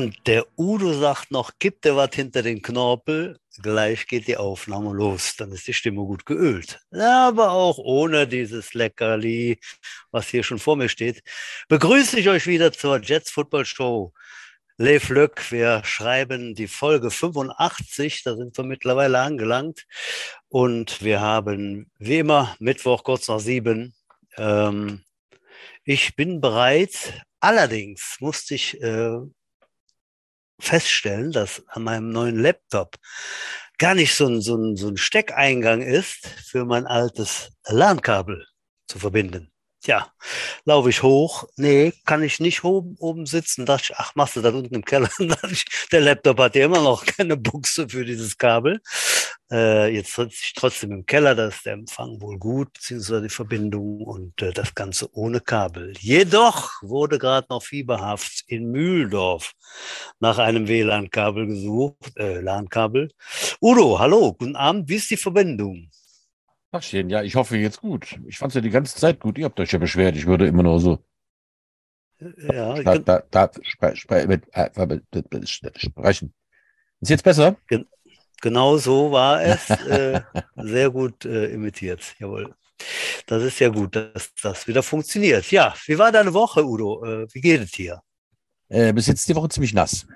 Und 0.00 0.16
der 0.26 0.46
Udo 0.56 0.94
sagt 0.94 1.30
noch, 1.30 1.50
gibt 1.58 1.84
dir 1.84 1.94
was 1.94 2.14
hinter 2.14 2.40
den 2.40 2.62
Knorpel, 2.62 3.38
gleich 3.60 4.06
geht 4.06 4.28
die 4.28 4.38
Aufnahme 4.38 4.94
los. 4.94 5.36
Dann 5.36 5.52
ist 5.52 5.66
die 5.66 5.74
Stimme 5.74 6.00
gut 6.06 6.24
geölt. 6.24 6.80
Aber 6.90 7.50
auch 7.50 7.76
ohne 7.76 8.26
dieses 8.26 8.72
Leckerli, 8.72 9.60
was 10.10 10.28
hier 10.28 10.42
schon 10.42 10.58
vor 10.58 10.76
mir 10.76 10.88
steht, 10.88 11.22
begrüße 11.68 12.18
ich 12.18 12.30
euch 12.30 12.46
wieder 12.46 12.72
zur 12.72 12.98
Jets 13.02 13.30
Football 13.30 13.66
Show. 13.66 14.14
Leif 14.78 15.10
Löck, 15.10 15.52
wir 15.52 15.82
schreiben 15.84 16.54
die 16.54 16.68
Folge 16.68 17.10
85, 17.10 18.22
da 18.22 18.36
sind 18.36 18.56
wir 18.56 18.64
mittlerweile 18.64 19.18
angelangt. 19.18 19.84
Und 20.48 21.04
wir 21.04 21.20
haben 21.20 21.90
wie 21.98 22.20
immer 22.20 22.56
Mittwoch 22.58 23.04
kurz 23.04 23.28
nach 23.28 23.40
sieben. 23.40 23.94
Ähm, 24.38 25.04
ich 25.84 26.16
bin 26.16 26.40
bereit. 26.40 27.22
Allerdings 27.38 28.16
musste 28.20 28.54
ich 28.54 28.80
äh, 28.82 29.18
feststellen, 30.60 31.32
dass 31.32 31.62
an 31.68 31.82
meinem 31.82 32.10
neuen 32.10 32.38
Laptop 32.38 32.96
gar 33.78 33.94
nicht 33.94 34.14
so 34.14 34.26
ein, 34.26 34.40
so 34.40 34.56
ein, 34.56 34.76
so 34.76 34.88
ein 34.88 34.96
Steckeingang 34.96 35.82
ist, 35.82 36.26
für 36.26 36.64
mein 36.64 36.86
altes 36.86 37.52
LAN-Kabel 37.66 38.46
zu 38.86 38.98
verbinden. 38.98 39.52
Tja, 39.82 40.12
laufe 40.66 40.90
ich 40.90 41.02
hoch. 41.02 41.44
Nee, 41.56 41.94
kann 42.04 42.22
ich 42.22 42.38
nicht 42.38 42.64
oben, 42.64 42.96
oben 42.98 43.24
sitzen. 43.24 43.64
Dachte 43.64 43.92
ich, 43.92 43.96
ach, 43.96 44.14
machst 44.14 44.36
du 44.36 44.42
das 44.42 44.52
unten 44.52 44.74
im 44.74 44.84
Keller? 44.84 45.08
der 45.92 46.00
Laptop 46.02 46.38
hat 46.38 46.54
ja 46.54 46.66
immer 46.66 46.82
noch 46.82 47.06
keine 47.06 47.38
Buchse 47.38 47.88
für 47.88 48.04
dieses 48.04 48.36
Kabel. 48.36 48.80
Äh, 49.50 49.94
jetzt 49.94 50.14
sitze 50.14 50.36
ich 50.44 50.52
trotzdem 50.54 50.92
im 50.92 51.06
Keller, 51.06 51.34
da 51.34 51.48
ist 51.48 51.64
der 51.64 51.72
Empfang 51.72 52.20
wohl 52.20 52.38
gut, 52.38 52.74
beziehungsweise 52.74 53.22
die 53.22 53.28
Verbindung 53.30 54.02
und 54.02 54.40
äh, 54.42 54.52
das 54.52 54.74
Ganze 54.74 55.08
ohne 55.14 55.40
Kabel. 55.40 55.94
Jedoch 55.98 56.70
wurde 56.82 57.18
gerade 57.18 57.46
noch 57.48 57.62
fieberhaft 57.62 58.44
in 58.46 58.70
Mühldorf 58.70 59.54
nach 60.20 60.38
einem 60.38 60.68
WLAN-Kabel 60.68 61.46
gesucht, 61.46 62.12
äh, 62.16 62.40
LAN-Kabel. 62.40 63.10
Udo, 63.62 63.98
hallo, 63.98 64.34
guten 64.34 64.56
Abend, 64.56 64.88
wie 64.90 64.96
ist 64.96 65.10
die 65.10 65.16
Verbindung? 65.16 65.90
Tagchen, 66.72 67.10
ja, 67.10 67.22
ich 67.22 67.34
hoffe 67.34 67.56
jetzt 67.56 67.80
gut. 67.80 68.18
Ich 68.26 68.38
fand 68.38 68.50
es 68.50 68.54
ja 68.54 68.60
die 68.60 68.70
ganze 68.70 68.96
Zeit 68.96 69.20
gut. 69.20 69.38
Ihr 69.38 69.46
habt 69.46 69.58
euch 69.58 69.72
ja 69.72 69.78
beschwert, 69.78 70.16
ich 70.16 70.26
würde 70.26 70.46
immer 70.46 70.62
nur 70.62 70.80
so. 70.80 70.98
Ja, 72.20 72.74
Da, 72.82 72.98
da, 72.98 73.22
da, 73.30 73.50
spre, 73.62 73.96
spre, 73.96 74.26
mit, 74.26 74.44
äh, 74.52 74.70
sprechen. 75.46 76.34
Ist 77.00 77.08
jetzt 77.08 77.24
besser? 77.24 77.56
Genau 78.42 78.76
so 78.76 79.10
war 79.10 79.42
es. 79.44 79.70
äh, 79.70 80.20
sehr 80.56 80.90
gut 80.90 81.24
äh, 81.24 81.46
imitiert. 81.46 82.14
Jawohl. 82.18 82.54
Das 83.26 83.42
ist 83.42 83.58
ja 83.58 83.68
gut, 83.68 83.96
dass 83.96 84.32
das 84.42 84.66
wieder 84.66 84.82
funktioniert. 84.82 85.50
Ja, 85.50 85.74
wie 85.86 85.98
war 85.98 86.12
deine 86.12 86.32
Woche, 86.32 86.64
Udo? 86.64 87.04
Äh, 87.04 87.26
wie 87.32 87.40
geht 87.40 87.62
es 87.62 87.72
dir? 87.72 88.00
Äh, 88.68 88.92
bis 88.92 89.06
jetzt 89.06 89.28
die 89.28 89.34
Woche 89.34 89.48
ziemlich 89.48 89.74
nass. 89.74 90.06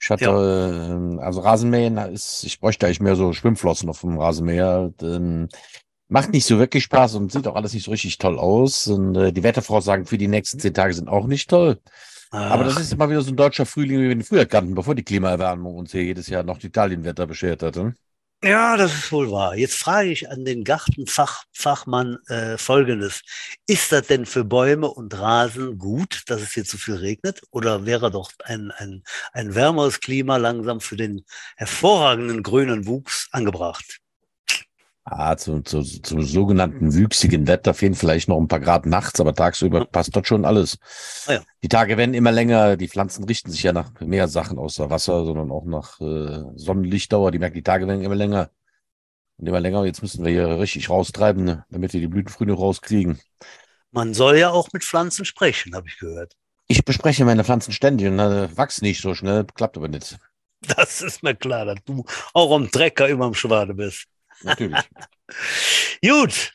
Ich 0.00 0.10
hatte, 0.10 0.24
äh, 1.18 1.22
also 1.22 1.40
Rasenmähen 1.40 1.96
ist, 1.98 2.44
ich 2.44 2.60
bräuchte 2.60 2.86
eigentlich 2.86 3.00
mehr 3.00 3.16
so 3.16 3.32
Schwimmflossen 3.32 3.88
auf 3.88 4.00
dem 4.00 4.18
Rasenmäher. 4.18 4.92
Ähm, 5.02 5.48
macht 6.08 6.32
nicht 6.32 6.44
so 6.44 6.58
wirklich 6.58 6.84
Spaß 6.84 7.14
und 7.16 7.32
sieht 7.32 7.46
auch 7.46 7.56
alles 7.56 7.72
nicht 7.72 7.84
so 7.84 7.90
richtig 7.90 8.18
toll 8.18 8.38
aus. 8.38 8.86
Und 8.86 9.16
äh, 9.16 9.32
die 9.32 9.42
Wettervoraussagen 9.42 10.06
für 10.06 10.18
die 10.18 10.28
nächsten 10.28 10.60
zehn 10.60 10.74
Tage 10.74 10.94
sind 10.94 11.08
auch 11.08 11.26
nicht 11.26 11.50
toll. 11.50 11.80
Aber 12.30 12.64
das 12.64 12.76
Ach, 12.76 12.80
ist 12.80 12.92
immer 12.92 13.08
wieder 13.08 13.22
so 13.22 13.30
ein 13.30 13.36
deutscher 13.36 13.66
Frühling, 13.66 13.98
wie 13.98 14.04
wir 14.04 14.10
ihn 14.10 14.22
früher 14.22 14.46
kannten, 14.46 14.74
bevor 14.74 14.94
die 14.94 15.04
Klimaerwärmung 15.04 15.74
uns 15.74 15.92
hier 15.92 16.04
jedes 16.04 16.28
Jahr 16.28 16.42
noch 16.42 16.62
Italienwetter 16.62 17.26
beschert 17.26 17.62
hatte. 17.62 17.94
Ja, 18.44 18.76
das 18.76 18.92
ist 18.94 19.12
wohl 19.12 19.30
wahr. 19.30 19.56
Jetzt 19.56 19.76
frage 19.76 20.10
ich 20.10 20.30
an 20.30 20.44
den 20.44 20.62
Gartenfachmann 20.62 22.18
äh, 22.28 22.56
Folgendes. 22.58 23.22
Ist 23.66 23.92
das 23.92 24.06
denn 24.06 24.26
für 24.26 24.44
Bäume 24.44 24.88
und 24.88 25.18
Rasen 25.18 25.78
gut, 25.78 26.22
dass 26.26 26.42
es 26.42 26.52
hier 26.52 26.64
zu 26.64 26.76
viel 26.78 26.94
regnet? 26.96 27.40
Oder 27.50 27.86
wäre 27.86 28.10
doch 28.10 28.30
ein, 28.44 28.70
ein, 28.72 29.02
ein 29.32 29.54
wärmeres 29.54 30.00
Klima 30.00 30.36
langsam 30.36 30.80
für 30.80 30.96
den 30.96 31.24
hervorragenden 31.56 32.42
grünen 32.42 32.86
Wuchs 32.86 33.28
angebracht? 33.32 34.00
Ah, 35.08 35.36
zu, 35.36 35.60
zu, 35.60 35.82
zum 35.82 36.22
sogenannten 36.22 36.92
wüchsigen 36.92 37.46
Wetter 37.46 37.74
fehlen 37.74 37.94
vielleicht 37.94 38.28
noch 38.28 38.38
ein 38.38 38.48
paar 38.48 38.58
Grad 38.58 38.86
nachts, 38.86 39.20
aber 39.20 39.36
tagsüber 39.36 39.84
passt 39.84 40.16
dort 40.16 40.26
schon 40.26 40.44
alles. 40.44 40.78
Ah 41.28 41.34
ja. 41.34 41.42
Die 41.62 41.68
Tage 41.68 41.96
werden 41.96 42.12
immer 42.12 42.32
länger, 42.32 42.76
die 42.76 42.88
Pflanzen 42.88 43.22
richten 43.22 43.52
sich 43.52 43.62
ja 43.62 43.72
nach 43.72 43.92
mehr 44.00 44.26
Sachen 44.26 44.58
außer 44.58 44.90
Wasser, 44.90 45.24
sondern 45.24 45.52
auch 45.52 45.64
nach 45.64 46.00
äh, 46.00 46.42
Sonnenlichtdauer. 46.56 47.30
Die 47.30 47.38
merken, 47.38 47.54
die 47.54 47.62
Tage 47.62 47.86
werden 47.86 48.02
immer 48.02 48.16
länger 48.16 48.50
und 49.36 49.46
immer 49.46 49.60
länger. 49.60 49.84
Jetzt 49.84 50.02
müssen 50.02 50.24
wir 50.24 50.32
hier 50.32 50.58
richtig 50.58 50.90
raustreiben, 50.90 51.44
ne, 51.44 51.64
damit 51.70 51.92
wir 51.92 52.00
die 52.00 52.08
Blütenfrühe 52.08 52.48
noch 52.48 52.58
rauskriegen. 52.58 53.20
Man 53.92 54.12
soll 54.12 54.38
ja 54.38 54.50
auch 54.50 54.72
mit 54.72 54.82
Pflanzen 54.82 55.24
sprechen, 55.24 55.76
habe 55.76 55.86
ich 55.86 55.98
gehört. 55.98 56.32
Ich 56.66 56.84
bespreche 56.84 57.24
meine 57.24 57.44
Pflanzen 57.44 57.70
ständig 57.70 58.08
und 58.08 58.18
äh, 58.18 58.56
wachsen 58.56 58.84
nicht 58.84 59.00
so 59.00 59.14
schnell, 59.14 59.44
klappt 59.54 59.76
aber 59.76 59.86
nicht. 59.86 60.18
Das 60.76 61.00
ist 61.00 61.22
mir 61.22 61.36
klar, 61.36 61.64
dass 61.64 61.78
du 61.84 62.04
auch 62.32 62.52
am 62.52 62.68
Trecker 62.72 63.08
immer 63.08 63.26
am 63.26 63.34
Schwade 63.34 63.72
bist. 63.72 64.06
Natürlich. 64.42 64.78
Gut. 66.02 66.52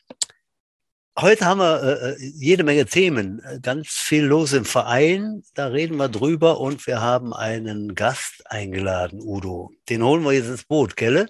Heute 1.18 1.44
haben 1.44 1.60
wir 1.60 1.82
äh, 1.82 2.12
äh, 2.12 2.16
jede 2.18 2.64
Menge 2.64 2.86
Themen, 2.86 3.42
äh, 3.44 3.60
ganz 3.60 3.88
viel 3.88 4.24
los 4.24 4.54
im 4.54 4.64
Verein. 4.64 5.42
Da 5.52 5.66
reden 5.66 5.98
wir 5.98 6.08
drüber 6.08 6.58
und 6.58 6.86
wir 6.86 7.02
haben 7.02 7.34
einen 7.34 7.94
Gast 7.94 8.44
eingeladen, 8.46 9.20
Udo. 9.20 9.72
Den 9.90 10.02
holen 10.02 10.24
wir 10.24 10.32
jetzt 10.32 10.48
ins 10.48 10.64
Boot, 10.64 10.96
Kelle? 10.96 11.28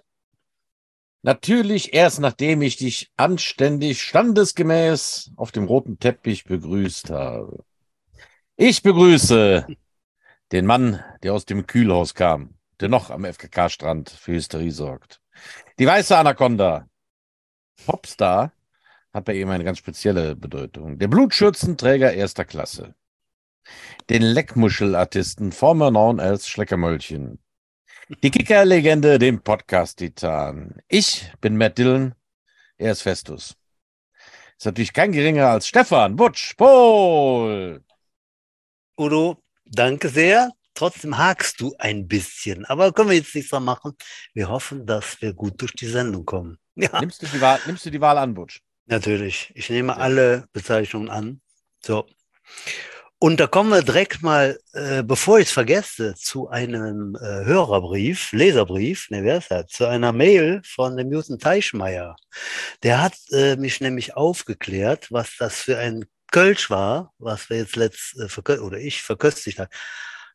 Natürlich 1.22 1.94
erst 1.94 2.20
nachdem 2.20 2.62
ich 2.62 2.76
dich 2.76 3.10
anständig, 3.16 4.02
standesgemäß 4.02 5.32
auf 5.36 5.50
dem 5.50 5.64
roten 5.64 5.98
Teppich 5.98 6.44
begrüßt 6.44 7.10
habe. 7.10 7.64
Ich 8.56 8.82
begrüße 8.82 9.66
den 10.52 10.66
Mann, 10.66 11.02
der 11.22 11.34
aus 11.34 11.44
dem 11.44 11.66
Kühlhaus 11.66 12.14
kam, 12.14 12.54
der 12.80 12.88
noch 12.88 13.10
am 13.10 13.24
FKK-Strand 13.24 14.10
für 14.10 14.32
Hysterie 14.32 14.70
sorgt. 14.70 15.21
Die 15.78 15.86
weiße 15.86 16.16
Anaconda. 16.16 16.86
Popstar 17.86 18.52
hat 19.12 19.24
bei 19.24 19.34
ihm 19.34 19.48
eine 19.48 19.64
ganz 19.64 19.78
spezielle 19.78 20.36
Bedeutung. 20.36 20.98
Der 20.98 21.08
Blutschürzenträger 21.08 22.12
erster 22.12 22.44
Klasse. 22.44 22.94
Den 24.10 24.22
Leckmuschelartisten, 24.22 25.52
former 25.52 25.90
known 25.90 26.20
als 26.20 26.48
Schleckermöllchen. 26.48 27.38
Die 28.22 28.30
Kicker-Legende, 28.30 29.18
den 29.18 29.42
Podcast-Titan. 29.42 30.82
Ich 30.88 31.32
bin 31.40 31.56
Matt 31.56 31.78
Dillon, 31.78 32.14
er 32.76 32.92
ist 32.92 33.02
Festus. 33.02 33.56
Ist 34.58 34.66
natürlich 34.66 34.92
kein 34.92 35.12
geringer 35.12 35.48
als 35.48 35.68
Stefan 35.68 36.16
Butsch 36.16 36.54
Pohl. 36.56 37.82
Udo, 38.98 39.38
danke 39.64 40.08
sehr. 40.08 40.50
Trotzdem 40.82 41.16
hakst 41.16 41.60
du 41.60 41.76
ein 41.78 42.08
bisschen, 42.08 42.64
aber 42.64 42.92
können 42.92 43.10
wir 43.10 43.16
jetzt 43.16 43.32
nichts 43.36 43.50
dran 43.50 43.62
machen. 43.62 43.92
Wir 44.34 44.48
hoffen, 44.48 44.84
dass 44.84 45.22
wir 45.22 45.32
gut 45.32 45.62
durch 45.62 45.70
die 45.74 45.86
Sendung 45.86 46.24
kommen. 46.24 46.58
Ja, 46.74 46.98
Nimmst 46.98 47.22
du 47.22 47.26
die 47.26 47.40
Wahl, 47.40 47.60
nimmst 47.66 47.86
du 47.86 47.90
die 47.90 48.00
Wahl 48.00 48.18
an, 48.18 48.34
Butsch? 48.34 48.58
natürlich. 48.86 49.52
Ich 49.54 49.70
nehme 49.70 49.96
alle 49.96 50.46
Bezeichnungen 50.52 51.08
an. 51.08 51.40
So. 51.84 52.04
Und 53.20 53.38
da 53.38 53.46
kommen 53.46 53.70
wir 53.70 53.82
direkt 53.82 54.22
mal, 54.22 54.58
äh, 54.72 55.04
bevor 55.04 55.38
ich 55.38 55.46
es 55.46 55.52
vergesse, 55.52 56.14
zu 56.16 56.48
einem 56.48 57.14
äh, 57.14 57.44
Hörerbrief, 57.44 58.32
Leserbrief, 58.32 59.08
ne, 59.10 59.22
wer 59.22 59.38
ist 59.38 59.52
das? 59.52 59.68
Zu 59.68 59.86
einer 59.86 60.10
Mail 60.10 60.62
von 60.64 60.96
dem 60.96 61.10
Newton 61.10 61.38
Teichmeier. 61.38 62.16
Der 62.82 63.00
hat 63.00 63.14
äh, 63.30 63.54
mich 63.54 63.80
nämlich 63.80 64.16
aufgeklärt, 64.16 65.12
was 65.12 65.36
das 65.38 65.60
für 65.60 65.78
ein 65.78 66.06
Kölsch 66.32 66.70
war, 66.70 67.12
was 67.18 67.50
wir 67.50 67.58
jetzt 67.58 67.76
letzt, 67.76 68.16
äh, 68.18 68.58
oder 68.58 68.78
ich 68.78 69.02
verköstigt 69.02 69.60
habe. 69.60 69.70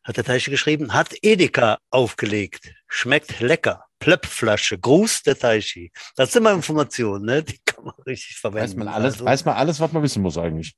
Hat 0.08 0.16
der 0.16 0.24
Teiche 0.24 0.50
geschrieben, 0.50 0.94
hat 0.94 1.14
Edeka 1.20 1.78
aufgelegt. 1.90 2.72
Schmeckt 2.88 3.40
lecker. 3.40 3.84
Plöppflasche. 3.98 4.78
Gruß 4.78 5.22
der 5.24 5.38
Teichi. 5.38 5.92
Das 6.16 6.32
sind 6.32 6.40
immer 6.40 6.52
Informationen, 6.54 7.26
ne? 7.26 7.42
Die 7.42 7.58
kann 7.58 7.84
man 7.84 7.94
richtig 8.06 8.38
verwenden. 8.38 8.70
Weiß 8.70 8.74
man 8.76 8.88
alles, 8.88 9.14
Also- 9.16 9.24
weiß 9.26 9.44
man 9.44 9.56
alles, 9.56 9.80
was 9.80 9.92
man 9.92 10.02
wissen 10.02 10.22
muss 10.22 10.38
eigentlich. 10.38 10.74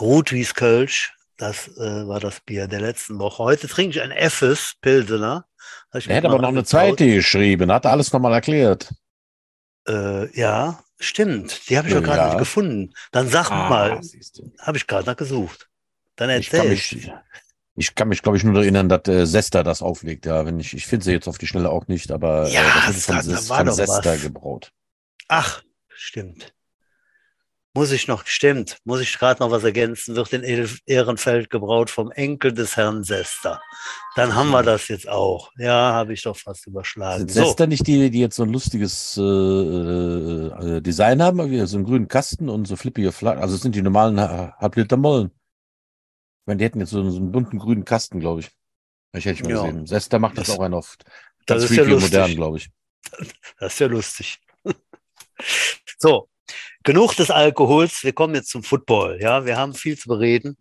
Rotwies 0.00 0.54
Kölsch, 0.54 1.12
das 1.38 1.66
äh, 1.76 2.06
war 2.06 2.20
das 2.20 2.38
Bier 2.40 2.68
der 2.68 2.80
letzten 2.80 3.18
Woche. 3.18 3.42
Heute 3.42 3.66
trinke 3.66 3.96
ich 3.96 4.02
ein 4.02 4.12
Effes 4.12 4.74
Pilsener. 4.80 5.44
Ich 5.94 6.08
Er 6.08 6.14
hätte 6.16 6.28
aber 6.28 6.36
mal 6.36 6.42
noch 6.42 6.48
eine 6.50 6.62
zweite 6.64 7.04
geschrieben, 7.06 7.72
hat 7.72 7.84
alles 7.84 8.12
nochmal 8.12 8.32
erklärt. 8.32 8.94
Äh, 9.88 10.32
ja, 10.38 10.84
stimmt. 11.00 11.68
Die 11.68 11.76
habe 11.76 11.88
ich 11.88 11.94
Ja, 11.94 12.00
gerade 12.00 12.26
nicht 12.28 12.38
gefunden. 12.38 12.94
Dann 13.10 13.28
sag 13.28 13.50
Ah, 13.50 13.68
mal, 13.68 14.00
habe 14.60 14.76
ich 14.76 14.86
gerade 14.86 15.16
gesucht. 15.16 15.68
Dann 16.14 16.30
Ich 16.30 16.52
erzähl. 16.52 16.70
mich, 16.70 17.10
ich 17.82 17.94
kann 17.96 18.08
mich, 18.08 18.22
glaube 18.22 18.36
ich, 18.38 18.44
nur 18.44 18.54
erinnern, 18.60 18.88
dass 18.88 19.08
äh, 19.08 19.26
Sesta 19.26 19.62
das 19.62 19.82
auflegt. 19.82 20.24
Ja, 20.26 20.46
wenn 20.46 20.58
ich, 20.60 20.72
ich 20.74 20.86
finde 20.86 21.04
sie 21.04 21.12
jetzt 21.12 21.26
auf 21.28 21.38
die 21.38 21.46
Schnelle 21.48 21.70
auch 21.70 21.88
nicht, 21.88 22.12
aber 22.12 22.48
Ja, 22.48 22.60
äh, 22.60 22.64
das 22.86 22.96
ist 22.96 23.06
von, 23.06 23.16
da- 23.16 23.22
von 23.64 23.72
Sesta 23.72 24.04
was. 24.14 24.22
gebraut. 24.22 24.72
Ach, 25.28 25.62
stimmt. 25.94 26.54
Muss 27.74 27.90
ich 27.90 28.06
noch, 28.06 28.26
stimmt, 28.26 28.76
muss 28.84 29.00
ich 29.00 29.18
gerade 29.18 29.42
noch 29.42 29.50
was 29.50 29.64
ergänzen, 29.64 30.14
wird 30.14 30.30
in 30.34 30.42
Ehrenfeld 30.84 31.48
gebraut 31.48 31.88
vom 31.88 32.10
Enkel 32.10 32.52
des 32.52 32.76
Herrn 32.76 33.02
Sester. 33.02 33.62
Dann 34.14 34.34
haben 34.34 34.50
wir 34.50 34.62
das 34.62 34.88
jetzt 34.88 35.08
auch. 35.08 35.50
Ja, 35.56 35.92
habe 35.94 36.12
ich 36.12 36.22
doch 36.22 36.36
fast 36.36 36.66
überschlagen. 36.66 37.20
Sind 37.20 37.30
So, 37.30 37.44
Sesta 37.46 37.66
nicht 37.66 37.86
die, 37.86 38.10
die 38.10 38.20
jetzt 38.20 38.36
so 38.36 38.42
ein 38.42 38.50
lustiges 38.52 39.16
äh, 39.16 39.22
äh, 39.22 40.76
äh, 40.76 40.80
Design 40.82 41.22
haben, 41.22 41.66
so 41.66 41.76
einen 41.78 41.86
grünen 41.86 42.08
Kasten 42.08 42.50
und 42.50 42.66
so 42.68 42.76
flippige 42.76 43.10
Flaggen? 43.10 43.40
Also 43.42 43.54
es 43.54 43.62
sind 43.62 43.74
die 43.74 43.80
normalen 43.82 44.20
Ha- 44.20 44.54
Halbliter 44.58 44.98
Mollen. 44.98 45.30
Ich 46.42 46.46
meine, 46.46 46.58
die 46.58 46.64
hätten 46.64 46.80
jetzt 46.80 46.90
so, 46.90 47.08
so 47.08 47.18
einen 47.18 47.30
bunten 47.30 47.58
grünen 47.58 47.84
Kasten, 47.84 48.18
glaube 48.18 48.40
ich. 48.40 48.50
Ich 49.14 49.24
hätte 49.26 49.40
ich 49.40 49.42
mal 49.44 49.50
Ja. 49.52 49.62
gesehen. 49.62 49.86
Sester 49.86 50.18
macht 50.18 50.36
das, 50.38 50.48
Das- 50.48 50.58
auch 50.58 50.62
ein 50.62 50.74
oft. 50.74 51.04
das 51.46 51.60
Ganz 51.60 51.70
ist 51.70 51.76
ja 51.76 51.84
lustig. 51.84 52.12
modern, 52.12 52.34
glaube 52.34 52.56
ich. 52.58 52.70
Das 53.60 53.74
ist 53.74 53.78
ja 53.78 53.86
lustig. 53.86 54.38
So, 55.98 56.28
genug 56.82 57.14
des 57.14 57.30
Alkohols. 57.30 58.02
Wir 58.02 58.12
kommen 58.12 58.34
jetzt 58.34 58.48
zum 58.50 58.64
Football. 58.64 59.18
Ja, 59.20 59.44
wir 59.44 59.56
haben 59.56 59.72
viel 59.74 59.96
zu 59.96 60.08
bereden. 60.08 60.56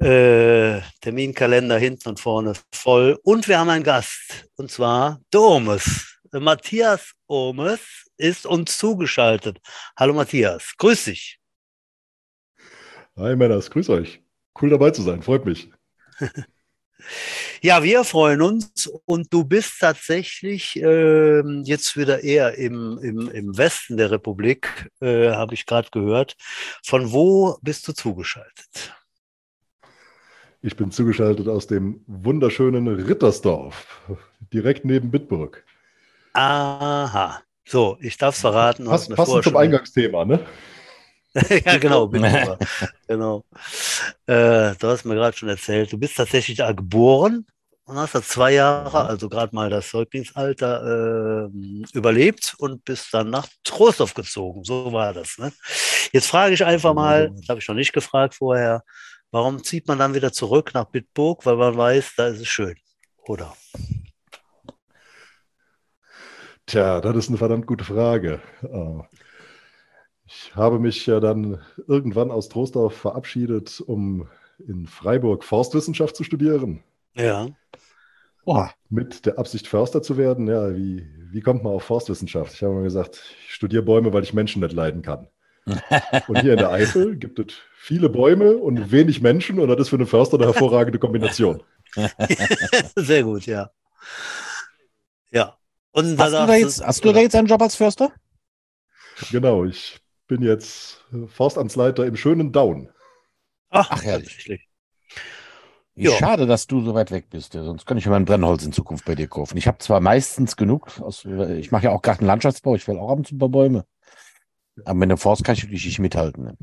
Äh, 0.00 0.80
Terminkalender 1.00 1.78
hinten 1.78 2.08
und 2.08 2.18
vorne 2.20 2.54
voll. 2.72 3.16
Und 3.22 3.46
wir 3.46 3.58
haben 3.60 3.68
einen 3.70 3.84
Gast. 3.84 4.48
Und 4.56 4.72
zwar 4.72 5.20
Domes. 5.30 6.18
Matthias 6.32 7.12
Omes 7.28 7.80
ist 8.16 8.44
uns 8.46 8.76
zugeschaltet. 8.78 9.60
Hallo 9.96 10.14
Matthias, 10.14 10.72
grüß 10.78 11.04
dich. 11.04 11.38
Hi 13.16 13.36
Männers, 13.36 13.70
grüß 13.70 13.88
euch. 13.90 14.21
Cool 14.60 14.70
dabei 14.70 14.90
zu 14.90 15.02
sein, 15.02 15.22
freut 15.22 15.44
mich. 15.44 15.70
Ja, 17.60 17.82
wir 17.82 18.04
freuen 18.04 18.42
uns 18.42 18.86
und 19.06 19.32
du 19.32 19.44
bist 19.44 19.78
tatsächlich 19.80 20.76
ähm, 20.76 21.62
jetzt 21.64 21.96
wieder 21.96 22.22
eher 22.22 22.56
im, 22.58 22.98
im, 23.02 23.28
im 23.30 23.56
Westen 23.56 23.96
der 23.96 24.10
Republik, 24.10 24.88
äh, 25.00 25.30
habe 25.30 25.54
ich 25.54 25.66
gerade 25.66 25.88
gehört. 25.90 26.36
Von 26.84 27.12
wo 27.12 27.58
bist 27.62 27.86
du 27.86 27.92
zugeschaltet? 27.92 28.94
Ich 30.60 30.76
bin 30.76 30.90
zugeschaltet 30.90 31.48
aus 31.48 31.66
dem 31.66 32.02
wunderschönen 32.06 32.86
Rittersdorf, 32.86 33.86
direkt 34.52 34.84
neben 34.84 35.10
Bitburg. 35.10 35.64
Aha. 36.34 37.42
So, 37.64 37.96
ich 38.00 38.16
darf 38.16 38.34
es 38.34 38.40
verraten. 38.40 38.84
Pass, 38.84 39.08
passend 39.08 39.44
zum 39.44 39.56
Eingangsthema, 39.56 40.24
ne? 40.24 40.44
ja, 41.64 41.78
genau, 41.78 42.08
genau. 43.06 43.44
Äh, 44.26 44.74
du 44.76 44.88
hast 44.88 45.04
mir 45.04 45.14
gerade 45.14 45.36
schon 45.36 45.48
erzählt, 45.48 45.92
du 45.92 45.98
bist 45.98 46.16
tatsächlich 46.16 46.58
da 46.58 46.72
geboren 46.72 47.46
und 47.84 47.96
hast 47.96 48.14
da 48.14 48.22
zwei 48.22 48.52
Jahre, 48.52 49.06
also 49.06 49.28
gerade 49.28 49.54
mal 49.54 49.70
das 49.70 49.90
Säuglingsalter, 49.90 51.48
ähm, 51.48 51.84
überlebt 51.94 52.54
und 52.58 52.84
bist 52.84 53.14
dann 53.14 53.30
nach 53.30 53.48
Trostorf 53.64 54.12
gezogen. 54.14 54.62
So 54.64 54.92
war 54.92 55.14
das. 55.14 55.38
Ne? 55.38 55.52
Jetzt 56.12 56.26
frage 56.26 56.54
ich 56.54 56.64
einfach 56.64 56.94
mal, 56.94 57.30
das 57.30 57.48
habe 57.48 57.60
ich 57.60 57.68
noch 57.68 57.74
nicht 57.74 57.92
gefragt 57.92 58.34
vorher, 58.34 58.82
warum 59.30 59.64
zieht 59.64 59.88
man 59.88 59.98
dann 59.98 60.14
wieder 60.14 60.32
zurück 60.32 60.72
nach 60.74 60.84
Bitburg? 60.84 61.46
Weil 61.46 61.56
man 61.56 61.76
weiß, 61.76 62.12
da 62.16 62.28
ist 62.28 62.40
es 62.40 62.48
schön, 62.48 62.76
oder? 63.26 63.56
Tja, 66.66 67.00
das 67.00 67.16
ist 67.16 67.28
eine 67.28 67.38
verdammt 67.38 67.66
gute 67.66 67.84
Frage. 67.84 68.40
Ich 70.34 70.56
habe 70.56 70.78
mich 70.78 71.04
ja 71.06 71.20
dann 71.20 71.60
irgendwann 71.86 72.30
aus 72.30 72.48
Troisdorf 72.48 72.94
verabschiedet, 72.94 73.82
um 73.86 74.28
in 74.66 74.86
Freiburg 74.86 75.44
Forstwissenschaft 75.44 76.16
zu 76.16 76.24
studieren. 76.24 76.82
Ja. 77.14 77.48
Boah. 78.44 78.72
Mit 78.88 79.26
der 79.26 79.38
Absicht, 79.38 79.66
Förster 79.68 80.02
zu 80.02 80.16
werden. 80.16 80.48
Ja, 80.48 80.74
wie, 80.74 81.06
wie 81.30 81.40
kommt 81.42 81.62
man 81.62 81.74
auf 81.74 81.84
Forstwissenschaft? 81.84 82.54
Ich 82.54 82.62
habe 82.62 82.74
mal 82.74 82.82
gesagt, 82.82 83.22
ich 83.46 83.54
studiere 83.54 83.82
Bäume, 83.82 84.12
weil 84.12 84.22
ich 84.22 84.32
Menschen 84.32 84.62
nicht 84.62 84.72
leiden 84.72 85.02
kann. 85.02 85.28
Und 86.28 86.40
hier 86.40 86.52
in 86.52 86.58
der 86.58 86.70
Eifel 86.70 87.16
gibt 87.16 87.38
es 87.38 87.54
viele 87.76 88.08
Bäume 88.08 88.56
und 88.56 88.90
wenig 88.90 89.20
Menschen 89.20 89.60
und 89.60 89.68
das 89.68 89.78
ist 89.78 89.88
für 89.90 89.96
einen 89.96 90.06
Förster 90.06 90.36
eine 90.36 90.46
hervorragende 90.46 90.98
Kombination. 90.98 91.62
Sehr 92.96 93.22
gut, 93.22 93.46
ja. 93.46 93.70
Ja. 95.30 95.56
Und 95.92 96.18
Hast 96.18 96.32
du, 96.32 96.46
da 96.46 96.54
jetzt, 96.56 96.84
hast 96.84 97.04
du 97.04 97.12
da 97.12 97.20
jetzt 97.20 97.36
einen 97.36 97.46
Job 97.46 97.62
als 97.62 97.76
Förster? 97.76 98.12
Genau, 99.30 99.64
ich 99.64 100.01
bin 100.32 100.42
jetzt 100.42 101.04
Forstamtsleiter 101.26 102.06
im 102.06 102.16
schönen 102.16 102.52
Daun. 102.52 102.88
Ach, 103.68 103.88
Ach, 103.90 104.02
herrlich. 104.02 104.66
Ja. 105.94 106.12
Schade, 106.12 106.46
dass 106.46 106.66
du 106.66 106.80
so 106.80 106.94
weit 106.94 107.10
weg 107.10 107.26
bist. 107.28 107.52
Ja, 107.52 107.64
sonst 107.64 107.84
könnte 107.84 107.98
ich 107.98 108.06
mir 108.06 108.12
mein 108.12 108.24
Brennholz 108.24 108.64
in 108.64 108.72
Zukunft 108.72 109.04
bei 109.04 109.14
dir 109.14 109.28
kaufen. 109.28 109.58
Ich 109.58 109.66
habe 109.66 109.76
zwar 109.76 110.00
meistens 110.00 110.56
genug, 110.56 110.88
aus, 111.02 111.26
ich 111.26 111.70
mache 111.70 111.84
ja 111.84 111.90
auch 111.90 112.00
Gartenlandschaftsbau, 112.00 112.76
ich 112.76 112.88
will 112.88 112.96
auch 112.96 113.10
ab 113.10 113.18
und 113.18 113.26
zu 113.26 113.34
ein 113.34 113.38
paar 113.40 113.50
Bäume. 113.50 113.84
Aber 114.86 114.94
mit 114.94 115.10
dem 115.10 115.18
Forst 115.18 115.44
kann 115.44 115.54
ich 115.54 115.64
wirklich 115.64 115.84
nicht 115.84 115.98
mithalten. 115.98 116.44
Ne? 116.44 116.56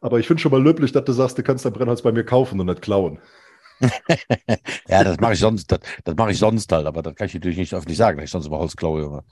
Aber 0.00 0.18
ich 0.18 0.26
finde 0.26 0.42
schon 0.42 0.50
mal 0.50 0.60
löblich, 0.60 0.90
dass 0.90 1.04
du 1.04 1.12
sagst, 1.12 1.38
du 1.38 1.44
kannst 1.44 1.64
dein 1.64 1.72
Brennholz 1.72 2.02
bei 2.02 2.10
mir 2.10 2.24
kaufen 2.24 2.58
und 2.58 2.66
nicht 2.66 2.82
klauen. 2.82 3.20
Ja, 4.88 5.04
das 5.04 5.20
mache 5.20 5.34
ich 5.34 5.38
sonst, 5.38 5.70
das, 5.70 5.78
das 6.02 6.16
mache 6.16 6.32
ich 6.32 6.38
sonst 6.38 6.72
halt, 6.72 6.86
aber 6.86 7.00
das 7.02 7.14
kann 7.14 7.28
ich 7.28 7.34
natürlich 7.34 7.58
nicht 7.58 7.72
öffentlich 7.72 7.96
sagen, 7.96 8.18
dass 8.18 8.24
ich 8.24 8.30
sonst 8.32 8.46
über 8.46 8.58
Holz 8.58 8.74
klaue. 8.74 9.22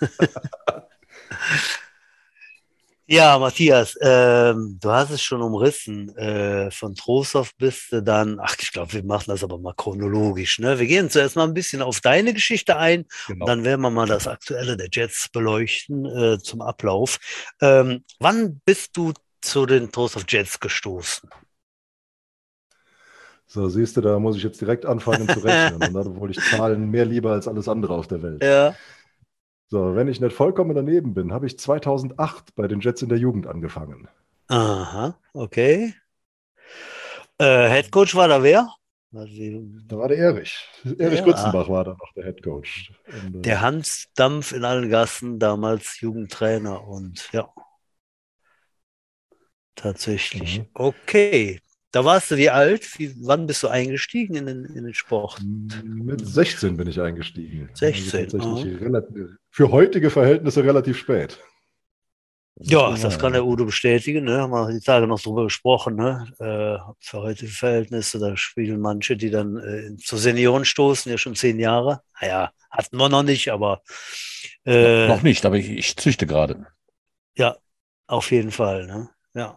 Ja, 3.10 3.38
Matthias, 3.38 3.96
ähm, 4.02 4.76
du 4.82 4.90
hast 4.90 5.08
es 5.10 5.22
schon 5.22 5.40
umrissen. 5.40 6.14
Äh, 6.18 6.70
von 6.70 6.94
Trostorf 6.94 7.54
bist 7.56 7.90
du 7.90 8.02
dann, 8.02 8.38
ach, 8.38 8.54
ich 8.60 8.70
glaube, 8.70 8.92
wir 8.92 9.02
machen 9.02 9.24
das 9.28 9.42
aber 9.42 9.56
mal 9.58 9.72
chronologisch. 9.74 10.58
Ne? 10.58 10.78
Wir 10.78 10.86
gehen 10.86 11.08
zuerst 11.08 11.34
mal 11.34 11.44
ein 11.44 11.54
bisschen 11.54 11.80
auf 11.80 12.02
deine 12.02 12.34
Geschichte 12.34 12.76
ein 12.76 13.06
Genau. 13.26 13.44
und 13.44 13.48
dann 13.48 13.64
werden 13.64 13.80
wir 13.80 13.88
mal 13.88 14.06
das 14.06 14.26
Aktuelle 14.26 14.76
der 14.76 14.88
Jets 14.92 15.30
beleuchten 15.30 16.04
äh, 16.04 16.38
zum 16.38 16.60
Ablauf. 16.60 17.18
Ähm, 17.62 18.04
wann 18.20 18.60
bist 18.66 18.94
du 18.98 19.14
zu 19.40 19.64
den 19.64 19.90
Trostorf 19.90 20.26
Jets 20.28 20.60
gestoßen? 20.60 21.30
So, 23.46 23.70
siehst 23.70 23.96
du, 23.96 24.02
da 24.02 24.18
muss 24.18 24.36
ich 24.36 24.42
jetzt 24.42 24.60
direkt 24.60 24.84
anfangen 24.84 25.26
zu 25.26 25.40
rechnen. 25.40 25.82
Und 25.82 25.94
da 25.94 26.04
wollte 26.16 26.38
ich 26.38 26.46
Zahlen 26.50 26.90
mehr 26.90 27.06
lieber 27.06 27.32
als 27.32 27.48
alles 27.48 27.68
andere 27.68 27.94
auf 27.94 28.06
der 28.06 28.22
Welt. 28.22 28.44
Ja. 28.44 28.76
So, 29.70 29.94
wenn 29.94 30.08
ich 30.08 30.20
nicht 30.20 30.34
vollkommen 30.34 30.74
daneben 30.74 31.12
bin, 31.14 31.32
habe 31.32 31.46
ich 31.46 31.58
2008 31.58 32.54
bei 32.54 32.68
den 32.68 32.80
Jets 32.80 33.02
in 33.02 33.10
der 33.10 33.18
Jugend 33.18 33.46
angefangen. 33.46 34.08
Aha, 34.48 35.14
okay. 35.34 35.94
Äh, 37.38 37.68
Head 37.68 37.90
Coach 37.90 38.14
war 38.14 38.28
da 38.28 38.42
wer? 38.42 38.68
Da 39.10 39.96
war 39.96 40.08
der 40.08 40.18
Erich. 40.18 40.68
Erich 40.98 41.20
Ja. 41.20 41.24
Grützenbach 41.24 41.68
war 41.68 41.84
da 41.84 41.90
noch 41.92 42.12
der 42.14 42.24
Head 42.24 42.42
Coach. 42.42 42.92
Und, 43.06 43.36
äh, 43.36 43.40
Der 43.42 43.60
Hans 43.60 44.08
Dampf 44.14 44.52
in 44.52 44.64
allen 44.64 44.88
Gassen, 44.90 45.38
damals 45.38 46.00
Jugendtrainer 46.00 46.86
und 46.86 47.28
ja. 47.32 47.48
Tatsächlich. 49.74 50.58
Mhm. 50.60 50.66
Okay. 50.74 51.60
Da 51.90 52.04
warst 52.04 52.30
du 52.30 52.36
wie 52.36 52.50
alt? 52.50 52.98
Wie, 52.98 53.14
wann 53.20 53.46
bist 53.46 53.62
du 53.62 53.68
eingestiegen 53.68 54.36
in 54.36 54.46
den, 54.46 54.64
in 54.66 54.84
den 54.84 54.94
Sport? 54.94 55.40
Mit 55.84 56.26
16 56.26 56.76
bin 56.76 56.88
ich 56.88 57.00
eingestiegen. 57.00 57.70
16, 57.72 58.24
Also 58.24 58.38
tatsächlich 58.38 58.80
relativ, 58.80 59.28
für 59.50 59.70
heutige 59.70 60.10
Verhältnisse 60.10 60.64
relativ 60.64 60.98
spät. 60.98 61.40
Ja, 62.60 62.94
das 62.96 63.18
kann 63.18 63.32
der 63.32 63.46
Udo 63.46 63.64
bestätigen. 63.64 64.24
Ne? 64.24 64.40
Haben 64.40 64.50
wir 64.50 64.72
die 64.72 64.80
Tage 64.80 65.06
noch 65.06 65.20
drüber 65.20 65.44
gesprochen. 65.44 65.94
Ne? 65.94 66.26
Äh, 66.40 66.92
für 66.98 67.18
heutige 67.22 67.52
Verhältnisse, 67.52 68.18
da 68.18 68.36
spielen 68.36 68.80
manche, 68.80 69.16
die 69.16 69.30
dann 69.30 69.56
äh, 69.56 69.96
zu 69.96 70.16
Senioren 70.16 70.64
stoßen, 70.64 71.10
ja 71.10 71.18
schon 71.18 71.36
zehn 71.36 71.60
Jahre. 71.60 72.02
Naja, 72.20 72.50
hatten 72.70 72.96
wir 72.96 73.08
noch 73.08 73.22
nicht, 73.22 73.48
aber 73.50 73.82
äh, 74.66 75.06
Noch 75.06 75.22
nicht, 75.22 75.46
aber 75.46 75.56
ich, 75.56 75.70
ich 75.70 75.96
züchte 75.96 76.26
gerade. 76.26 76.66
Ja, 77.36 77.56
auf 78.08 78.30
jeden 78.32 78.50
Fall. 78.50 78.86
Ne? 78.86 79.08
Ja. 79.34 79.56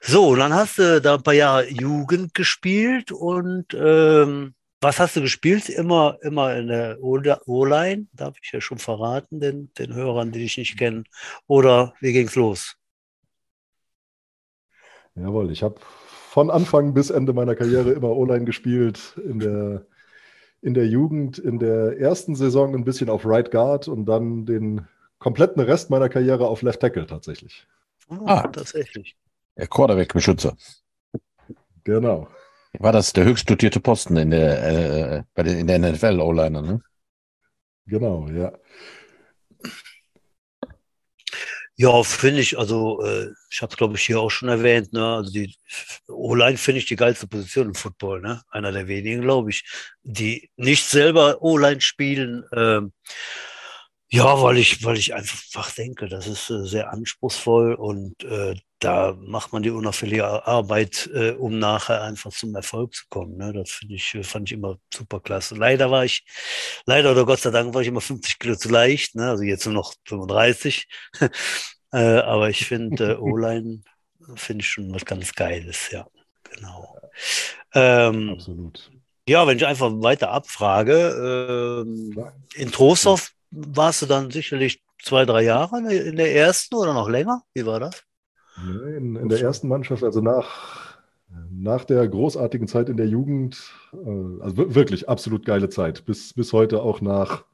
So, 0.00 0.28
und 0.30 0.38
dann 0.40 0.54
hast 0.54 0.78
du 0.78 1.00
da 1.00 1.14
ein 1.16 1.22
paar 1.22 1.34
Jahre 1.34 1.68
Jugend 1.70 2.34
gespielt 2.34 3.12
und 3.12 3.66
ähm, 3.74 4.54
was 4.80 4.98
hast 4.98 5.16
du 5.16 5.20
gespielt? 5.20 5.68
Immer, 5.68 6.18
immer 6.22 6.56
in 6.56 6.66
der 6.68 6.98
O-Line, 7.02 8.06
darf 8.12 8.36
ich 8.42 8.50
ja 8.52 8.60
schon 8.60 8.78
verraten, 8.78 9.38
den, 9.40 9.72
den 9.78 9.94
Hörern, 9.94 10.32
die 10.32 10.40
dich 10.40 10.58
nicht 10.58 10.76
kennen. 10.76 11.04
Oder 11.46 11.94
wie 12.00 12.12
ging's 12.12 12.34
los? 12.34 12.76
Jawohl, 15.14 15.50
ich 15.50 15.62
habe 15.62 15.76
von 16.30 16.50
Anfang 16.50 16.94
bis 16.94 17.10
Ende 17.10 17.32
meiner 17.32 17.54
Karriere 17.54 17.92
immer 17.92 18.10
O-Line 18.10 18.44
gespielt. 18.44 19.18
In 19.24 19.38
der, 19.38 19.86
in 20.62 20.74
der 20.74 20.86
Jugend, 20.88 21.38
in 21.38 21.58
der 21.58 21.98
ersten 21.98 22.34
Saison 22.34 22.74
ein 22.74 22.84
bisschen 22.84 23.10
auf 23.10 23.26
Right 23.26 23.50
Guard 23.50 23.88
und 23.88 24.06
dann 24.06 24.46
den 24.46 24.88
kompletten 25.18 25.62
Rest 25.62 25.90
meiner 25.90 26.08
Karriere 26.08 26.48
auf 26.48 26.62
Left 26.62 26.80
Tackle 26.80 27.06
tatsächlich. 27.06 27.66
Oh, 28.08 28.26
Ah. 28.26 28.48
tatsächlich. 28.48 29.16
Der 29.56 29.66
Quarterback-Beschützer. 29.66 30.56
Genau. 31.84 32.28
War 32.78 32.92
das 32.92 33.12
der 33.12 33.24
höchst 33.24 33.48
dotierte 33.50 33.80
Posten 33.80 34.16
in 34.16 34.30
der, 34.30 34.62
äh, 35.18 35.22
bei 35.34 35.42
den, 35.42 35.58
in 35.58 35.66
der 35.66 35.78
NFL 35.78 36.20
O-Liner, 36.20 36.62
ne? 36.62 36.80
Genau, 37.86 38.28
ja. 38.28 38.52
Ja, 41.76 42.02
finde 42.02 42.40
ich, 42.40 42.58
also 42.58 43.02
äh, 43.02 43.32
ich 43.50 43.62
habe 43.62 43.70
es, 43.72 43.76
glaube 43.76 43.96
ich, 43.96 44.02
hier 44.02 44.20
auch 44.20 44.30
schon 44.30 44.48
erwähnt, 44.48 44.92
ne? 44.92 45.16
Also 45.16 45.32
die 45.32 45.54
O-Line 46.06 46.56
finde 46.56 46.78
ich 46.78 46.86
die 46.86 46.96
geilste 46.96 47.26
Position 47.26 47.68
im 47.68 47.74
Football, 47.74 48.20
ne? 48.20 48.42
Einer 48.50 48.72
der 48.72 48.88
wenigen, 48.88 49.22
glaube 49.22 49.50
ich, 49.50 49.64
die 50.02 50.50
nicht 50.56 50.84
selber 50.84 51.42
O-Line 51.42 51.80
spielen. 51.80 52.44
Ähm, 52.54 52.92
ja, 54.10 54.42
weil 54.42 54.58
ich, 54.58 54.84
weil 54.84 54.98
ich 54.98 55.14
einfach 55.14 55.72
denke, 55.72 56.08
das 56.08 56.26
ist 56.26 56.50
äh, 56.50 56.64
sehr 56.66 56.92
anspruchsvoll 56.92 57.74
und 57.74 58.22
äh, 58.24 58.54
da 58.82 59.16
macht 59.20 59.52
man 59.52 59.62
die 59.62 59.70
unauffällige 59.70 60.46
Arbeit, 60.46 61.08
äh, 61.14 61.30
um 61.30 61.58
nachher 61.58 62.02
einfach 62.02 62.32
zum 62.32 62.54
Erfolg 62.54 62.94
zu 62.94 63.04
kommen. 63.08 63.36
Ne? 63.36 63.52
Das 63.52 63.70
finde 63.70 63.94
ich, 63.94 64.16
fand 64.22 64.50
ich 64.50 64.58
immer 64.58 64.78
super 64.92 65.20
klasse. 65.20 65.54
Leider 65.54 65.90
war 65.90 66.04
ich, 66.04 66.24
leider 66.84 67.12
oder 67.12 67.24
Gott 67.24 67.40
sei 67.40 67.50
Dank 67.50 67.74
war 67.74 67.82
ich 67.82 67.88
immer 67.88 68.00
50 68.00 68.38
Kilo 68.38 68.56
zu 68.56 68.68
leicht, 68.68 69.14
ne? 69.14 69.30
Also 69.30 69.44
jetzt 69.44 69.64
nur 69.66 69.74
noch 69.74 69.94
35. 70.06 70.88
äh, 71.92 71.96
aber 71.96 72.50
ich 72.50 72.66
finde, 72.66 73.12
äh, 73.12 73.16
O-Line 73.18 73.82
finde 74.34 74.62
ich 74.62 74.68
schon 74.68 74.92
was 74.92 75.04
ganz 75.04 75.32
Geiles, 75.32 75.90
ja. 75.90 76.06
Genau. 76.42 76.98
Ähm, 77.74 78.30
Absolut. 78.30 78.90
Ja, 79.28 79.46
wenn 79.46 79.56
ich 79.56 79.66
einfach 79.66 79.92
weiter 79.94 80.30
abfrage, 80.30 81.84
ähm, 81.84 82.32
in 82.54 82.72
Trostorf 82.72 83.30
warst 83.52 84.02
du 84.02 84.06
dann 84.06 84.32
sicherlich 84.32 84.82
zwei, 85.00 85.24
drei 85.24 85.42
Jahre 85.42 85.78
in 85.94 86.16
der 86.16 86.34
ersten 86.34 86.74
oder 86.74 86.94
noch 86.94 87.08
länger? 87.08 87.42
Wie 87.54 87.64
war 87.64 87.78
das? 87.78 88.02
In, 88.96 89.16
in 89.16 89.28
der 89.28 89.40
ersten 89.40 89.68
Mannschaft, 89.68 90.04
also 90.04 90.20
nach, 90.20 90.98
nach 91.50 91.84
der 91.84 92.06
großartigen 92.06 92.68
Zeit 92.68 92.88
in 92.88 92.96
der 92.96 93.08
Jugend, 93.08 93.72
äh, 93.92 94.42
also 94.42 94.74
wirklich 94.74 95.08
absolut 95.08 95.44
geile 95.44 95.68
Zeit. 95.68 96.04
Bis, 96.04 96.34
bis 96.34 96.52
heute 96.52 96.82
auch 96.82 97.00
nach, 97.00 97.44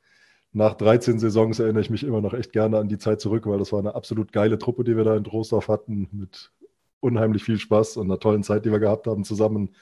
nach 0.52 0.75
13 0.75 1.19
Saisons 1.19 1.59
erinnere 1.59 1.83
ich 1.83 1.90
mich 1.90 2.05
immer 2.05 2.21
noch 2.21 2.35
echt 2.35 2.52
gerne 2.52 2.78
an 2.78 2.88
die 2.88 2.99
Zeit 2.99 3.21
zurück, 3.21 3.47
weil 3.47 3.59
das 3.59 3.73
war 3.73 3.78
eine 3.78 3.95
absolut 3.95 4.33
geile 4.33 4.59
Truppe, 4.59 4.85
die 4.85 4.97
wir 4.97 5.05
da 5.05 5.17
in 5.17 5.25
Trostorf 5.25 5.69
hatten, 5.69 6.09
mit 6.12 6.50
unheimlich 7.00 7.45
viel 7.45 7.59
Spaß 7.59 7.97
und 7.97 8.07
einer 8.07 8.19
tollen 8.19 8.43
Zeit, 8.43 8.64
die 8.64 8.73
wir 8.73 8.81
gehabt 8.81 9.07
haben 9.07 9.25
zusammen. 9.25 9.75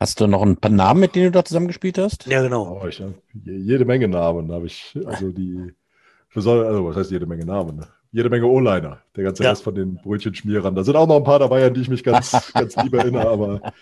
Hast 0.00 0.20
du 0.20 0.26
noch 0.26 0.42
ein 0.42 0.56
paar 0.56 0.70
Namen, 0.70 1.00
mit 1.00 1.14
denen 1.14 1.26
du 1.26 1.30
da 1.32 1.44
zusammengespielt 1.44 1.98
hast? 1.98 2.26
Ja, 2.26 2.42
genau. 2.42 2.80
Oh, 2.82 2.86
ich 2.86 3.02
jede 3.44 3.84
Menge 3.84 4.08
Namen 4.08 4.50
habe 4.52 4.66
ich. 4.66 4.98
Also 5.06 5.30
die, 5.30 5.72
also 6.34 6.86
was 6.86 6.96
heißt 6.96 7.10
jede 7.10 7.26
Menge 7.26 7.44
Namen? 7.44 7.86
Jede 8.12 8.30
Menge 8.30 8.46
O-Liner. 8.46 9.00
Der 9.16 9.24
ganze 9.24 9.42
ja. 9.42 9.50
Rest 9.50 9.64
von 9.64 9.74
den 9.74 9.96
Brötchenschmierern. 9.96 10.74
Da 10.74 10.84
sind 10.84 10.96
auch 10.96 11.06
noch 11.06 11.16
ein 11.16 11.24
paar 11.24 11.38
dabei, 11.38 11.66
an 11.66 11.74
die 11.74 11.80
ich 11.80 11.88
mich 11.88 12.04
ganz, 12.04 12.30
ganz 12.52 12.76
lieb 12.76 12.94
erinnere, 12.94 13.28
aber 13.28 13.72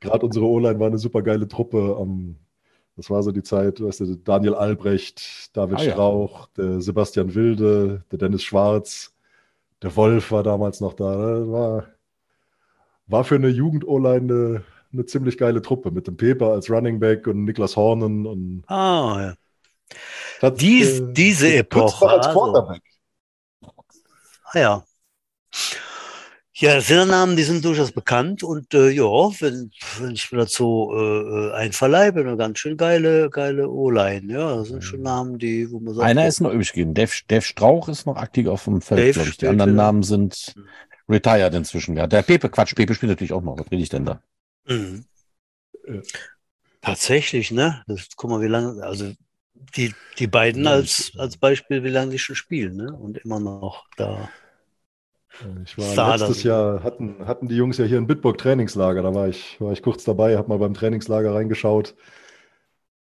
gerade 0.00 0.24
unsere 0.24 0.46
O-Line 0.46 0.78
war 0.78 0.86
eine 0.86 0.98
super 0.98 1.22
geile 1.22 1.48
Truppe. 1.48 1.96
das 2.96 3.10
war 3.10 3.22
so 3.22 3.32
die 3.32 3.42
Zeit, 3.42 3.80
weißt 3.80 4.00
du, 4.00 4.16
Daniel 4.16 4.54
Albrecht, 4.54 5.56
David 5.56 5.78
ah, 5.78 5.82
Strauch, 5.82 6.48
ja. 6.56 6.64
der 6.64 6.80
Sebastian 6.80 7.34
Wilde, 7.34 8.04
der 8.10 8.18
Dennis 8.18 8.44
Schwarz, 8.44 9.14
der 9.82 9.94
Wolf 9.96 10.30
war 10.30 10.44
damals 10.44 10.80
noch 10.80 10.94
da. 10.94 11.38
Das 11.40 11.48
war, 11.48 11.86
war 13.08 13.24
für 13.24 13.34
eine 13.34 13.48
Jugend-O-Line 13.48 14.32
eine 14.32 14.64
eine 14.92 15.06
ziemlich 15.06 15.38
geile 15.38 15.62
Truppe 15.62 15.90
mit 15.90 16.06
dem 16.06 16.16
Peper 16.16 16.48
als 16.48 16.70
Running 16.70 17.00
Back 17.00 17.26
und 17.26 17.44
Niklas 17.44 17.76
Hornen. 17.76 18.26
Und 18.26 18.64
ah, 18.66 19.16
ja. 19.20 19.34
Hat, 20.40 20.60
Dies, 20.60 21.00
äh, 21.00 21.12
diese 21.12 21.54
Epoche. 21.54 22.08
Als 22.08 22.26
also. 22.28 22.74
Ah, 24.54 24.58
ja. 24.58 24.84
Ja, 26.54 26.76
das 26.76 26.86
sind 26.86 27.08
Namen, 27.08 27.34
die 27.34 27.42
sind 27.42 27.64
durchaus 27.64 27.92
bekannt 27.92 28.42
und 28.42 28.74
äh, 28.74 28.90
ja, 28.90 29.02
wenn, 29.04 29.72
wenn 29.98 30.10
ich 30.10 30.30
mir 30.30 30.38
dazu 30.38 30.92
äh, 30.94 31.50
einverleibe, 31.54 32.20
eine 32.20 32.36
ganz 32.36 32.58
schön 32.58 32.76
geile, 32.76 33.30
geile 33.30 33.70
O-Line. 33.70 34.32
Ja, 34.32 34.56
das 34.56 34.68
sind 34.68 34.84
schon 34.84 34.98
mhm. 34.98 35.04
Namen, 35.04 35.38
die, 35.38 35.70
wo 35.70 35.80
man 35.80 35.94
sagt. 35.94 36.06
Einer 36.06 36.28
ist 36.28 36.40
noch 36.40 36.52
übrig 36.52 36.68
geblieben. 36.68 36.92
Dev, 36.92 37.22
Dev 37.30 37.46
Strauch 37.46 37.88
ist 37.88 38.06
noch 38.06 38.16
aktiv 38.16 38.48
auf 38.48 38.64
dem 38.64 38.82
Feld, 38.82 39.14
glaube 39.14 39.30
ich. 39.30 39.38
Die 39.38 39.48
anderen 39.48 39.74
Namen 39.74 40.02
sind 40.02 40.52
mhm. 40.54 40.68
retired 41.08 41.54
inzwischen. 41.54 41.96
Ja, 41.96 42.06
der 42.06 42.22
Pepe, 42.22 42.50
Quatsch, 42.50 42.76
Pepe 42.76 42.94
spielt 42.94 43.10
natürlich 43.10 43.32
auch 43.32 43.42
noch. 43.42 43.58
Was 43.58 43.70
rede 43.70 43.82
ich 43.82 43.88
denn 43.88 44.04
da? 44.04 44.22
Mhm. 44.68 45.06
Tatsächlich, 46.82 47.50
ne? 47.50 47.82
Das, 47.86 48.08
guck 48.14 48.30
mal, 48.30 48.42
wie 48.42 48.46
lange, 48.46 48.82
also 48.84 49.10
die, 49.76 49.94
die 50.18 50.26
beiden 50.26 50.66
als, 50.66 51.12
als 51.16 51.38
Beispiel, 51.38 51.82
wie 51.82 51.88
lange 51.88 52.10
die 52.10 52.18
schon 52.18 52.36
spielen, 52.36 52.76
ne? 52.76 52.92
Und 52.92 53.16
immer 53.18 53.40
noch 53.40 53.86
da. 53.96 54.28
Ich 55.64 55.78
war 55.78 56.16
letztes 56.16 56.42
Jahr, 56.42 56.82
hatten, 56.82 57.26
hatten 57.26 57.48
die 57.48 57.56
Jungs 57.56 57.78
ja 57.78 57.84
hier 57.84 57.98
in 57.98 58.06
Bitburg 58.06 58.38
Trainingslager, 58.38 59.02
da 59.02 59.14
war 59.14 59.28
ich, 59.28 59.60
war 59.60 59.72
ich 59.72 59.82
kurz 59.82 60.04
dabei, 60.04 60.36
habe 60.36 60.48
mal 60.48 60.58
beim 60.58 60.74
Trainingslager 60.74 61.34
reingeschaut. 61.34 61.94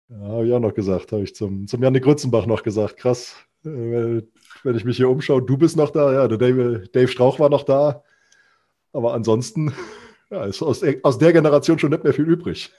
Ja, 0.10 0.18
habe 0.18 0.48
ich 0.48 0.54
auch 0.54 0.60
noch 0.60 0.74
gesagt, 0.74 1.12
habe 1.12 1.24
ich 1.24 1.36
zum, 1.36 1.68
zum 1.68 1.84
Janik 1.84 2.04
Grützenbach 2.04 2.46
noch 2.46 2.64
gesagt, 2.64 2.98
krass, 2.98 3.36
äh, 3.66 4.22
wenn 4.64 4.76
ich 4.76 4.86
mich 4.86 4.98
hier 4.98 5.10
umschaue, 5.10 5.42
du 5.42 5.58
bist 5.58 5.78
noch 5.78 5.90
da, 5.90 6.14
ja, 6.14 6.28
der 6.28 6.38
Dave, 6.38 6.84
Dave 6.94 7.08
Strauch 7.08 7.40
war 7.40 7.50
noch 7.50 7.64
da, 7.64 8.04
aber 8.94 9.14
ansonsten 9.14 9.74
ja, 10.30 10.46
ist 10.46 10.62
aus, 10.62 10.82
aus 11.04 11.18
der 11.18 11.34
Generation 11.34 11.80
schon 11.80 11.92
nicht 11.92 12.04
mehr 12.04 12.14
viel 12.14 12.28
übrig. 12.28 12.72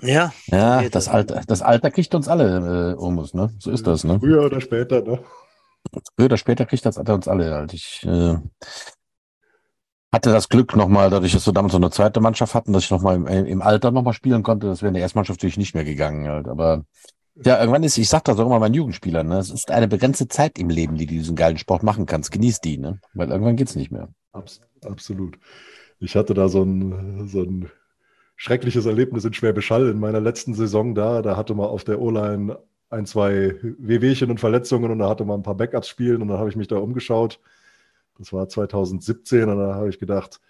Ja. 0.00 0.32
Ja, 0.46 0.88
das 0.88 1.08
Alter, 1.08 1.42
das 1.46 1.62
Alter 1.62 1.90
kriegt 1.90 2.14
uns 2.14 2.28
alle 2.28 2.92
äh, 2.92 2.94
um 2.94 3.18
uns, 3.18 3.34
ne? 3.34 3.50
So 3.58 3.70
ist 3.70 3.86
das, 3.86 4.04
ne? 4.04 4.18
Früher 4.20 4.44
oder 4.44 4.60
später, 4.60 5.02
ne? 5.02 5.18
Früher 6.16 6.26
oder 6.26 6.36
später 6.36 6.66
kriegt 6.66 6.86
das 6.86 6.98
Alter 6.98 7.14
uns 7.14 7.26
alle. 7.26 7.52
Halt. 7.52 7.72
Ich 7.72 8.04
äh, 8.04 8.36
hatte 10.12 10.32
das 10.32 10.48
Glück 10.48 10.74
nochmal, 10.74 11.10
dadurch, 11.10 11.32
dass 11.32 11.46
wir 11.46 11.52
damals 11.52 11.72
so 11.72 11.78
eine 11.78 11.90
zweite 11.90 12.20
Mannschaft 12.20 12.54
hatten, 12.54 12.72
dass 12.72 12.84
ich 12.84 12.90
nochmal 12.90 13.16
im, 13.16 13.26
im 13.26 13.62
Alter 13.62 13.90
nochmal 13.90 14.14
spielen 14.14 14.42
konnte. 14.42 14.66
Das 14.66 14.80
wäre 14.80 14.88
in 14.88 14.94
der 14.94 15.02
Erstmannschaft 15.02 15.38
natürlich 15.38 15.58
nicht 15.58 15.74
mehr 15.74 15.84
gegangen. 15.84 16.28
Halt. 16.28 16.48
Aber 16.48 16.84
ja, 17.44 17.60
irgendwann 17.60 17.82
ist, 17.82 17.98
ich 17.98 18.08
sag 18.08 18.24
das 18.24 18.38
auch 18.38 18.46
immer 18.46 18.58
meinen 18.58 18.74
Jugendspielern, 18.74 19.28
ne? 19.28 19.38
es 19.38 19.50
ist 19.50 19.70
eine 19.70 19.86
begrenzte 19.86 20.28
Zeit 20.28 20.58
im 20.58 20.70
Leben, 20.70 20.96
die 20.96 21.06
du 21.06 21.14
diesen 21.14 21.36
geilen 21.36 21.58
Sport 21.58 21.82
machen 21.82 22.06
kannst. 22.06 22.32
Genieß 22.32 22.60
die, 22.60 22.78
ne? 22.78 23.00
Weil 23.14 23.30
irgendwann 23.30 23.56
geht's 23.56 23.76
nicht 23.76 23.92
mehr. 23.92 24.08
Abs 24.32 24.60
absolut. 24.84 25.38
Ich 26.00 26.16
hatte 26.16 26.34
da 26.34 26.48
so 26.48 26.62
ein, 26.62 27.28
so 27.28 27.42
ein 27.42 27.70
schreckliches 28.36 28.86
Erlebnis 28.86 29.24
in 29.24 29.34
Schwäbisch 29.34 29.70
Hall 29.70 29.88
in 29.88 30.00
meiner 30.00 30.20
letzten 30.20 30.54
Saison 30.54 30.94
da. 30.94 31.22
Da 31.22 31.36
hatte 31.36 31.54
man 31.54 31.66
auf 31.66 31.84
der 31.84 32.00
O-Line 32.00 32.58
ein, 32.90 33.06
zwei 33.06 33.54
Wehwehchen 33.62 34.30
und 34.30 34.40
Verletzungen 34.40 34.90
und 34.90 34.98
da 34.98 35.08
hatte 35.08 35.24
man 35.24 35.40
ein 35.40 35.42
paar 35.44 35.56
Backups 35.56 35.88
spielen 35.88 36.22
und 36.22 36.28
dann 36.28 36.38
habe 36.38 36.48
ich 36.48 36.56
mich 36.56 36.68
da 36.68 36.78
umgeschaut. 36.78 37.40
Das 38.18 38.32
war 38.32 38.48
2017 38.48 39.48
und 39.48 39.58
da 39.58 39.74
habe 39.74 39.88
ich 39.88 39.98
gedacht, 39.98 40.40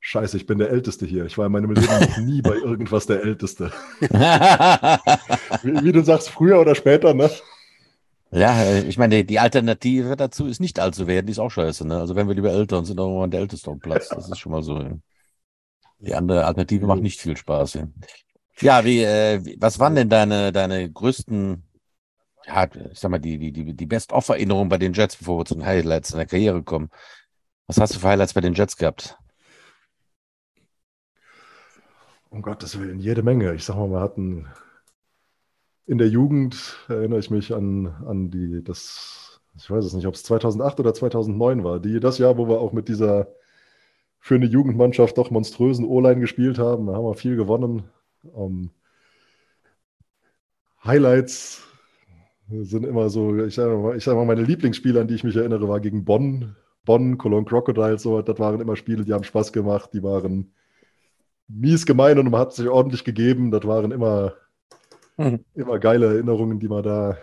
Scheiße, 0.00 0.36
ich 0.36 0.46
bin 0.46 0.58
der 0.58 0.70
Älteste 0.70 1.06
hier. 1.06 1.26
Ich 1.26 1.36
war 1.38 1.46
in 1.46 1.52
meinem 1.52 1.72
Leben 1.72 1.86
noch 1.86 2.18
nie 2.18 2.40
bei 2.40 2.54
irgendwas 2.54 3.06
der 3.06 3.22
Älteste. 3.22 3.72
wie, 4.00 5.84
wie, 5.84 5.92
du 5.92 6.02
sagst, 6.04 6.30
früher 6.30 6.60
oder 6.60 6.74
später, 6.74 7.14
ne? 7.14 7.30
Ja, 8.30 8.76
ich 8.76 8.98
meine, 8.98 9.24
die 9.24 9.38
Alternative 9.38 10.14
dazu 10.14 10.46
ist 10.46 10.60
nicht 10.60 10.78
alt 10.78 10.94
zu 10.94 11.06
werden, 11.06 11.26
die 11.26 11.32
ist 11.32 11.38
auch 11.38 11.50
scheiße. 11.50 11.86
Ne? 11.86 11.98
Also 11.98 12.14
wenn 12.14 12.28
wir 12.28 12.34
lieber 12.34 12.52
älter 12.52 12.78
und 12.78 12.84
sind 12.84 13.00
auch 13.00 13.18
mal 13.18 13.28
der 13.28 13.40
Älteste 13.40 13.70
am 13.70 13.80
Platz. 13.80 14.08
Das 14.08 14.28
ist 14.28 14.38
schon 14.38 14.52
mal 14.52 14.62
so. 14.62 14.82
Die 15.98 16.14
andere 16.14 16.44
Alternative 16.44 16.86
macht 16.86 17.00
nicht 17.00 17.20
viel 17.20 17.36
Spaß. 17.36 17.74
Ja, 17.74 17.88
ja 18.60 18.84
wie, 18.84 19.02
äh, 19.02 19.56
was 19.58 19.78
waren 19.78 19.94
denn 19.94 20.08
deine, 20.10 20.52
deine 20.52 20.90
größten, 20.90 21.64
ja, 22.48 22.68
ich 22.90 22.98
sag 22.98 23.10
mal, 23.10 23.18
die, 23.18 23.52
die, 23.52 23.74
die, 23.74 23.86
Best-of-Erinnerungen 23.86 24.68
bei 24.68 24.78
den 24.78 24.94
Jets, 24.94 25.16
bevor 25.16 25.40
wir 25.40 25.44
zu 25.44 25.54
den 25.54 25.66
Highlights 25.66 26.12
in 26.12 26.16
der 26.16 26.26
Karriere 26.26 26.62
kommen? 26.62 26.90
Was 27.66 27.78
hast 27.78 27.94
du 27.94 27.98
für 28.00 28.08
Highlights 28.08 28.32
bei 28.32 28.40
den 28.40 28.54
Jets 28.54 28.76
gehabt? 28.76 29.18
Um 32.30 32.42
Gottes 32.42 32.78
Willen, 32.78 32.98
jede 32.98 33.22
Menge. 33.22 33.54
Ich 33.54 33.64
sag 33.64 33.76
mal, 33.76 33.90
wir 33.90 34.00
hatten 34.00 34.48
in 35.86 35.98
der 35.98 36.08
Jugend 36.08 36.76
erinnere 36.88 37.20
ich 37.20 37.30
mich 37.30 37.54
an, 37.54 37.86
an 38.06 38.30
die, 38.30 38.62
das, 38.64 39.40
ich 39.56 39.70
weiß 39.70 39.84
es 39.84 39.92
nicht, 39.92 40.06
ob 40.06 40.14
es 40.14 40.22
2008 40.22 40.80
oder 40.80 40.94
2009 40.94 41.64
war, 41.64 41.80
die, 41.80 42.00
das 42.00 42.18
Jahr, 42.18 42.36
wo 42.38 42.48
wir 42.48 42.60
auch 42.60 42.72
mit 42.72 42.88
dieser 42.88 43.28
für 44.20 44.34
eine 44.34 44.46
Jugendmannschaft 44.46 45.16
doch 45.16 45.30
monströsen 45.30 45.86
O-Line 45.86 46.20
gespielt 46.20 46.58
haben. 46.58 46.86
Da 46.86 46.94
haben 46.94 47.04
wir 47.04 47.14
viel 47.14 47.36
gewonnen. 47.36 47.84
Um, 48.32 48.44
ähm, 48.44 48.70
Highlights 50.84 51.67
sind 52.50 52.84
immer 52.84 53.10
so, 53.10 53.36
ich 53.44 53.54
sage 53.54 53.76
mal, 53.76 54.00
sag 54.00 54.16
mal, 54.16 54.24
meine 54.24 54.42
Lieblingsspiele, 54.42 55.00
an 55.00 55.08
die 55.08 55.14
ich 55.14 55.24
mich 55.24 55.36
erinnere, 55.36 55.68
war 55.68 55.80
gegen 55.80 56.04
Bonn. 56.04 56.56
Bonn, 56.84 57.18
Cologne 57.18 57.44
Crocodiles, 57.44 58.02
so, 58.02 58.22
das 58.22 58.38
waren 58.38 58.60
immer 58.60 58.76
Spiele, 58.76 59.04
die 59.04 59.12
haben 59.12 59.24
Spaß 59.24 59.52
gemacht, 59.52 59.90
die 59.92 60.02
waren 60.02 60.52
mies 61.48 61.84
gemein 61.84 62.18
und 62.18 62.30
man 62.30 62.40
hat 62.40 62.54
sich 62.54 62.68
ordentlich 62.68 63.04
gegeben. 63.04 63.50
Das 63.50 63.66
waren 63.66 63.90
immer 63.90 64.34
Mhm. 65.18 65.44
Immer 65.54 65.78
geile 65.80 66.06
Erinnerungen, 66.06 66.60
die 66.60 66.68
man 66.68 66.82
da 66.82 67.18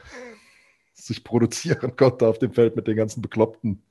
sich 0.94 1.24
produzieren 1.24 1.96
konnte 1.98 2.28
auf 2.28 2.40
dem 2.40 2.52
Feld 2.52 2.76
mit 2.76 2.88
den 2.88 2.98
ganzen 2.98 3.22
Bekloppten. 3.22 3.82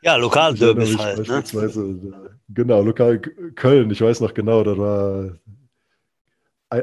ja, 0.00 0.16
Lokalderbys 0.16 0.96
halt. 0.96 1.18
Ne? 1.18 1.24
Beispielsweise, 1.24 1.80
ne? 1.82 2.38
Genau, 2.48 2.82
Lokal 2.82 3.18
Köln, 3.18 3.90
ich 3.90 4.00
weiß 4.00 4.20
noch 4.20 4.32
genau, 4.32 4.62
da 4.62 4.78
war 4.78 5.38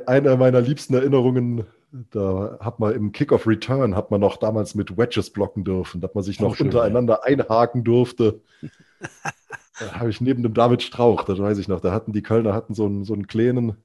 eine 0.05 0.37
meiner 0.37 0.61
liebsten 0.61 0.93
Erinnerungen, 0.93 1.65
da 2.11 2.57
hat 2.61 2.79
man 2.79 2.93
im 2.93 3.11
Kickoff 3.11 3.47
Return, 3.47 3.95
hat 3.95 4.11
man 4.11 4.21
noch 4.21 4.37
damals 4.37 4.75
mit 4.75 4.97
Wedges 4.97 5.29
blocken 5.29 5.63
dürfen, 5.63 6.01
dass 6.01 6.13
man 6.13 6.23
sich 6.23 6.39
noch 6.39 6.55
schön, 6.55 6.67
untereinander 6.67 7.21
ja. 7.21 7.23
einhaken 7.23 7.83
durfte. 7.83 8.41
da 9.79 9.99
habe 9.99 10.09
ich 10.09 10.21
neben 10.21 10.43
dem 10.43 10.53
David 10.53 10.81
Strauch, 10.83 11.23
das 11.23 11.39
weiß 11.39 11.57
ich 11.57 11.67
noch, 11.67 11.81
da 11.81 11.91
hatten 11.91 12.13
die 12.13 12.21
Kölner 12.21 12.53
hatten 12.53 12.73
so 12.73 12.85
einen, 12.85 13.03
so 13.03 13.13
einen 13.13 13.27
kleinen, 13.27 13.75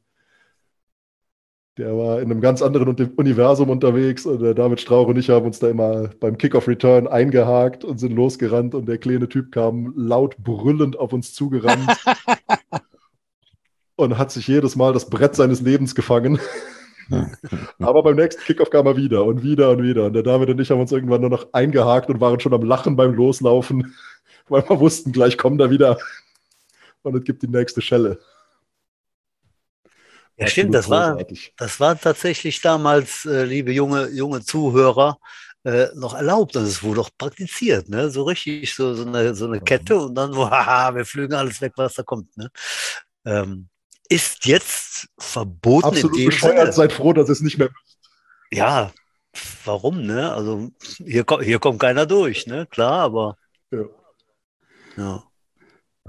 der 1.79 1.97
war 1.97 2.21
in 2.21 2.31
einem 2.31 2.41
ganz 2.41 2.63
anderen 2.63 2.97
Universum 3.17 3.69
unterwegs 3.69 4.25
und 4.25 4.41
der 4.41 4.55
David 4.55 4.81
Strauch 4.81 5.09
und 5.09 5.19
ich 5.19 5.29
haben 5.29 5.45
uns 5.45 5.59
da 5.59 5.69
immer 5.69 6.09
beim 6.21 6.39
Kickoff 6.39 6.69
Return 6.69 7.07
eingehakt 7.07 7.85
und 7.85 7.99
sind 7.99 8.13
losgerannt 8.13 8.75
und 8.75 8.87
der 8.87 8.99
kleine 8.99 9.29
Typ 9.29 9.53
kam 9.53 9.93
laut 9.97 10.37
brüllend 10.39 10.99
auf 10.99 11.13
uns 11.13 11.35
zugerannt 11.35 11.89
und 13.97 14.19
hat 14.19 14.31
sich 14.31 14.47
jedes 14.47 14.77
Mal 14.77 14.93
das 14.93 15.09
Brett 15.09 15.35
seines 15.35 15.61
Lebens 15.61 15.95
gefangen. 15.95 16.39
Aber 17.79 18.03
beim 18.03 18.17
nächsten 18.17 18.43
Kickoff 18.43 18.71
kam 18.71 18.87
er 18.87 18.97
wieder 18.97 19.25
und 19.25 19.43
wieder 19.43 19.71
und 19.71 19.83
wieder. 19.83 20.07
Und 20.07 20.13
der 20.13 20.23
David 20.23 20.51
und 20.51 20.61
ich 20.61 20.71
haben 20.71 20.81
uns 20.81 20.93
irgendwann 20.93 21.21
nur 21.21 21.31
noch 21.31 21.53
eingehakt 21.53 22.11
und 22.11 22.21
waren 22.21 22.41
schon 22.41 22.55
am 22.55 22.63
Lachen 22.63 22.97
beim 22.97 23.15
Loslaufen, 23.15 23.95
weil 24.49 24.69
wir 24.69 24.81
wussten, 24.81 25.13
gleich 25.13 25.39
kommt 25.39 25.61
er 25.61 25.71
wieder 25.71 25.99
und 27.03 27.17
es 27.17 27.25
gibt 27.25 27.43
die 27.43 27.49
nächste 27.49 27.81
Schelle. 27.81 28.19
Ja, 30.39 30.47
stimmt, 30.49 30.75
das 30.75 30.91
war, 30.91 31.19
das 31.57 31.81
war 31.81 31.99
tatsächlich 31.99 32.61
damals, 32.61 33.25
äh, 33.25 33.45
liebe 33.45 33.73
junge, 33.73 34.11
junge 34.11 34.43
Zuhörer, 34.45 35.19
äh, 35.65 35.89
noch 35.95 36.13
erlaubt. 36.13 36.57
Also 36.57 36.69
es 36.69 36.83
wurde 36.83 37.01
auch 37.01 37.11
praktiziert, 37.17 37.89
ne? 37.89 38.11
So 38.11 38.25
richtig, 38.25 38.75
so, 38.75 38.93
so, 38.93 39.07
eine, 39.07 39.35
so 39.35 39.47
eine 39.47 39.61
Kette 39.61 39.97
und 39.97 40.15
dann, 40.15 40.35
wo, 40.37 40.45
haha, 40.51 40.95
wir 40.95 41.07
flügen 41.07 41.35
alles 41.35 41.61
weg, 41.63 41.73
was 41.77 41.95
da 41.95 42.03
kommt. 42.03 42.37
Ne? 42.37 42.51
Ähm, 43.25 43.69
ist 44.09 44.47
jetzt 44.47 45.09
verboten 45.19 45.87
Absolut 45.87 46.25
bescheuert, 46.25 46.75
seid 46.75 46.93
froh, 46.93 47.13
dass 47.13 47.29
es 47.29 47.41
nicht 47.41 47.59
mehr 47.59 47.71
Ja, 48.51 48.93
warum, 49.65 50.05
ne? 50.05 50.33
Also 50.33 50.71
hier, 50.99 51.25
hier 51.43 51.59
kommt 51.59 51.81
keiner 51.81 52.07
durch, 52.07 52.47
ne? 52.47 52.67
Klar, 52.67 53.01
aber 53.01 53.37
Ja. 53.71 53.85
ja. 54.97 55.23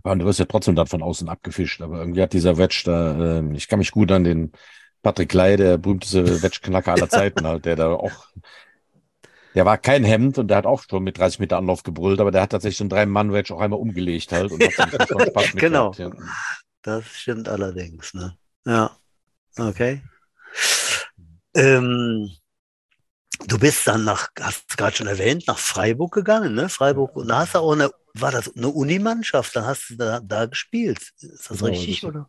Ja, 0.06 0.12
und 0.12 0.20
du 0.20 0.26
wirst 0.26 0.40
ja 0.40 0.46
trotzdem 0.46 0.76
dann 0.76 0.88
von 0.88 1.02
außen 1.02 1.28
abgefischt, 1.28 1.82
aber 1.82 2.00
irgendwie 2.00 2.22
hat 2.22 2.34
dieser 2.34 2.58
Wedge 2.58 2.84
da, 2.86 3.40
ähm, 3.40 3.56
ich 3.56 3.68
kann 3.68 3.80
mich 3.80 3.92
gut 3.92 4.12
an 4.12 4.24
den 4.24 4.52
Patrick 5.02 5.34
Ley, 5.34 5.58
der 5.58 5.78
berühmteste 5.78 6.42
Wedge-Knacker 6.42 6.94
aller 6.94 7.10
Zeiten 7.10 7.46
halt, 7.48 7.66
der 7.66 7.76
da 7.76 7.90
auch, 7.90 8.28
der 9.56 9.66
war 9.66 9.78
kein 9.78 10.04
Hemd 10.04 10.38
und 10.38 10.50
der 10.50 10.58
hat 10.58 10.66
auch 10.66 10.84
schon 10.88 11.04
mit 11.04 11.18
30 11.18 11.40
Meter 11.40 11.58
Anlauf 11.58 11.84
gebrüllt, 11.84 12.20
aber 12.20 12.32
der 12.32 12.44
hat 12.44 12.52
tatsächlich 12.52 12.78
so 12.78 12.84
einen 12.84 12.90
Drei-Mann-Wedge 12.90 13.54
auch 13.54 13.60
einmal 13.60 13.80
umgelegt 13.80 14.32
halt 14.32 14.52
und 14.52 14.64
hat 14.64 14.78
dann 14.78 15.08
schon 15.08 15.26
Spaß 15.26 15.54
mit 15.56 15.62
Genau. 15.62 15.92
gehabt, 15.92 16.16
ja. 16.16 16.24
Das 16.88 17.06
stimmt 17.06 17.50
allerdings, 17.50 18.14
ne? 18.14 18.38
Ja. 18.66 18.98
Okay. 19.60 20.02
Ähm, 21.54 22.30
du 23.48 23.60
bist 23.60 23.86
dann 23.88 24.06
nach, 24.06 24.30
hast 24.40 24.72
du 24.72 24.76
gerade 24.78 24.96
schon 24.96 25.08
erwähnt, 25.08 25.44
nach 25.48 25.58
Freiburg 25.58 26.14
gegangen, 26.14 26.56
ne? 26.56 26.70
Freiburg, 26.70 27.14
und 27.18 27.28
da 27.28 27.40
hast 27.40 27.56
du 27.56 27.60
auch 27.60 27.74
eine, 27.74 27.92
war 28.14 28.32
das 28.32 28.56
eine 28.56 28.70
Unimannschaft, 28.70 29.54
dann 29.56 29.66
hast 29.66 29.90
du 29.90 29.96
da, 29.98 30.22
da 30.22 30.46
gespielt. 30.46 31.12
Ist 31.20 31.50
das 31.50 31.58
Genau, 31.60 31.72
richtig, 31.72 32.02
das- 32.02 32.10
oder? 32.10 32.28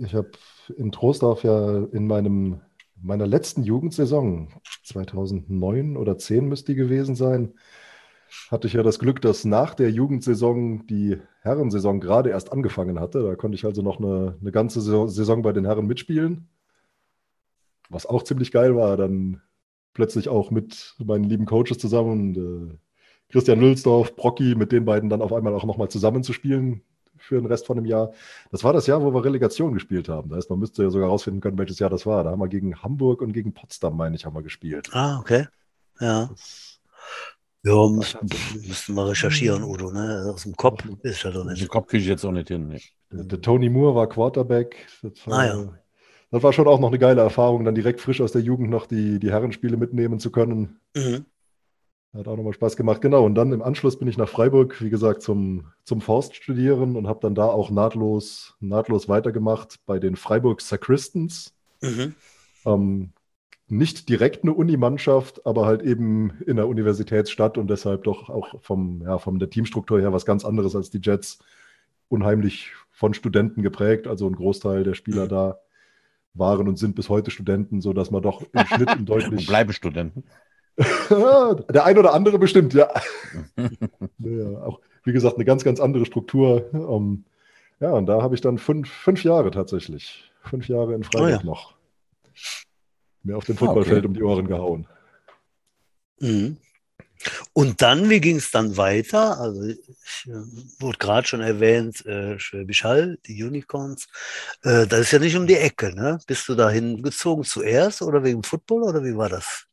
Ich 0.00 0.14
habe 0.14 0.30
in 0.76 0.90
Troisdorf 0.90 1.44
ja 1.44 1.84
in 1.92 2.08
meinem, 2.08 2.60
meiner 3.00 3.26
letzten 3.28 3.62
Jugendsaison, 3.62 4.52
2009 4.84 5.96
oder 5.96 6.18
10 6.18 6.48
müsste 6.48 6.72
die 6.72 6.76
gewesen 6.76 7.14
sein, 7.14 7.54
hatte 8.50 8.66
ich 8.66 8.74
ja 8.74 8.82
das 8.82 8.98
Glück, 8.98 9.20
dass 9.20 9.44
nach 9.44 9.74
der 9.74 9.90
Jugendsaison 9.90 10.86
die 10.86 11.18
Herrensaison 11.40 12.00
gerade 12.00 12.30
erst 12.30 12.52
angefangen 12.52 13.00
hatte. 13.00 13.22
Da 13.22 13.34
konnte 13.34 13.56
ich 13.56 13.64
also 13.64 13.82
noch 13.82 13.98
eine, 13.98 14.36
eine 14.40 14.52
ganze 14.52 14.80
Saison 14.80 15.42
bei 15.42 15.52
den 15.52 15.64
Herren 15.64 15.86
mitspielen. 15.86 16.48
Was 17.88 18.06
auch 18.06 18.22
ziemlich 18.22 18.52
geil 18.52 18.74
war, 18.76 18.96
dann 18.96 19.42
plötzlich 19.92 20.28
auch 20.28 20.50
mit 20.50 20.94
meinen 21.04 21.24
lieben 21.24 21.46
Coaches 21.46 21.78
zusammen, 21.78 22.36
und, 22.36 22.36
äh, 22.38 22.78
Christian 23.28 23.60
Lülsdorf, 23.60 24.14
Brocki, 24.14 24.54
mit 24.54 24.72
den 24.72 24.84
beiden 24.84 25.08
dann 25.08 25.22
auf 25.22 25.32
einmal 25.32 25.54
auch 25.54 25.64
nochmal 25.64 25.88
zusammenzuspielen 25.88 26.82
für 27.16 27.36
den 27.36 27.46
Rest 27.46 27.66
von 27.66 27.76
dem 27.76 27.86
Jahr. 27.86 28.12
Das 28.50 28.62
war 28.62 28.72
das 28.72 28.86
Jahr, 28.86 29.02
wo 29.02 29.14
wir 29.14 29.24
Relegation 29.24 29.72
gespielt 29.72 30.08
haben. 30.08 30.28
Das 30.28 30.38
heißt, 30.38 30.50
man 30.50 30.58
müsste 30.58 30.82
ja 30.82 30.90
sogar 30.90 31.08
rausfinden 31.08 31.40
können, 31.40 31.58
welches 31.58 31.78
Jahr 31.78 31.88
das 31.88 32.04
war. 32.04 32.24
Da 32.24 32.30
haben 32.30 32.40
wir 32.40 32.48
gegen 32.48 32.82
Hamburg 32.82 33.22
und 33.22 33.32
gegen 33.32 33.54
Potsdam, 33.54 33.96
meine 33.96 34.16
ich, 34.16 34.26
haben 34.26 34.34
wir 34.34 34.42
gespielt. 34.42 34.90
Ah, 34.92 35.18
okay. 35.18 35.46
Ja. 36.00 36.26
Das, 36.26 36.80
Ja, 37.64 37.88
müssen, 37.88 38.18
müssen 38.66 38.94
wir 38.96 39.08
recherchieren, 39.08 39.62
Udo, 39.62 39.92
ne? 39.92 40.32
Aus 40.34 40.42
dem 40.42 40.56
Kopf 40.56 40.84
ist 41.02 41.22
ja 41.22 41.30
doch 41.30 41.44
Den 41.44 41.52
nicht. 41.52 41.68
Kopf 41.68 41.86
kriege 41.86 42.02
ich 42.02 42.08
jetzt 42.08 42.24
auch 42.24 42.32
nicht 42.32 42.48
hin. 42.48 42.76
Der, 43.12 43.24
der 43.24 43.40
Tony 43.40 43.68
Moore 43.68 43.94
war 43.94 44.08
Quarterback. 44.08 44.88
Das 45.02 45.26
war, 45.26 45.38
Ah, 45.38 45.46
ja. 45.46 45.78
das 46.32 46.42
war 46.42 46.52
schon 46.52 46.66
auch 46.66 46.80
noch 46.80 46.88
eine 46.88 46.98
geile 46.98 47.20
Erfahrung, 47.20 47.64
dann 47.64 47.74
direkt 47.76 48.00
frisch 48.00 48.20
aus 48.20 48.32
der 48.32 48.42
Jugend 48.42 48.68
noch 48.70 48.86
die, 48.86 49.20
die 49.20 49.30
Herrenspiele 49.30 49.76
mitnehmen 49.76 50.18
zu 50.18 50.32
können. 50.32 50.80
Mhm. 50.96 51.24
Hat 52.14 52.26
auch 52.28 52.36
nochmal 52.36 52.52
Spaß 52.52 52.76
gemacht. 52.76 53.00
Genau, 53.00 53.24
und 53.24 53.36
dann 53.36 53.52
im 53.52 53.62
Anschluss 53.62 53.98
bin 53.98 54.08
ich 54.08 54.18
nach 54.18 54.28
Freiburg, 54.28 54.82
wie 54.82 54.90
gesagt, 54.90 55.22
zum, 55.22 55.68
zum 55.84 56.00
Forst 56.00 56.34
studieren 56.34 56.96
und 56.96 57.06
habe 57.06 57.20
dann 57.22 57.34
da 57.34 57.46
auch 57.46 57.70
nahtlos, 57.70 58.54
nahtlos 58.60 59.08
weitergemacht 59.08 59.76
bei 59.86 59.98
den 59.98 60.16
Freiburg 60.16 60.60
Sacristans. 60.60 61.54
Mhm. 61.80 62.14
Ähm, 62.66 63.12
nicht 63.72 64.08
direkt 64.08 64.44
eine 64.44 64.52
Unimannschaft, 64.54 65.46
aber 65.46 65.66
halt 65.66 65.82
eben 65.82 66.32
in 66.46 66.56
der 66.56 66.68
Universitätsstadt 66.68 67.58
und 67.58 67.68
deshalb 67.70 68.04
doch 68.04 68.28
auch 68.28 68.60
vom, 68.62 69.02
ja, 69.02 69.18
von 69.18 69.38
der 69.38 69.50
Teamstruktur 69.50 70.00
her 70.00 70.12
was 70.12 70.26
ganz 70.26 70.44
anderes 70.44 70.76
als 70.76 70.90
die 70.90 71.00
Jets. 71.02 71.38
Unheimlich 72.08 72.72
von 72.90 73.14
Studenten 73.14 73.62
geprägt, 73.62 74.06
also 74.06 74.26
ein 74.28 74.34
Großteil 74.36 74.84
der 74.84 74.94
Spieler 74.94 75.24
Mhm. 75.24 75.28
da 75.28 75.58
waren 76.34 76.68
und 76.68 76.78
sind 76.78 76.94
bis 76.96 77.08
heute 77.08 77.30
Studenten, 77.30 77.80
sodass 77.80 78.10
man 78.10 78.22
doch 78.22 78.42
im 78.52 78.66
Schnitt 78.66 78.88
ein 78.98 79.06
Und 79.08 79.08
deutlich. 79.08 79.46
bleibe 79.46 79.72
Studenten. 79.72 80.24
der 81.10 81.84
ein 81.84 81.98
oder 81.98 82.14
andere 82.14 82.38
bestimmt, 82.38 82.74
ja. 82.74 82.88
ja. 84.18 84.62
Auch, 84.64 84.80
wie 85.04 85.12
gesagt, 85.12 85.36
eine 85.36 85.44
ganz, 85.44 85.64
ganz 85.64 85.80
andere 85.80 86.06
Struktur. 86.06 86.70
Ähm, 86.74 87.24
ja, 87.80 87.92
und 87.92 88.06
da 88.06 88.22
habe 88.22 88.34
ich 88.34 88.40
dann 88.40 88.58
fünf, 88.58 88.90
fünf 88.90 89.24
Jahre 89.24 89.50
tatsächlich. 89.50 90.30
Fünf 90.42 90.68
Jahre 90.68 90.94
in 90.94 91.04
Freiburg 91.04 91.28
Oh 91.28 91.28
ja. 91.28 91.42
noch. 91.42 91.74
Mir 93.22 93.36
auf 93.36 93.44
dem 93.44 93.56
Ah, 93.56 93.58
Footballfeld 93.58 94.04
okay. 94.04 94.06
um 94.06 94.14
die 94.14 94.22
Ohren 94.22 94.46
gehauen. 94.48 94.86
Mhm. 96.20 96.56
Und 97.52 97.82
dann, 97.82 98.10
wie 98.10 98.20
ging 98.20 98.36
es 98.36 98.50
dann 98.50 98.76
weiter? 98.76 99.38
Also, 99.40 99.62
ich 99.64 99.78
äh, 100.26 100.32
wurde 100.80 100.98
gerade 100.98 101.26
schon 101.26 101.40
erwähnt, 101.40 102.04
äh, 102.06 102.38
Schwäbisch 102.38 102.84
Hall, 102.84 103.18
die 103.26 103.42
Unicorns. 103.44 104.08
Äh, 104.62 104.86
das 104.86 105.00
ist 105.02 105.12
ja 105.12 105.18
nicht 105.20 105.36
um 105.36 105.46
die 105.46 105.56
Ecke, 105.56 105.94
ne? 105.94 106.18
Bist 106.26 106.48
du 106.48 106.54
dahin 106.56 107.02
gezogen 107.02 107.44
zuerst 107.44 108.02
oder 108.02 108.24
wegen 108.24 108.42
Football 108.42 108.84
oder 108.84 109.04
wie 109.04 109.16
war 109.16 109.28
das? 109.28 109.66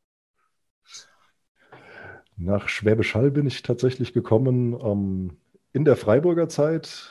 Nach 2.38 2.69
Schwäbisch 2.69 3.15
Hall 3.15 3.31
bin 3.31 3.47
ich 3.47 3.62
tatsächlich 3.63 4.13
gekommen. 4.13 4.73
Ähm, 4.81 5.38
in 5.73 5.85
der 5.85 5.95
Freiburger 5.97 6.49
Zeit 6.49 7.09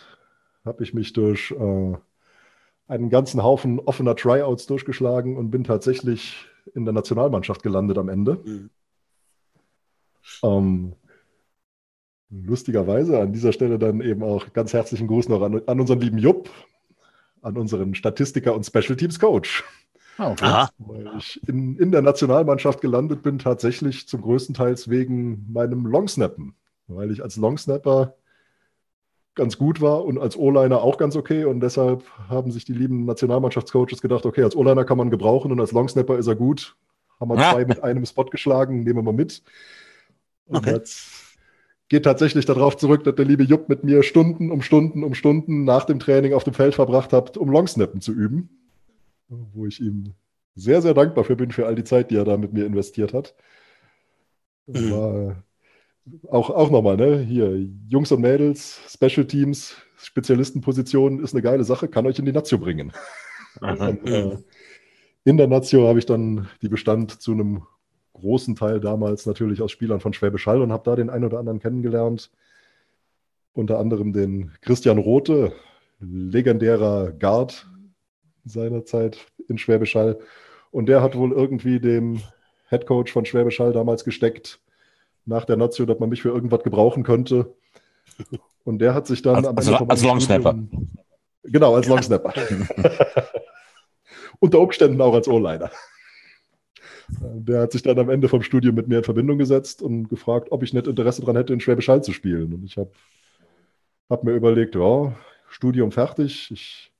habe 0.64 0.83
ich 0.83 0.94
mich 0.94 1.12
durch 1.12 1.51
äh, 1.53 1.96
einen 2.88 3.11
ganzen 3.11 3.42
Haufen 3.42 3.79
offener 3.79 4.16
Tryouts 4.16 4.66
durchgeschlagen 4.66 5.37
und 5.37 5.51
bin 5.51 5.62
tatsächlich 5.62 6.46
in 6.74 6.85
der 6.85 6.94
Nationalmannschaft 6.94 7.62
gelandet 7.62 7.98
am 7.98 8.09
Ende. 8.09 8.40
Mhm. 8.44 8.70
Ähm, 10.42 10.92
lustigerweise 12.31 13.20
an 13.20 13.33
dieser 13.33 13.53
Stelle 13.53 13.79
dann 13.79 14.01
eben 14.01 14.22
auch 14.22 14.53
ganz 14.53 14.72
herzlichen 14.72 15.07
Gruß 15.07 15.29
noch 15.29 15.42
an, 15.42 15.62
an 15.66 15.81
unseren 15.81 16.01
lieben 16.01 16.18
Jupp, 16.18 16.51
an 17.42 17.57
unseren 17.57 17.94
Statistiker 17.94 18.55
und 18.55 18.66
Special 18.66 18.96
Teams 18.96 19.20
Coach. 19.20 19.64
Ah, 20.16 20.33
okay. 20.33 20.66
Weil 20.79 21.11
ich 21.18 21.40
in, 21.48 21.77
in 21.77 21.92
der 21.92 22.03
Nationalmannschaft 22.03 22.81
gelandet 22.81 23.22
bin, 23.22 23.38
tatsächlich 23.38 24.09
zum 24.09 24.22
größten 24.22 24.55
Teils 24.55 24.90
wegen 24.90 25.46
meinem 25.53 25.87
Longsnappen. 25.87 26.55
Weil 26.88 27.12
ich 27.12 27.22
als 27.22 27.37
Longsnapper 27.37 28.16
ganz 29.38 29.57
gut 29.57 29.81
war 29.81 30.05
und 30.05 30.18
als 30.18 30.37
O-Liner 30.37 30.83
auch 30.83 30.98
ganz 30.98 31.16
okay. 31.16 31.46
Und 31.46 31.61
deshalb 31.61 32.05
haben 32.29 32.51
sich 32.51 32.66
die 32.66 32.74
lieben 32.74 33.07
Nationalmannschaftscoaches 33.07 34.03
gedacht, 34.03 34.27
okay, 34.27 34.42
als 34.42 34.55
O-Liner 34.55 34.85
kann 34.85 34.98
man 34.98 35.09
gebrauchen 35.09 35.51
und 35.51 35.61
als 35.61 35.72
Longsnapper 35.72 36.18
ist 36.18 36.27
er 36.27 36.37
gut. 36.37 36.77
Haben 37.18 37.31
wir 37.31 37.37
zwei 37.51 37.64
mit 37.64 37.83
einem 37.83 38.05
Spot 38.05 38.27
geschlagen, 38.27 38.81
nehmen 38.81 38.96
wir 38.96 39.03
mal 39.03 39.14
mit. 39.14 39.42
Und 40.46 40.59
Okay. 40.59 40.74
jetzt 40.74 41.38
geht 41.88 42.05
tatsächlich 42.05 42.44
darauf 42.44 42.77
zurück, 42.77 43.05
dass 43.05 43.14
der 43.14 43.24
liebe 43.24 43.44
Jupp 43.44 43.68
mit 43.68 43.83
mir 43.83 44.03
Stunden 44.03 44.51
um 44.51 44.61
Stunden 44.61 45.03
um 45.03 45.14
Stunden 45.14 45.64
nach 45.64 45.85
dem 45.85 45.98
Training 45.98 46.35
auf 46.35 46.44
dem 46.44 46.55
Feld 46.55 46.74
verbracht 46.74 47.12
hat, 47.12 47.37
um 47.38 47.51
Longsnappen 47.51 48.01
zu 48.01 48.12
üben. 48.12 48.51
Wo 49.29 49.66
ich 49.66 49.81
ihm 49.81 50.14
sehr, 50.55 50.83
sehr 50.83 50.94
dankbar 50.94 51.24
für 51.24 51.37
bin, 51.37 51.51
für 51.51 51.66
all 51.66 51.74
die 51.74 51.85
Zeit, 51.85 52.11
die 52.11 52.16
er 52.16 52.24
da 52.24 52.37
mit 52.37 52.53
mir 52.53 52.66
investiert 52.66 53.14
hat. 53.14 53.35
Mhm. 54.66 54.90
War 54.90 55.44
auch, 56.29 56.51
auch 56.51 56.71
nochmal, 56.71 56.97
ne? 56.97 57.18
Hier, 57.18 57.59
Jungs 57.88 58.12
und 58.12 58.21
Mädels, 58.21 58.81
Special 58.88 59.27
Teams, 59.27 59.77
Spezialistenposition 59.97 61.23
ist 61.23 61.35
eine 61.35 61.42
geile 61.42 61.64
Sache, 61.64 61.88
kann 61.88 62.07
euch 62.07 62.18
in 62.18 62.25
die 62.25 62.33
Nazio 62.33 62.59
bringen. 62.59 62.92
Äh, 63.61 64.37
in 65.25 65.37
der 65.37 65.49
Nazio 65.49 65.88
habe 65.88 65.99
ich 65.99 66.07
dann, 66.07 66.49
die 66.62 66.68
bestand 66.68 67.21
zu 67.21 67.33
einem 67.33 67.62
großen 68.12 68.57
Teil 68.57 68.81
damals 68.81 69.27
natürlich 69.27 69.62
aus 69.62 69.73
Spielern 69.73 70.01
von 70.01 70.12
Schwäbisch 70.12 70.47
Hall 70.47 70.62
und 70.62 70.73
habe 70.73 70.85
da 70.85 70.97
den 70.97 71.11
einen 71.11 71.25
oder 71.25 71.38
anderen 71.38 71.61
kennengelernt. 71.61 72.31
Unter 73.53 73.79
anderem 73.79 74.12
den 74.12 74.53
Christian 74.61 74.99
Rote, 74.99 75.53
legendärer 76.01 77.12
Guard 77.12 77.66
seinerzeit 78.44 79.18
in 79.49 79.59
Schwäbisch 79.59 79.94
Hall. 79.94 80.18
Und 80.71 80.87
der 80.87 81.03
hat 81.03 81.16
wohl 81.16 81.33
irgendwie 81.33 81.81
dem 81.81 82.21
Headcoach 82.68 83.11
von 83.11 83.25
Schwäbisch 83.25 83.59
Hall 83.61 83.73
damals 83.73 84.05
gesteckt, 84.05 84.61
nach 85.29 85.45
der 85.45 85.57
Nazio, 85.57 85.87
dass 85.87 85.99
man 85.99 86.09
mich 86.09 86.23
für 86.23 86.31
irgendwas 86.31 86.62
gebrauchen 86.62 87.03
könnte. 87.03 87.55
Und 88.64 88.79
der 88.81 88.95
hat 88.95 89.07
sich 89.07 89.23
dann 89.23 89.37
Als- 89.37 89.47
am 89.47 89.57
als- 89.57 89.67
Ende 89.69 89.81
als 89.91 90.01
meinem 90.03 90.09
Longsnapper. 90.11 90.59
Genau, 91.45 91.75
als 91.75 91.87
Longsnapper. 91.87 92.35
Unter 94.41 94.61
Umständen 94.61 95.01
auch 95.01 95.14
als 95.14 95.29
O-Liner. 95.29 95.71
Der 97.21 97.62
hat 97.62 97.73
sich 97.73 97.83
dann 97.83 97.99
am 97.99 98.11
Ende 98.11 98.29
vom 98.29 98.43
Studium 98.43 98.75
mit 98.75 98.87
mir 98.88 98.99
in 98.99 99.05
Verbindung 99.05 99.38
gesetzt 99.38 99.81
und 99.83 100.09
gefragt, 100.09 100.49
ob 100.53 100.62
ich 100.62 100.75
nicht 100.75 100.87
Interesse 100.87 101.23
daran 101.23 101.37
hätte, 101.37 101.53
in 101.55 101.61
Schwäbisch 101.61 101.88
Hall 101.88 102.03
zu 102.05 102.12
spielen. 102.12 102.53
Und 102.53 102.64
ich 102.64 102.77
habe 102.77 102.91
hab 104.11 104.25
mir 104.25 104.33
überlegt, 104.33 104.75
ja, 104.75 105.14
Studium 105.49 105.91
fertig. 105.91 106.51
Ich 106.51 106.93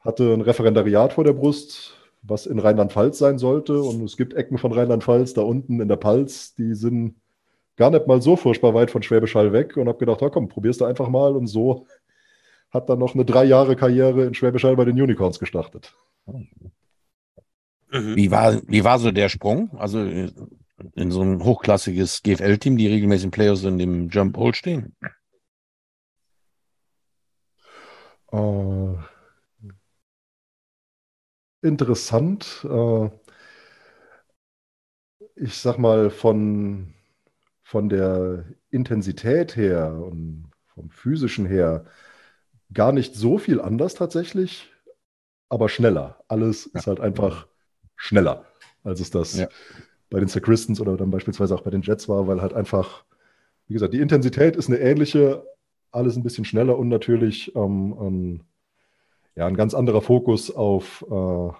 hatte 0.00 0.34
ein 0.34 0.42
Referendariat 0.42 1.14
vor 1.14 1.24
der 1.24 1.32
Brust, 1.32 1.94
was 2.22 2.44
in 2.46 2.58
Rheinland-Pfalz 2.58 3.16
sein 3.18 3.38
sollte. 3.38 3.80
Und 3.80 4.02
es 4.04 4.16
gibt 4.18 4.34
Ecken 4.34 4.58
von 4.58 4.72
Rheinland-Pfalz 4.72 5.32
da 5.32 5.40
unten 5.42 5.80
in 5.80 5.88
der 5.88 5.96
Palz, 5.96 6.54
die 6.54 6.74
sind 6.74 7.14
gar 7.76 7.90
nicht 7.90 8.06
mal 8.06 8.20
so 8.22 8.36
furchtbar 8.36 8.74
weit 8.74 8.90
von 8.90 9.02
Schwäbisch 9.02 9.34
Hall 9.34 9.52
weg. 9.52 9.76
Und 9.76 9.88
habe 9.88 9.98
gedacht, 9.98 10.20
ja, 10.20 10.30
komm, 10.30 10.48
probier's 10.48 10.78
da 10.78 10.86
einfach 10.86 11.08
mal. 11.08 11.36
Und 11.36 11.46
so 11.46 11.86
hat 12.70 12.88
dann 12.88 12.98
noch 12.98 13.14
eine 13.14 13.24
drei 13.24 13.44
Jahre 13.44 13.76
Karriere 13.76 14.24
in 14.24 14.34
Schwäbisch 14.34 14.64
Hall 14.64 14.76
bei 14.76 14.84
den 14.84 15.00
Unicorns 15.00 15.38
gestartet. 15.38 15.94
Mhm. 16.26 18.16
Wie 18.16 18.30
war, 18.30 18.60
wie 18.66 18.84
war 18.84 18.98
so 18.98 19.10
der 19.10 19.28
Sprung? 19.28 19.70
Also 19.78 20.00
in 20.00 21.10
so 21.10 21.22
ein 21.22 21.42
hochklassiges 21.42 22.22
GFL-Team, 22.22 22.76
die 22.76 22.88
regelmäßig 22.88 23.26
in 23.26 23.30
Playoffs 23.30 23.64
in 23.64 23.78
dem 23.78 24.08
Jump 24.08 24.36
Hole 24.36 24.54
stehen? 24.54 24.94
Äh, 28.32 28.94
interessant. 31.62 32.66
Äh, 32.68 33.10
ich 35.36 35.54
sag 35.54 35.78
mal, 35.78 36.10
von, 36.10 36.94
von 37.66 37.88
der 37.88 38.44
Intensität 38.70 39.56
her 39.56 39.92
und 39.92 40.44
vom 40.66 40.88
physischen 40.88 41.46
her 41.46 41.84
gar 42.72 42.92
nicht 42.92 43.16
so 43.16 43.38
viel 43.38 43.60
anders 43.60 43.94
tatsächlich, 43.94 44.70
aber 45.48 45.68
schneller. 45.68 46.22
Alles 46.28 46.70
ja. 46.72 46.78
ist 46.78 46.86
halt 46.86 47.00
einfach 47.00 47.48
schneller, 47.96 48.44
als 48.84 49.00
es 49.00 49.10
das 49.10 49.36
ja. 49.36 49.48
bei 50.10 50.20
den 50.20 50.28
Sacristans 50.28 50.80
oder 50.80 50.96
dann 50.96 51.10
beispielsweise 51.10 51.56
auch 51.56 51.62
bei 51.62 51.70
den 51.70 51.82
Jets 51.82 52.08
war, 52.08 52.28
weil 52.28 52.40
halt 52.40 52.52
einfach, 52.52 53.02
wie 53.66 53.74
gesagt, 53.74 53.94
die 53.94 54.00
Intensität 54.00 54.54
ist 54.54 54.68
eine 54.68 54.78
ähnliche, 54.78 55.44
alles 55.90 56.16
ein 56.16 56.22
bisschen 56.22 56.44
schneller 56.44 56.78
und 56.78 56.86
natürlich 56.86 57.52
ähm, 57.56 57.92
ein, 57.94 58.44
ja, 59.34 59.48
ein 59.48 59.56
ganz 59.56 59.74
anderer 59.74 60.02
Fokus 60.02 60.54
auf, 60.54 61.04
äh, 61.10 61.50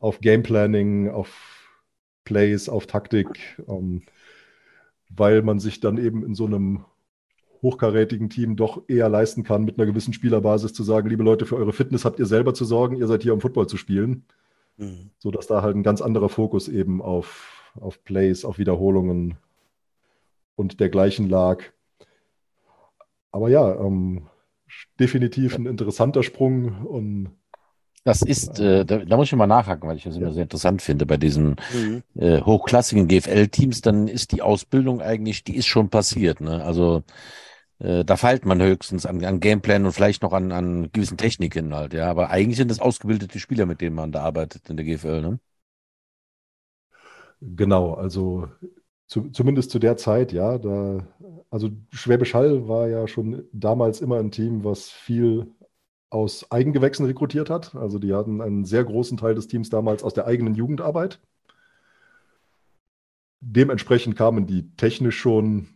auf 0.00 0.20
Game 0.20 0.42
Planning, 0.42 1.10
auf 1.10 1.30
Plays, 2.24 2.68
auf 2.68 2.88
Taktik, 2.88 3.56
ähm, 3.68 4.02
weil 5.16 5.42
man 5.42 5.58
sich 5.58 5.80
dann 5.80 5.98
eben 5.98 6.24
in 6.24 6.34
so 6.34 6.46
einem 6.46 6.84
hochkarätigen 7.62 8.28
Team 8.28 8.56
doch 8.56 8.82
eher 8.88 9.08
leisten 9.08 9.44
kann, 9.44 9.64
mit 9.64 9.78
einer 9.78 9.86
gewissen 9.86 10.12
Spielerbasis 10.12 10.72
zu 10.72 10.82
sagen, 10.82 11.08
liebe 11.08 11.22
Leute, 11.22 11.46
für 11.46 11.56
eure 11.56 11.72
Fitness 11.72 12.04
habt 12.04 12.18
ihr 12.18 12.26
selber 12.26 12.54
zu 12.54 12.64
sorgen, 12.64 12.96
ihr 12.96 13.06
seid 13.06 13.22
hier, 13.22 13.34
um 13.34 13.40
Football 13.40 13.68
zu 13.68 13.76
spielen. 13.76 14.24
Mhm. 14.76 15.10
So 15.18 15.30
dass 15.30 15.46
da 15.46 15.62
halt 15.62 15.76
ein 15.76 15.82
ganz 15.82 16.00
anderer 16.00 16.28
Fokus 16.28 16.68
eben 16.68 17.00
auf, 17.00 17.72
auf 17.80 18.02
Plays, 18.04 18.44
auf 18.44 18.58
Wiederholungen 18.58 19.36
und 20.56 20.80
dergleichen 20.80 21.28
lag. 21.28 21.62
Aber 23.30 23.48
ja, 23.48 23.74
ähm, 23.80 24.26
definitiv 24.98 25.56
ein 25.56 25.66
interessanter 25.66 26.22
Sprung 26.22 26.86
und 26.86 27.30
das 28.04 28.22
ist, 28.22 28.58
äh, 28.58 28.84
da, 28.84 28.98
da, 28.98 29.16
muss 29.16 29.28
ich 29.28 29.36
mal 29.36 29.46
nachhaken, 29.46 29.88
weil 29.88 29.96
ich 29.96 30.04
das 30.04 30.16
immer 30.16 30.32
sehr 30.32 30.42
interessant 30.42 30.82
finde 30.82 31.06
bei 31.06 31.16
diesen 31.16 31.56
mhm. 31.72 32.02
äh, 32.16 32.40
hochklassigen 32.40 33.06
GFL-Teams, 33.06 33.80
dann 33.80 34.08
ist 34.08 34.32
die 34.32 34.42
Ausbildung 34.42 35.00
eigentlich, 35.00 35.44
die 35.44 35.56
ist 35.56 35.66
schon 35.66 35.88
passiert. 35.88 36.40
Ne? 36.40 36.64
Also 36.64 37.04
äh, 37.78 38.04
da 38.04 38.16
feilt 38.16 38.44
man 38.44 38.60
höchstens 38.60 39.06
an, 39.06 39.24
an 39.24 39.40
Gameplan 39.40 39.86
und 39.86 39.92
vielleicht 39.92 40.22
noch 40.22 40.32
an, 40.32 40.50
an 40.50 40.90
gewissen 40.92 41.16
Techniken 41.16 41.74
halt, 41.74 41.94
ja. 41.94 42.08
Aber 42.08 42.30
eigentlich 42.30 42.56
sind 42.56 42.70
das 42.70 42.80
ausgebildete 42.80 43.38
Spieler, 43.38 43.66
mit 43.66 43.80
denen 43.80 43.96
man 43.96 44.12
da 44.12 44.22
arbeitet 44.22 44.68
in 44.68 44.76
der 44.76 44.86
GFL, 44.86 45.20
ne? 45.20 45.40
Genau, 47.40 47.94
also 47.94 48.48
zu, 49.06 49.30
zumindest 49.30 49.70
zu 49.70 49.80
der 49.80 49.96
Zeit, 49.96 50.32
ja. 50.32 50.58
Da, 50.58 51.06
also 51.50 51.70
Schwäbisch 51.90 52.34
Hall 52.34 52.68
war 52.68 52.88
ja 52.88 53.08
schon 53.08 53.44
damals 53.52 54.00
immer 54.00 54.18
ein 54.18 54.30
Team, 54.30 54.64
was 54.64 54.88
viel 54.88 55.52
aus 56.12 56.50
Eigengewächsen 56.50 57.06
rekrutiert 57.06 57.48
hat. 57.48 57.74
Also 57.74 57.98
die 57.98 58.12
hatten 58.12 58.40
einen 58.40 58.64
sehr 58.64 58.84
großen 58.84 59.16
Teil 59.16 59.34
des 59.34 59.48
Teams 59.48 59.70
damals 59.70 60.04
aus 60.04 60.12
der 60.12 60.26
eigenen 60.26 60.54
Jugendarbeit. 60.54 61.20
Dementsprechend 63.40 64.14
kamen 64.14 64.46
die 64.46 64.70
technisch 64.76 65.18
schon 65.18 65.68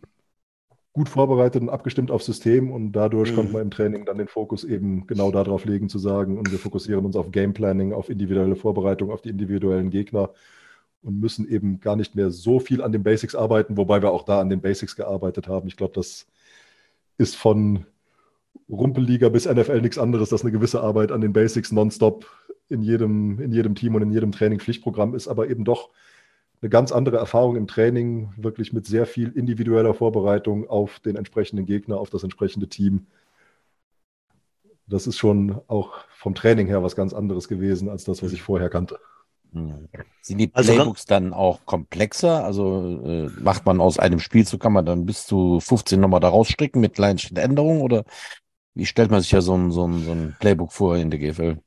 gut 0.93 1.09
vorbereitet 1.09 1.61
und 1.61 1.69
abgestimmt 1.69 2.11
aufs 2.11 2.25
System 2.25 2.71
und 2.71 2.91
dadurch 2.91 3.31
mhm. 3.31 3.35
konnte 3.35 3.53
man 3.53 3.61
im 3.63 3.71
Training 3.71 4.05
dann 4.05 4.17
den 4.17 4.27
Fokus 4.27 4.63
eben 4.63 5.05
genau 5.07 5.31
darauf 5.31 5.65
legen, 5.65 5.89
zu 5.89 5.99
sagen, 5.99 6.37
und 6.37 6.51
wir 6.51 6.59
fokussieren 6.59 7.05
uns 7.05 7.15
auf 7.15 7.31
Game 7.31 7.53
Planning, 7.53 7.93
auf 7.93 8.09
individuelle 8.09 8.55
Vorbereitung, 8.55 9.11
auf 9.11 9.21
die 9.21 9.29
individuellen 9.29 9.89
Gegner 9.89 10.31
und 11.01 11.19
müssen 11.19 11.47
eben 11.47 11.79
gar 11.79 11.95
nicht 11.95 12.15
mehr 12.15 12.31
so 12.31 12.59
viel 12.59 12.81
an 12.81 12.91
den 12.91 13.03
Basics 13.03 13.35
arbeiten, 13.35 13.77
wobei 13.77 14.01
wir 14.01 14.11
auch 14.11 14.23
da 14.23 14.39
an 14.39 14.49
den 14.49 14.61
Basics 14.61 14.95
gearbeitet 14.95 15.47
haben. 15.47 15.67
Ich 15.67 15.77
glaube, 15.77 15.93
das 15.93 16.27
ist 17.17 17.35
von 17.35 17.85
Rumpelliga 18.69 19.29
bis 19.29 19.45
NFL 19.45 19.81
nichts 19.81 19.97
anderes, 19.97 20.29
dass 20.29 20.41
eine 20.41 20.51
gewisse 20.51 20.81
Arbeit 20.81 21.11
an 21.11 21.21
den 21.21 21.33
Basics 21.33 21.71
nonstop 21.71 22.25
in 22.69 22.81
jedem, 22.81 23.39
in 23.39 23.51
jedem 23.51 23.75
Team 23.75 23.95
und 23.95 24.01
in 24.01 24.11
jedem 24.11 24.31
Training 24.31 24.59
Pflichtprogramm 24.59 25.15
ist, 25.15 25.27
aber 25.27 25.49
eben 25.49 25.63
doch 25.63 25.89
eine 26.61 26.69
ganz 26.69 26.91
andere 26.91 27.17
Erfahrung 27.17 27.55
im 27.55 27.67
Training, 27.67 28.33
wirklich 28.35 28.73
mit 28.73 28.85
sehr 28.85 29.05
viel 29.05 29.29
individueller 29.29 29.93
Vorbereitung 29.93 30.67
auf 30.69 30.99
den 30.99 31.15
entsprechenden 31.15 31.65
Gegner, 31.65 31.97
auf 31.97 32.09
das 32.09 32.23
entsprechende 32.23 32.67
Team. 32.67 33.07
Das 34.87 35.05
ist 35.05 35.17
schon 35.17 35.61
auch 35.67 35.99
vom 36.09 36.33
Training 36.33 36.67
her 36.67 36.83
was 36.83 36.95
ganz 36.95 37.13
anderes 37.13 37.47
gewesen 37.47 37.89
als 37.89 38.05
das, 38.05 38.23
was 38.23 38.33
ich 38.33 38.41
vorher 38.41 38.69
kannte. 38.69 38.99
Sind 40.21 40.39
die 40.39 40.49
also 40.53 40.73
Playbooks 40.73 41.01
also, 41.01 41.07
dann 41.07 41.33
auch 41.33 41.65
komplexer? 41.65 42.43
Also 42.43 43.01
äh, 43.05 43.29
macht 43.39 43.65
man 43.65 43.79
aus 43.79 43.97
einem 43.97 44.19
Spielzug, 44.19 44.61
kann 44.61 44.73
man 44.73 44.85
dann 44.85 45.05
bis 45.05 45.25
zu 45.25 45.59
15 45.59 45.99
nochmal 45.99 46.19
da 46.19 46.29
rausstricken 46.29 46.81
mit 46.81 46.95
kleinen 46.95 47.19
Änderungen 47.35 47.81
oder 47.81 48.03
wie 48.77 48.85
stellt 48.85 49.09
man 49.09 49.21
sich 49.21 49.31
ja 49.31 49.41
so 49.41 49.55
ein, 49.55 49.71
so 49.71 49.87
ein, 49.87 50.03
so 50.03 50.11
ein 50.11 50.35
Playbook 50.39 50.71
vor 50.71 50.97
in 50.97 51.09
der 51.09 51.19
GFL? 51.19 51.57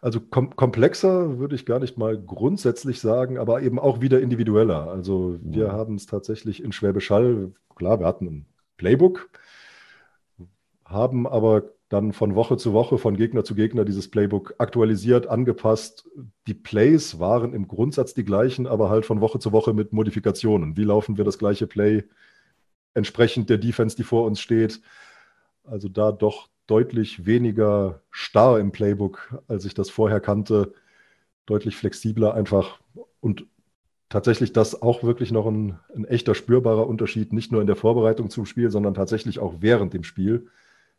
Also 0.00 0.20
kom 0.20 0.54
komplexer 0.54 1.38
würde 1.38 1.54
ich 1.54 1.66
gar 1.66 1.80
nicht 1.80 1.96
mal 1.96 2.16
grundsätzlich 2.18 3.00
sagen, 3.00 3.38
aber 3.38 3.62
eben 3.62 3.78
auch 3.78 4.00
wieder 4.00 4.20
individueller. 4.20 4.88
Also 4.88 5.38
wir 5.42 5.68
mhm. 5.68 5.72
haben 5.72 5.94
es 5.96 6.06
tatsächlich 6.06 6.62
in 6.62 6.72
Schwäbisch 6.72 7.10
Hall, 7.10 7.52
klar, 7.74 8.00
wir 8.00 8.06
hatten 8.06 8.26
ein 8.26 8.46
Playbook, 8.76 9.30
haben 10.84 11.26
aber 11.26 11.70
dann 11.88 12.12
von 12.12 12.34
Woche 12.34 12.56
zu 12.56 12.72
Woche, 12.72 12.98
von 12.98 13.16
Gegner 13.16 13.44
zu 13.44 13.54
Gegner 13.54 13.84
dieses 13.84 14.10
Playbook 14.10 14.54
aktualisiert, 14.58 15.26
angepasst. 15.26 16.08
Die 16.46 16.54
Plays 16.54 17.18
waren 17.18 17.52
im 17.52 17.66
Grundsatz 17.66 18.14
die 18.14 18.24
gleichen, 18.24 18.66
aber 18.66 18.90
halt 18.90 19.06
von 19.06 19.20
Woche 19.20 19.38
zu 19.38 19.52
Woche 19.52 19.72
mit 19.72 19.92
Modifikationen. 19.92 20.76
Wie 20.76 20.84
laufen 20.84 21.16
wir 21.16 21.24
das 21.24 21.38
gleiche 21.38 21.66
Play 21.66 22.04
entsprechend 22.94 23.50
der 23.50 23.58
Defense, 23.58 23.96
die 23.96 24.04
vor 24.04 24.26
uns 24.26 24.40
steht. 24.40 24.80
Also 25.64 25.88
da 25.88 26.12
doch 26.12 26.48
deutlich 26.66 27.26
weniger 27.26 28.00
starr 28.10 28.58
im 28.58 28.72
Playbook, 28.72 29.42
als 29.48 29.64
ich 29.64 29.74
das 29.74 29.90
vorher 29.90 30.20
kannte. 30.20 30.72
Deutlich 31.46 31.76
flexibler 31.76 32.34
einfach 32.34 32.78
und 33.20 33.46
tatsächlich 34.08 34.52
das 34.52 34.80
auch 34.80 35.02
wirklich 35.02 35.32
noch 35.32 35.46
ein, 35.46 35.78
ein, 35.94 36.04
echter 36.04 36.34
spürbarer 36.34 36.86
Unterschied, 36.86 37.32
nicht 37.32 37.52
nur 37.52 37.60
in 37.60 37.66
der 37.66 37.76
Vorbereitung 37.76 38.30
zum 38.30 38.46
Spiel, 38.46 38.70
sondern 38.70 38.94
tatsächlich 38.94 39.40
auch 39.40 39.56
während 39.60 39.92
dem 39.92 40.04
Spiel, 40.04 40.48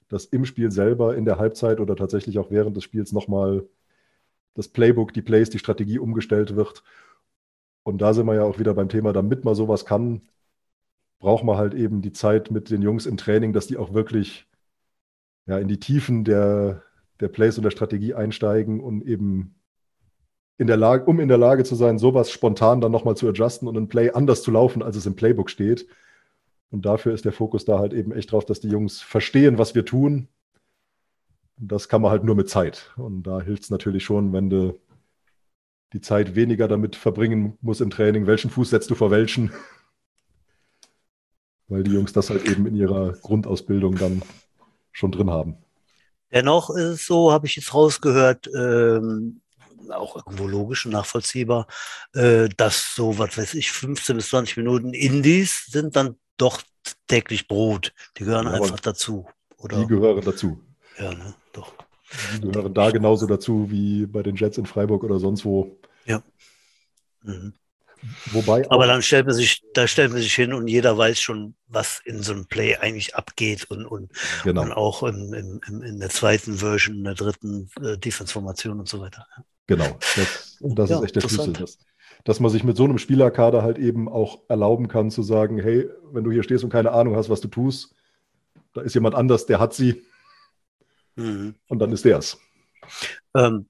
dass 0.09 0.25
im 0.25 0.45
Spiel 0.45 0.71
selber, 0.71 1.15
in 1.15 1.25
der 1.25 1.39
Halbzeit 1.39 1.79
oder 1.79 1.95
tatsächlich 1.95 2.37
auch 2.37 2.51
während 2.51 2.75
des 2.77 2.83
Spiels 2.83 3.11
nochmal 3.11 3.67
das 4.53 4.67
Playbook, 4.67 5.13
die 5.13 5.21
Plays, 5.21 5.49
die 5.49 5.59
Strategie 5.59 5.99
umgestellt 5.99 6.55
wird. 6.55 6.83
Und 7.83 7.99
da 7.99 8.13
sind 8.13 8.25
wir 8.25 8.35
ja 8.35 8.43
auch 8.43 8.59
wieder 8.59 8.73
beim 8.73 8.89
Thema, 8.89 9.13
damit 9.13 9.45
man 9.45 9.55
sowas 9.55 9.85
kann, 9.85 10.21
braucht 11.25 11.43
man 11.43 11.57
halt 11.57 11.73
eben 11.73 12.03
die 12.03 12.11
Zeit 12.11 12.51
mit 12.51 12.69
den 12.69 12.83
Jungs 12.83 13.07
im 13.07 13.17
Training, 13.17 13.51
dass 13.51 13.65
die 13.65 13.77
auch 13.77 13.95
wirklich 13.95 14.45
ja, 15.47 15.57
in 15.57 15.67
die 15.67 15.79
Tiefen 15.79 16.23
der, 16.23 16.83
der 17.19 17.29
Plays 17.29 17.57
und 17.57 17.63
der 17.63 17.71
Strategie 17.71 18.13
einsteigen 18.13 18.79
und 18.79 19.01
eben 19.07 19.55
in 20.59 20.67
der 20.67 20.77
Lage, 20.77 21.05
um 21.05 21.19
in 21.19 21.27
der 21.27 21.39
Lage 21.39 21.63
zu 21.63 21.73
sein, 21.73 21.97
sowas 21.97 22.29
spontan 22.29 22.79
dann 22.79 22.91
nochmal 22.91 23.17
zu 23.17 23.27
adjusten 23.27 23.67
und 23.67 23.75
ein 23.75 23.87
Play 23.87 24.11
anders 24.11 24.43
zu 24.43 24.51
laufen, 24.51 24.83
als 24.83 24.97
es 24.97 25.07
im 25.07 25.15
Playbook 25.15 25.49
steht. 25.49 25.87
Und 26.69 26.85
dafür 26.85 27.11
ist 27.11 27.25
der 27.25 27.33
Fokus 27.33 27.65
da 27.65 27.79
halt 27.79 27.93
eben 27.93 28.11
echt 28.11 28.31
drauf, 28.31 28.45
dass 28.45 28.59
die 28.59 28.69
Jungs 28.69 29.01
verstehen, 29.01 29.57
was 29.57 29.73
wir 29.73 29.83
tun. 29.83 30.27
Das 31.57 31.89
kann 31.89 32.03
man 32.03 32.11
halt 32.11 32.23
nur 32.23 32.35
mit 32.35 32.51
Zeit. 32.51 32.93
Und 32.97 33.23
da 33.23 33.41
hilft 33.41 33.63
es 33.63 33.71
natürlich 33.71 34.03
schon, 34.03 34.31
wenn 34.31 34.51
du 34.51 34.79
die 35.91 36.01
Zeit 36.01 36.35
weniger 36.35 36.67
damit 36.67 36.95
verbringen 36.95 37.57
musst 37.61 37.81
im 37.81 37.89
Training, 37.89 38.27
welchen 38.27 38.51
Fuß 38.51 38.69
setzt 38.69 38.91
du 38.91 38.95
vor 38.95 39.09
welchen 39.09 39.51
weil 41.67 41.83
die 41.83 41.91
Jungs 41.91 42.13
das 42.13 42.29
halt 42.29 42.47
eben 42.47 42.65
in 42.65 42.75
ihrer 42.75 43.13
Grundausbildung 43.13 43.95
dann 43.95 44.21
schon 44.91 45.11
drin 45.11 45.29
haben. 45.29 45.57
Dennoch 46.31 46.69
ist 46.69 46.83
es 46.83 47.05
so, 47.05 47.31
habe 47.31 47.47
ich 47.47 47.55
jetzt 47.55 47.73
rausgehört, 47.73 48.49
ähm, 48.55 49.41
auch 49.89 50.15
irgendwo 50.15 50.47
logisch 50.47 50.85
und 50.85 50.91
nachvollziehbar, 50.91 51.67
äh, 52.13 52.49
dass 52.57 52.95
so, 52.95 53.17
was 53.17 53.37
weiß 53.37 53.53
ich, 53.53 53.71
15 53.71 54.15
bis 54.17 54.29
20 54.29 54.57
Minuten 54.57 54.93
Indies 54.93 55.65
sind 55.67 55.95
dann 55.95 56.17
doch 56.37 56.61
täglich 57.07 57.47
Brot. 57.47 57.93
Die 58.17 58.25
gehören 58.25 58.47
ja, 58.47 58.53
einfach 58.53 58.79
dazu. 58.79 59.27
Oder? 59.57 59.79
Die 59.79 59.87
gehören 59.87 60.23
dazu. 60.23 60.61
Ja, 60.97 61.13
ne? 61.13 61.35
doch. 61.53 61.73
Die 62.35 62.41
gehören 62.41 62.73
da 62.73 62.91
genauso 62.91 63.27
dazu 63.27 63.69
wie 63.69 64.05
bei 64.05 64.23
den 64.23 64.35
Jets 64.35 64.57
in 64.57 64.65
Freiburg 64.65 65.03
oder 65.03 65.19
sonst 65.19 65.45
wo. 65.45 65.77
Ja. 66.05 66.21
Mhm. 67.23 67.53
Wobei 68.31 68.69
Aber 68.69 68.87
dann 68.87 69.01
stellt 69.01 69.25
man 69.25 69.35
sich, 69.35 69.63
da 69.73 69.87
stellt 69.87 70.11
man 70.11 70.21
sich 70.21 70.33
hin 70.33 70.53
und 70.53 70.67
jeder 70.67 70.97
weiß 70.97 71.19
schon, 71.19 71.55
was 71.67 72.01
in 72.05 72.21
so 72.21 72.33
einem 72.33 72.45
Play 72.47 72.75
eigentlich 72.77 73.15
abgeht 73.15 73.65
und, 73.65 73.85
und, 73.85 74.11
genau. 74.43 74.63
und 74.63 74.71
auch 74.71 75.03
in, 75.03 75.33
in, 75.33 75.81
in, 75.81 75.99
der 75.99 76.09
zweiten 76.09 76.55
Version, 76.55 76.97
in 76.97 77.03
der 77.03 77.15
dritten 77.15 77.69
äh, 77.81 77.97
Defense-Formation 77.97 78.79
und 78.79 78.87
so 78.87 78.99
weiter. 78.99 79.25
Genau, 79.67 79.97
das, 80.15 80.57
das 80.59 80.89
ja, 80.89 80.97
ist 80.97 81.03
echt 81.03 81.15
der 81.15 81.21
Schlüssel. 81.21 81.53
Dass, 81.53 81.79
dass 82.23 82.39
man 82.39 82.51
sich 82.51 82.63
mit 82.63 82.77
so 82.77 82.83
einem 82.83 82.97
Spielerkader 82.97 83.63
halt 83.63 83.77
eben 83.77 84.07
auch 84.09 84.41
erlauben 84.47 84.87
kann 84.87 85.11
zu 85.11 85.23
sagen, 85.23 85.57
hey, 85.59 85.89
wenn 86.11 86.23
du 86.23 86.31
hier 86.31 86.43
stehst 86.43 86.63
und 86.63 86.69
keine 86.69 86.91
Ahnung 86.91 87.15
hast, 87.15 87.29
was 87.29 87.41
du 87.41 87.47
tust, 87.47 87.95
da 88.73 88.81
ist 88.81 88.93
jemand 88.93 89.15
anders, 89.15 89.45
der 89.45 89.59
hat 89.59 89.73
sie. 89.73 90.03
Mhm. 91.15 91.55
Und 91.67 91.79
dann 91.79 91.91
ist 91.91 92.05
der 92.05 92.17
es. 92.17 92.37
Ähm, 93.35 93.67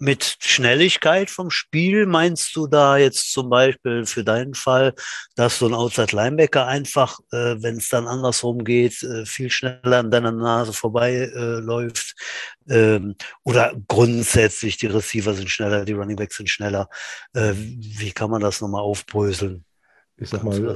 mit 0.00 0.38
Schnelligkeit 0.40 1.30
vom 1.30 1.50
Spiel 1.50 2.06
meinst 2.06 2.56
du 2.56 2.66
da 2.66 2.96
jetzt 2.96 3.32
zum 3.32 3.50
Beispiel 3.50 4.06
für 4.06 4.24
deinen 4.24 4.54
Fall, 4.54 4.94
dass 5.36 5.58
so 5.58 5.66
ein 5.66 5.74
Outside 5.74 6.16
Linebacker 6.16 6.66
einfach, 6.66 7.20
äh, 7.32 7.56
wenn 7.62 7.76
es 7.76 7.90
dann 7.90 8.08
andersrum 8.08 8.64
geht, 8.64 9.02
äh, 9.02 9.26
viel 9.26 9.50
schneller 9.50 9.98
an 9.98 10.10
deiner 10.10 10.32
Nase 10.32 10.72
vorbei 10.72 11.12
äh, 11.12 11.60
läuft? 11.60 12.14
Ähm, 12.68 13.14
oder 13.44 13.74
grundsätzlich 13.88 14.78
die 14.78 14.86
Receiver 14.86 15.34
sind 15.34 15.50
schneller, 15.50 15.84
die 15.84 15.92
Running 15.92 16.16
Backs 16.16 16.36
sind 16.36 16.48
schneller. 16.48 16.88
Äh, 17.34 17.52
wie 17.54 18.12
kann 18.12 18.30
man 18.30 18.40
das 18.40 18.60
nochmal 18.60 18.82
aufbröseln? 18.82 19.64
Ich 20.22 20.28
sag 20.28 20.44
mal, 20.44 20.74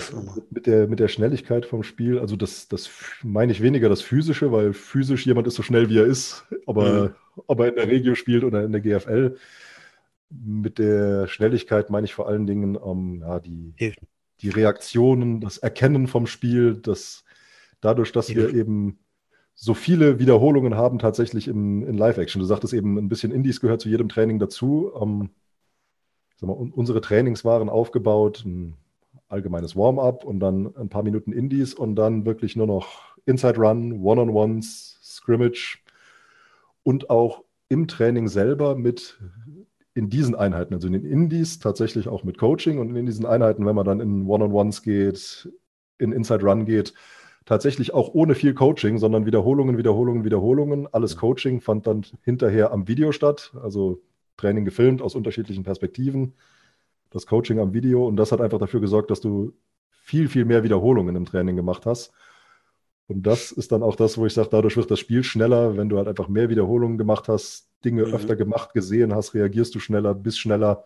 mit 0.50 0.66
der, 0.66 0.88
mit 0.88 1.00
der 1.00 1.09
Schnelligkeit 1.09 1.66
vom 1.66 1.83
Spiel, 1.83 2.18
also 2.18 2.35
das, 2.35 2.66
das 2.66 2.88
meine 3.22 3.52
ich 3.52 3.61
weniger 3.61 3.90
das 3.90 4.00
Physische, 4.00 4.50
weil 4.52 4.72
physisch 4.72 5.26
jemand 5.26 5.46
ist 5.46 5.54
so 5.54 5.62
schnell, 5.62 5.90
wie 5.90 5.98
er 5.98 6.07
ist, 6.07 6.46
aber 6.66 7.11
mhm. 7.11 7.14
ob 7.46 7.61
er 7.61 7.68
in 7.68 7.74
der 7.74 7.88
Regio 7.88 8.14
spielt 8.14 8.42
oder 8.42 8.64
in 8.64 8.72
der 8.72 8.80
GFL, 8.80 9.37
mit 10.30 10.78
der 10.78 11.28
Schnelligkeit 11.28 11.90
meine 11.90 12.07
ich 12.07 12.14
vor 12.14 12.26
allen 12.26 12.46
Dingen 12.46 12.78
ähm, 12.83 13.20
ja, 13.20 13.38
die, 13.38 13.74
die 14.40 14.48
Reaktionen, 14.48 15.42
das 15.42 15.59
Erkennen 15.59 16.07
vom 16.07 16.26
Spiel, 16.26 16.76
das 16.76 17.24
dadurch, 17.83 18.12
dass 18.12 18.28
ja. 18.28 18.37
wir 18.37 18.54
eben 18.54 18.98
so 19.54 19.74
viele 19.74 20.18
Wiederholungen 20.18 20.74
haben 20.74 20.98
tatsächlich 20.98 21.48
im, 21.48 21.87
in 21.87 21.98
Live-Action. 21.98 22.40
Du 22.40 22.46
sagtest 22.46 22.72
eben, 22.72 22.96
ein 22.96 23.11
bisschen 23.11 23.30
Indies 23.30 23.61
gehört 23.61 23.83
zu 23.83 23.90
jedem 23.90 24.09
Training 24.09 24.38
dazu. 24.38 24.90
Ähm, 24.98 25.30
mal, 26.40 26.52
unsere 26.54 27.02
Trainings 27.02 27.44
waren 27.44 27.68
aufgebaut, 27.68 28.42
ein 28.46 28.78
allgemeines 29.35 29.77
Warm-up 29.77 30.25
und 30.25 30.40
dann 30.40 30.75
ein 30.77 30.88
paar 30.88 31.03
Minuten 31.03 31.33
Indies 31.33 31.75
und 31.75 31.97
dann 31.97 32.25
wirklich 32.25 32.57
nur 32.57 32.66
noch 32.66 33.16
Inside 33.27 33.59
Run, 33.59 34.01
One-on-Ones, 34.03 34.99
Scrimmage 35.03 35.79
und 36.83 37.11
auch 37.11 37.44
im 37.68 37.88
Training 37.88 38.29
selber 38.29 38.77
mit 38.77 39.18
in 39.94 40.11
diesen 40.11 40.35
Einheiten, 40.35 40.75
also 40.75 40.87
in 40.87 40.92
den 40.92 41.05
Indies 41.05 41.59
tatsächlich 41.59 42.09
auch 42.09 42.25
mit 42.25 42.38
Coaching 42.38 42.79
und 42.79 42.94
in 42.97 43.07
diesen 43.07 43.27
Einheiten, 43.27 43.64
wenn 43.64 43.77
man 43.77 43.87
dann 43.87 44.01
in 44.01 44.27
One-on-Ones 44.27 44.83
geht, 44.83 45.49
in 45.99 46.12
Inside 46.12 46.44
Run 46.44 46.64
geht, 46.64 46.94
tatsächlich 47.44 47.94
auch 47.94 48.12
ohne 48.12 48.35
viel 48.35 48.55
Coaching, 48.55 48.99
sondern 48.99 49.27
Wiederholungen, 49.27 49.79
Wiederholungen, 49.79 50.25
Wiederholungen. 50.25 50.88
Alles 50.92 51.16
Coaching 51.16 51.61
fand 51.61 51.87
dann 51.87 52.05
hinterher 52.23 52.73
am 52.73 52.88
Video 52.88 53.12
statt, 53.12 53.53
also 53.62 54.01
Training 54.37 54.64
gefilmt 54.64 55.01
aus 55.01 55.14
unterschiedlichen 55.14 55.62
Perspektiven 55.62 56.35
das 57.14 57.27
Coaching 57.27 57.61
am 57.61 57.72
Video 57.72 58.07
und 58.07 58.16
das 58.16 58.33
hat 58.33 58.40
einfach 58.40 58.59
dafür 58.59 58.81
gesorgt, 58.81 59.11
dass 59.11 59.20
du 59.20 59.55
viel, 59.90 60.29
viel 60.29 60.44
mehr 60.44 60.64
Wiederholungen 60.64 61.16
im 61.16 61.24
Training 61.24 61.57
gemacht 61.57 61.87
hast. 61.87 62.12
Und 63.07 63.22
das 63.22 63.53
ist 63.53 63.70
dann 63.70 63.83
auch 63.83 63.96
das, 63.96 64.18
wo 64.18 64.27
ich 64.27 64.35
sage, 64.35 64.48
dadurch 64.50 64.77
wird 64.77 64.90
das 64.90 64.98
Spiel 64.98 65.22
schneller, 65.22 65.77
wenn 65.77 65.88
du 65.88 65.96
halt 65.96 66.09
einfach 66.09 66.29
mehr 66.29 66.48
Wiederholungen 66.48 66.98
gemacht 66.98 67.29
hast, 67.29 67.68
Dinge 67.85 68.05
mhm. 68.05 68.14
öfter 68.14 68.35
gemacht, 68.35 68.74
gesehen 68.74 69.14
hast, 69.14 69.33
reagierst 69.33 69.74
du 69.74 69.81
schneller, 69.81 70.12
bist 70.12 70.40
schneller. 70.40 70.85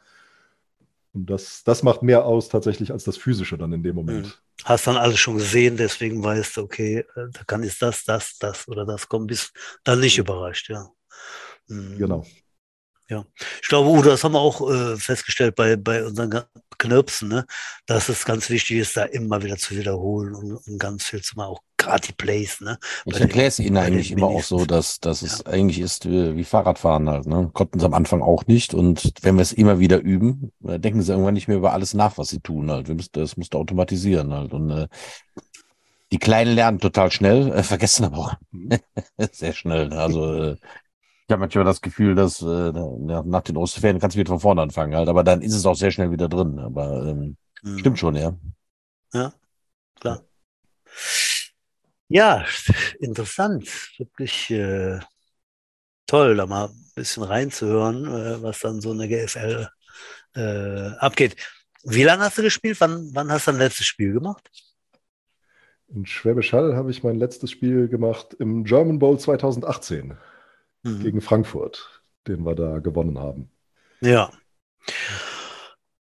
Und 1.14 1.30
das, 1.30 1.64
das 1.64 1.82
macht 1.82 2.02
mehr 2.02 2.26
aus 2.26 2.48
tatsächlich 2.48 2.92
als 2.92 3.04
das 3.04 3.16
Physische 3.16 3.56
dann 3.56 3.72
in 3.72 3.82
dem 3.82 3.94
Moment. 3.94 4.26
Mhm. 4.26 4.64
Hast 4.64 4.86
dann 4.86 4.96
alles 4.96 5.18
schon 5.18 5.36
gesehen, 5.36 5.76
deswegen 5.78 6.22
weißt 6.22 6.58
du, 6.58 6.62
okay, 6.62 7.06
äh, 7.16 7.28
da 7.32 7.44
kann 7.46 7.62
jetzt 7.62 7.80
das, 7.80 8.04
das, 8.04 8.36
das 8.38 8.68
oder 8.68 8.84
das 8.84 9.08
kommen, 9.08 9.26
bist 9.26 9.52
dann 9.84 10.00
nicht 10.00 10.18
mhm. 10.18 10.24
überrascht, 10.24 10.68
ja. 10.68 10.90
Mhm. 11.68 11.96
Genau. 11.96 12.26
Ja, 13.10 13.24
ich 13.62 13.68
glaube, 13.68 13.88
Udo, 13.88 14.10
das 14.10 14.22
haben 14.22 14.32
wir 14.32 14.40
auch 14.40 14.70
äh, 14.70 14.96
festgestellt 14.96 15.54
bei, 15.54 15.76
bei 15.76 16.04
unseren 16.04 16.42
Knirpsen, 16.76 17.28
ne? 17.28 17.46
dass 17.86 18.10
es 18.10 18.26
ganz 18.26 18.50
wichtig 18.50 18.78
ist, 18.78 18.98
da 18.98 19.04
immer 19.04 19.42
wieder 19.42 19.56
zu 19.56 19.76
wiederholen 19.76 20.34
und, 20.34 20.52
und 20.56 20.78
ganz 20.78 21.04
viel 21.04 21.22
zu 21.22 21.36
machen, 21.36 21.52
auch 21.52 21.62
gerade 21.78 22.06
die 22.06 22.12
Plays. 22.12 22.60
Ne? 22.60 22.78
Ich 23.06 23.18
erkläre 23.18 23.48
es 23.48 23.58
Ihnen 23.58 23.78
eigentlich 23.78 24.10
immer 24.10 24.26
auch 24.26 24.42
so, 24.42 24.66
dass, 24.66 25.00
dass 25.00 25.22
es 25.22 25.38
ja. 25.38 25.52
eigentlich 25.52 25.80
ist 25.80 26.06
wie, 26.06 26.44
Fahrradfahren 26.44 27.08
halt. 27.08 27.26
Ne? 27.26 27.50
Konnten 27.54 27.80
sie 27.80 27.86
am 27.86 27.94
Anfang 27.94 28.20
auch 28.20 28.46
nicht 28.46 28.74
und 28.74 29.12
wenn 29.22 29.36
wir 29.36 29.42
es 29.42 29.52
immer 29.52 29.78
wieder 29.78 30.00
üben, 30.00 30.52
äh, 30.66 30.78
denken 30.78 31.00
sie 31.00 31.12
irgendwann 31.12 31.34
nicht 31.34 31.48
mehr 31.48 31.56
über 31.56 31.72
alles 31.72 31.94
nach, 31.94 32.18
was 32.18 32.28
sie 32.28 32.40
tun 32.40 32.70
halt. 32.70 32.88
Wir 32.88 32.94
müssen, 32.94 33.12
das 33.12 33.38
musst 33.38 33.54
du 33.54 33.58
automatisieren 33.58 34.34
halt 34.34 34.52
und 34.52 34.70
äh, 34.70 34.88
die 36.12 36.18
Kleinen 36.18 36.54
lernen 36.54 36.78
total 36.78 37.10
schnell, 37.10 37.52
äh, 37.52 37.62
vergessen 37.62 38.04
aber 38.04 38.18
auch 38.18 38.34
mhm. 38.50 38.70
sehr 39.32 39.54
schnell. 39.54 39.94
Also 39.94 40.34
äh, 40.34 40.56
ich 41.28 41.32
habe 41.32 41.40
manchmal 41.40 41.64
das 41.64 41.82
Gefühl, 41.82 42.14
dass 42.14 42.40
äh, 42.40 42.72
nach 42.72 43.42
den 43.42 43.58
Osterferien 43.58 44.00
kannst 44.00 44.16
du 44.16 44.20
wieder 44.20 44.30
von 44.30 44.40
vorne 44.40 44.62
anfangen, 44.62 44.94
halt, 44.96 45.10
aber 45.10 45.22
dann 45.22 45.42
ist 45.42 45.54
es 45.54 45.66
auch 45.66 45.74
sehr 45.74 45.90
schnell 45.90 46.10
wieder 46.10 46.26
drin. 46.26 46.58
Aber 46.58 47.06
ähm, 47.06 47.36
mhm. 47.62 47.78
stimmt 47.80 47.98
schon, 47.98 48.16
ja. 48.16 48.34
Ja, 49.12 49.34
klar. 50.00 50.24
Ja, 52.08 52.46
interessant. 52.98 53.68
Wirklich 53.98 54.50
äh, 54.50 55.00
toll, 56.06 56.34
da 56.34 56.46
mal 56.46 56.68
ein 56.68 56.92
bisschen 56.94 57.24
reinzuhören, 57.24 58.06
äh, 58.06 58.42
was 58.42 58.60
dann 58.60 58.80
so 58.80 58.92
eine 58.92 59.06
GFL 59.06 59.68
äh, 60.34 60.88
abgeht. 60.96 61.36
Wie 61.84 62.04
lange 62.04 62.24
hast 62.24 62.38
du 62.38 62.42
gespielt? 62.42 62.80
Wann, 62.80 63.10
wann 63.12 63.30
hast 63.30 63.46
du 63.46 63.50
dein 63.50 63.60
letztes 63.60 63.84
Spiel 63.84 64.14
gemacht? 64.14 64.50
In 65.88 66.06
Schwäbisch 66.06 66.54
Hall 66.54 66.74
habe 66.74 66.90
ich 66.90 67.02
mein 67.02 67.16
letztes 67.16 67.50
Spiel 67.50 67.88
gemacht 67.88 68.32
im 68.38 68.64
German 68.64 68.98
Bowl 68.98 69.20
2018 69.20 70.16
mhm. 70.82 71.02
gegen 71.02 71.20
Frankfurt, 71.20 72.02
den 72.26 72.44
wir 72.44 72.54
da 72.54 72.78
gewonnen 72.78 73.18
haben. 73.18 73.50
Ja. 74.00 74.30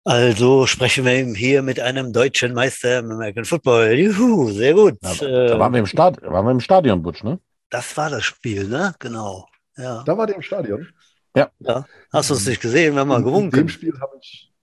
Also 0.03 0.67
sprechen 0.67 1.05
wir 1.05 1.13
hier 1.35 1.63
mit 1.63 1.79
einem 1.79 2.13
deutschen 2.13 2.53
Meister 2.53 2.99
im 2.99 3.11
American 3.11 3.45
Football. 3.45 3.93
Juhu, 3.93 4.51
sehr 4.51 4.73
gut. 4.75 4.97
Ja, 5.01 5.47
da 5.47 5.59
waren 5.59 5.73
wir 5.73 5.79
im, 5.79 5.87
Stad 5.87 6.21
waren 6.21 6.45
wir 6.45 6.51
im 6.51 6.59
Stadion, 6.59 7.01
Butch, 7.01 7.23
ne? 7.23 7.39
Das 7.71 7.97
war 7.97 8.11
das 8.11 8.23
Spiel, 8.23 8.67
ne? 8.67 8.93
Genau. 8.99 9.47
Ja. 9.77 10.03
Da 10.03 10.17
war 10.17 10.27
der 10.27 10.35
im 10.35 10.43
Stadion. 10.43 10.87
Ja. 11.35 11.49
ja. 11.59 11.85
Hast 12.13 12.29
du 12.29 12.35
es 12.35 12.45
nicht 12.45 12.61
gesehen? 12.61 12.93
Wir 12.93 13.01
haben 13.01 13.07
mal 13.07 13.23
gewunken. 13.23 13.57
In 13.57 13.65
dem 13.65 13.69
Spiel 13.69 13.93
habe 13.99 14.17
ich. 14.21 14.53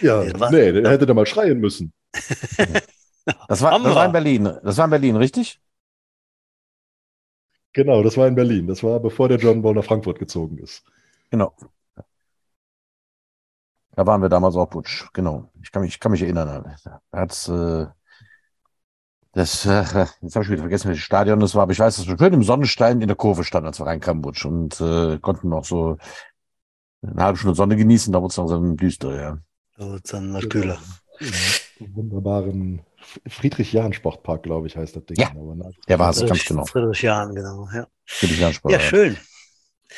Ja, 0.00 0.22
nee, 0.22 0.32
war, 0.38 0.50
nee, 0.50 0.72
der 0.72 0.90
hätte 0.90 1.06
da 1.06 1.14
mal 1.14 1.26
schreien 1.26 1.58
müssen. 1.58 1.92
das, 3.48 3.62
war, 3.62 3.78
das 3.78 3.94
war 3.94 4.06
in 4.06 4.12
Berlin. 4.12 4.44
Das 4.62 4.76
war 4.76 4.84
in 4.86 4.90
Berlin, 4.90 5.16
richtig? 5.16 5.60
Genau, 7.72 8.02
das 8.02 8.16
war 8.16 8.26
in 8.26 8.34
Berlin. 8.34 8.66
Das 8.66 8.82
war 8.82 9.00
bevor 9.00 9.28
der 9.28 9.38
John 9.38 9.62
Ball 9.62 9.74
nach 9.74 9.84
Frankfurt 9.84 10.18
gezogen 10.18 10.58
ist. 10.58 10.84
Genau. 11.30 11.54
Da 13.92 14.06
waren 14.06 14.22
wir 14.22 14.28
damals 14.28 14.56
auch 14.56 14.68
Butsch. 14.68 15.08
Genau. 15.12 15.50
Ich 15.62 15.70
kann 15.70 15.82
mich, 15.82 15.94
ich 15.94 16.00
kann 16.00 16.12
mich 16.12 16.22
erinnern. 16.22 16.74
Da 16.84 17.00
hat's, 17.12 17.48
äh, 17.48 17.86
das, 19.32 19.64
äh, 19.64 19.84
jetzt 20.22 20.34
habe 20.34 20.44
ich 20.44 20.50
wieder 20.50 20.62
vergessen, 20.62 20.88
welches 20.88 21.04
Stadion 21.04 21.38
das 21.38 21.54
war, 21.54 21.62
aber 21.62 21.72
ich 21.72 21.78
weiß, 21.78 21.96
dass 21.96 22.08
wir 22.08 22.18
schön 22.18 22.32
im 22.32 22.42
Sonnenstein 22.42 23.00
in 23.00 23.06
der 23.06 23.16
Kurve 23.16 23.44
standen, 23.44 23.68
als 23.68 23.78
wir 23.78 23.86
reinkamen, 23.86 24.22
Butsch, 24.22 24.44
und 24.44 24.80
äh, 24.80 25.18
konnten 25.18 25.48
noch 25.50 25.64
so 25.64 25.98
eine 27.02 27.22
halbe 27.22 27.38
Stunde 27.38 27.54
Sonne 27.54 27.76
genießen, 27.76 28.12
da 28.12 28.20
wurde 28.20 28.32
es 28.32 28.36
langsam 28.36 28.76
düster, 28.76 29.14
ja. 29.20 29.38
Da 29.76 29.86
wurde 29.86 30.00
es 30.02 30.10
dann 30.10 30.48
kühler. 30.48 30.78
Im 31.78 31.94
wunderbaren 31.94 32.80
Friedrich-Jahn-Sportpark, 33.26 34.42
glaube 34.42 34.66
ich, 34.66 34.76
heißt 34.76 34.96
das 34.96 35.04
Ding. 35.04 35.16
Ja, 35.18 35.32
der 35.88 35.98
war 35.98 36.10
es 36.10 36.24
ganz 36.24 36.44
genau. 36.44 36.64
Friedrich-Jahn, 36.64 37.34
genau. 37.34 37.68
Ja, 37.72 37.86
Friedrich-Jahn-Sportpark. 38.06 38.82
Ja, 38.82 38.88
schön. 38.88 39.16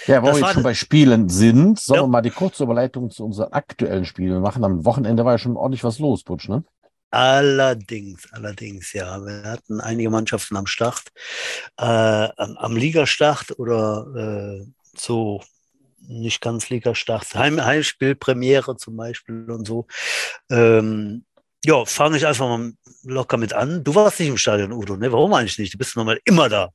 Ja, 0.07 0.23
wo 0.23 0.27
das 0.27 0.37
wir 0.37 0.41
jetzt 0.43 0.55
schon 0.55 0.63
bei 0.63 0.75
Spielen 0.75 1.29
sind, 1.29 1.79
sollen 1.79 2.01
ja. 2.01 2.05
wir 2.05 2.09
mal 2.09 2.23
die 2.23 2.31
kurze 2.31 2.65
Überleitung 2.65 3.11
zu 3.11 3.25
unseren 3.25 3.53
aktuellen 3.53 4.05
Spielen 4.05 4.41
machen. 4.41 4.65
Am 4.65 4.85
Wochenende 4.85 5.25
war 5.25 5.33
ja 5.33 5.39
schon 5.39 5.57
ordentlich 5.57 5.85
was 5.85 5.99
los, 5.99 6.23
Butsch, 6.25 6.49
ne? 6.49 6.65
Allerdings, 7.11 8.27
allerdings, 8.33 8.95
ja. 8.95 9.21
Wir 9.25 9.43
hatten 9.45 9.81
einige 9.81 10.09
Mannschaften 10.09 10.57
am 10.57 10.67
Start, 10.67 11.03
äh, 11.77 11.85
am, 11.85 12.57
am 12.57 12.75
Ligastart 12.75 13.59
oder 13.59 14.07
äh, 14.17 14.67
so 14.97 15.43
nicht 16.09 16.41
ganz 16.41 16.71
Ligastart, 16.71 17.35
Heim, 17.35 17.63
Heimspiel, 17.63 18.15
Premiere 18.15 18.77
zum 18.77 18.97
Beispiel 18.97 19.51
und 19.51 19.67
so. 19.67 19.87
Ähm, 20.51 21.27
ja, 21.65 21.85
fange 21.85 22.17
ich 22.17 22.27
einfach 22.27 22.49
mal 22.49 22.73
locker 23.05 23.37
mit 23.37 23.53
an. 23.53 23.85
Du 23.85 23.95
warst 23.95 24.19
nicht 24.19 24.29
im 24.29 24.37
Stadion, 24.37 24.73
Udo, 24.73 24.97
ne? 24.97 25.13
Warum 25.13 25.33
eigentlich 25.35 25.59
nicht? 25.59 25.75
Du 25.75 25.79
bist 25.79 25.97
normal 25.97 26.19
immer 26.25 26.49
da. 26.49 26.71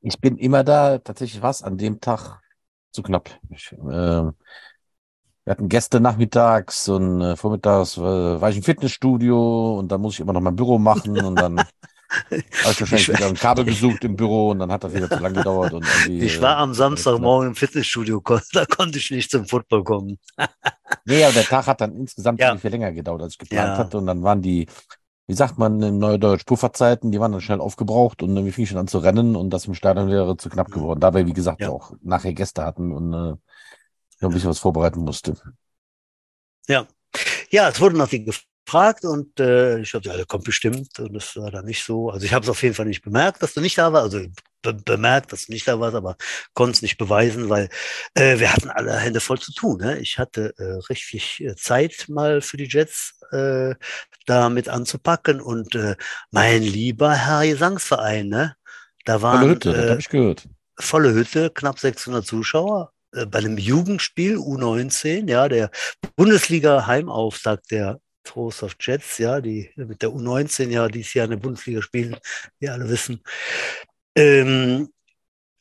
Ich 0.00 0.18
bin 0.18 0.36
immer 0.38 0.64
da. 0.64 0.98
Tatsächlich 0.98 1.42
was 1.42 1.62
an 1.62 1.76
dem 1.76 2.00
Tag 2.00 2.40
zu 2.90 3.02
knapp. 3.02 3.30
Ich, 3.50 3.72
äh, 3.72 3.76
wir 3.76 4.32
hatten 5.46 5.68
Gäste 5.68 6.00
nachmittags 6.00 6.88
und 6.88 7.20
äh, 7.20 7.36
vormittags 7.36 7.96
äh, 7.96 8.00
war 8.00 8.50
ich 8.50 8.58
im 8.58 8.62
Fitnessstudio 8.62 9.78
und 9.78 9.88
dann 9.90 10.00
muss 10.00 10.14
ich 10.14 10.20
immer 10.20 10.32
noch 10.32 10.40
mein 10.40 10.56
Büro 10.56 10.78
machen 10.78 11.18
und 11.18 11.36
dann 11.36 11.56
ich 12.30 12.64
wahrscheinlich 12.64 13.08
wieder 13.08 13.26
ein 13.26 13.34
Kabel 13.34 13.64
gesucht 13.64 14.04
im 14.04 14.16
Büro 14.16 14.50
und 14.50 14.60
dann 14.60 14.72
hat 14.72 14.84
das 14.84 14.94
wieder 14.94 15.08
zu 15.08 15.18
lange 15.18 15.36
gedauert. 15.36 15.72
Und 15.74 15.86
ich 16.08 16.40
war 16.40 16.56
am 16.56 16.72
äh, 16.72 16.74
Samstagmorgen 16.74 17.48
im 17.48 17.54
Fitnessstudio, 17.54 18.22
da 18.52 18.64
konnte 18.64 18.98
ich 18.98 19.10
nicht 19.10 19.30
zum 19.30 19.46
Football 19.46 19.84
kommen. 19.84 20.18
nee, 21.04 21.24
aber 21.24 21.34
der 21.34 21.44
Tag 21.44 21.66
hat 21.66 21.80
dann 21.80 21.94
insgesamt 21.96 22.40
ja. 22.40 22.56
viel 22.56 22.70
länger 22.70 22.92
gedauert, 22.92 23.22
als 23.22 23.34
ich 23.34 23.38
geplant 23.38 23.68
ja. 23.68 23.78
hatte. 23.78 23.98
Und 23.98 24.06
dann 24.06 24.22
waren 24.22 24.40
die, 24.40 24.66
wie 25.26 25.34
sagt 25.34 25.58
man 25.58 25.82
in 25.82 25.98
Neudeutsch, 25.98 26.46
Pufferzeiten, 26.46 27.12
die 27.12 27.20
waren 27.20 27.32
dann 27.32 27.42
schnell 27.42 27.60
aufgebraucht 27.60 28.22
und 28.22 28.34
dann 28.34 28.50
fing 28.50 28.64
ich 28.64 28.70
schon 28.70 28.78
an 28.78 28.88
zu 28.88 28.98
rennen 28.98 29.36
und 29.36 29.50
das 29.50 29.66
im 29.66 29.74
Stadion 29.74 30.08
wäre 30.08 30.36
zu 30.36 30.48
knapp 30.48 30.70
geworden. 30.70 31.00
Dabei, 31.00 31.26
wie 31.26 31.34
gesagt, 31.34 31.60
ja. 31.60 31.68
auch 31.68 31.92
nachher 32.02 32.32
Gäste 32.32 32.64
hatten 32.64 32.92
und 32.92 33.12
äh, 33.12 33.36
ich 34.16 34.22
ein 34.22 34.30
bisschen 34.30 34.50
was 34.50 34.58
vorbereiten 34.58 35.00
musste. 35.00 35.34
Ja. 36.66 36.86
Ja, 37.50 37.68
es 37.68 37.80
wurde 37.80 37.96
noch 37.96 38.08
die 38.08 38.24
gefragt 38.68 39.04
und 39.04 39.40
äh, 39.40 39.80
ich 39.80 39.92
dachte, 39.92 40.10
ja, 40.10 40.16
der 40.16 40.26
kommt 40.26 40.44
bestimmt 40.44 40.98
und 40.98 41.14
das 41.14 41.34
war 41.36 41.50
dann 41.50 41.64
nicht 41.64 41.82
so. 41.82 42.10
Also 42.10 42.26
ich 42.26 42.34
habe 42.34 42.42
es 42.44 42.50
auf 42.50 42.62
jeden 42.62 42.74
Fall 42.74 42.84
nicht 42.84 43.02
bemerkt, 43.02 43.42
dass 43.42 43.54
du 43.54 43.62
nicht 43.62 43.78
da 43.78 43.92
warst. 43.94 44.14
Also 44.14 44.28
be 44.60 44.74
bemerkt, 44.74 45.32
dass 45.32 45.46
du 45.46 45.52
nicht 45.52 45.66
da 45.66 45.80
warst, 45.80 45.96
aber 45.96 46.16
konnte 46.52 46.72
es 46.72 46.82
nicht 46.82 46.98
beweisen, 46.98 47.48
weil 47.48 47.70
äh, 48.14 48.38
wir 48.38 48.52
hatten 48.52 48.68
alle 48.68 48.94
Hände 48.98 49.20
voll 49.20 49.38
zu 49.38 49.52
tun. 49.54 49.78
Ne? 49.78 49.98
Ich 50.00 50.18
hatte 50.18 50.52
äh, 50.58 50.86
richtig 50.90 51.40
äh, 51.40 51.56
Zeit 51.56 52.06
mal 52.08 52.42
für 52.42 52.58
die 52.58 52.68
Jets 52.68 53.18
äh, 53.32 53.74
damit 54.26 54.68
anzupacken 54.68 55.40
und 55.40 55.74
äh, 55.74 55.96
mein 56.30 56.62
lieber 56.62 57.14
Herr 57.14 57.46
Gesangsverein, 57.46 58.28
ne? 58.28 58.54
da 59.06 59.22
waren 59.22 59.40
Volle 59.40 59.50
Hütte, 59.52 59.70
äh, 59.70 59.90
habe 59.90 60.00
ich 60.00 60.10
gehört. 60.10 60.46
volle 60.78 61.14
Hütte, 61.14 61.50
knapp 61.54 61.78
600 61.78 62.26
Zuschauer 62.26 62.92
äh, 63.14 63.24
bei 63.24 63.38
einem 63.38 63.56
Jugendspiel 63.56 64.36
U19, 64.36 65.30
ja, 65.30 65.48
der 65.48 65.70
Bundesliga 66.16 66.86
Heimauftakt 66.86 67.70
der 67.70 68.00
Trost 68.24 68.62
of 68.62 68.76
Jets, 68.80 69.18
ja, 69.18 69.40
die 69.40 69.70
mit 69.76 70.02
der 70.02 70.10
U19 70.10 70.68
ja 70.70 70.88
dieses 70.88 71.14
Jahr 71.14 71.24
in 71.24 71.30
der 71.32 71.38
Bundesliga 71.38 71.80
spielen, 71.82 72.16
wie 72.58 72.68
alle 72.68 72.88
wissen. 72.88 73.22
Ähm, 74.16 74.90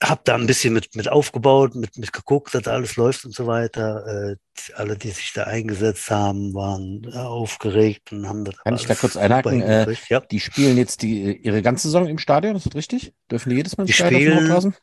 hab 0.04 0.24
da 0.26 0.36
ein 0.36 0.46
bisschen 0.46 0.74
mit, 0.76 0.96
mit 0.96 1.10
aufgebaut, 1.10 1.74
mit, 1.74 1.98
mit 1.98 2.13
geguckt, 2.13 2.54
dass 2.54 2.67
alles 2.67 2.98
läuft 2.98 3.26
und 3.26 3.34
so 3.34 3.48
weiter. 3.48 4.06
Äh, 4.32 4.36
alle, 4.76 4.96
die 4.96 5.10
sich 5.10 5.34
da 5.34 5.46
eingesetzt 5.46 6.12
haben, 6.12 6.54
waren 6.54 7.12
aufgeregt 7.15 8.12
und 8.12 8.28
haben 8.28 8.46
das 8.46 8.58
Kann 8.58 8.76
ich 8.76 8.86
da 8.86 8.93
kurz 8.93 9.17
einhaken? 9.17 9.62
Äh, 9.62 9.96
ja. 10.10 10.20
Die 10.20 10.39
spielen 10.39 10.78
jetzt 10.78 11.02
die, 11.02 11.36
ihre 11.38 11.63
ganze 11.63 11.88
Saison 11.88 12.08
im 12.08 12.20
Stadion, 12.20 12.56
ist 12.56 12.67
das 12.67 12.76
richtig? 12.76 13.13
Dürfen 13.32 13.50
die 13.50 13.56
jedes 13.56 13.76
Mal 13.78 13.84
ins 13.86 13.88
Die 13.89 13.93
Stadion 13.93 14.20
auf 14.20 14.22
dem 14.22 14.34
spielen- 14.36 14.50
Hauptrasen? 14.50 14.76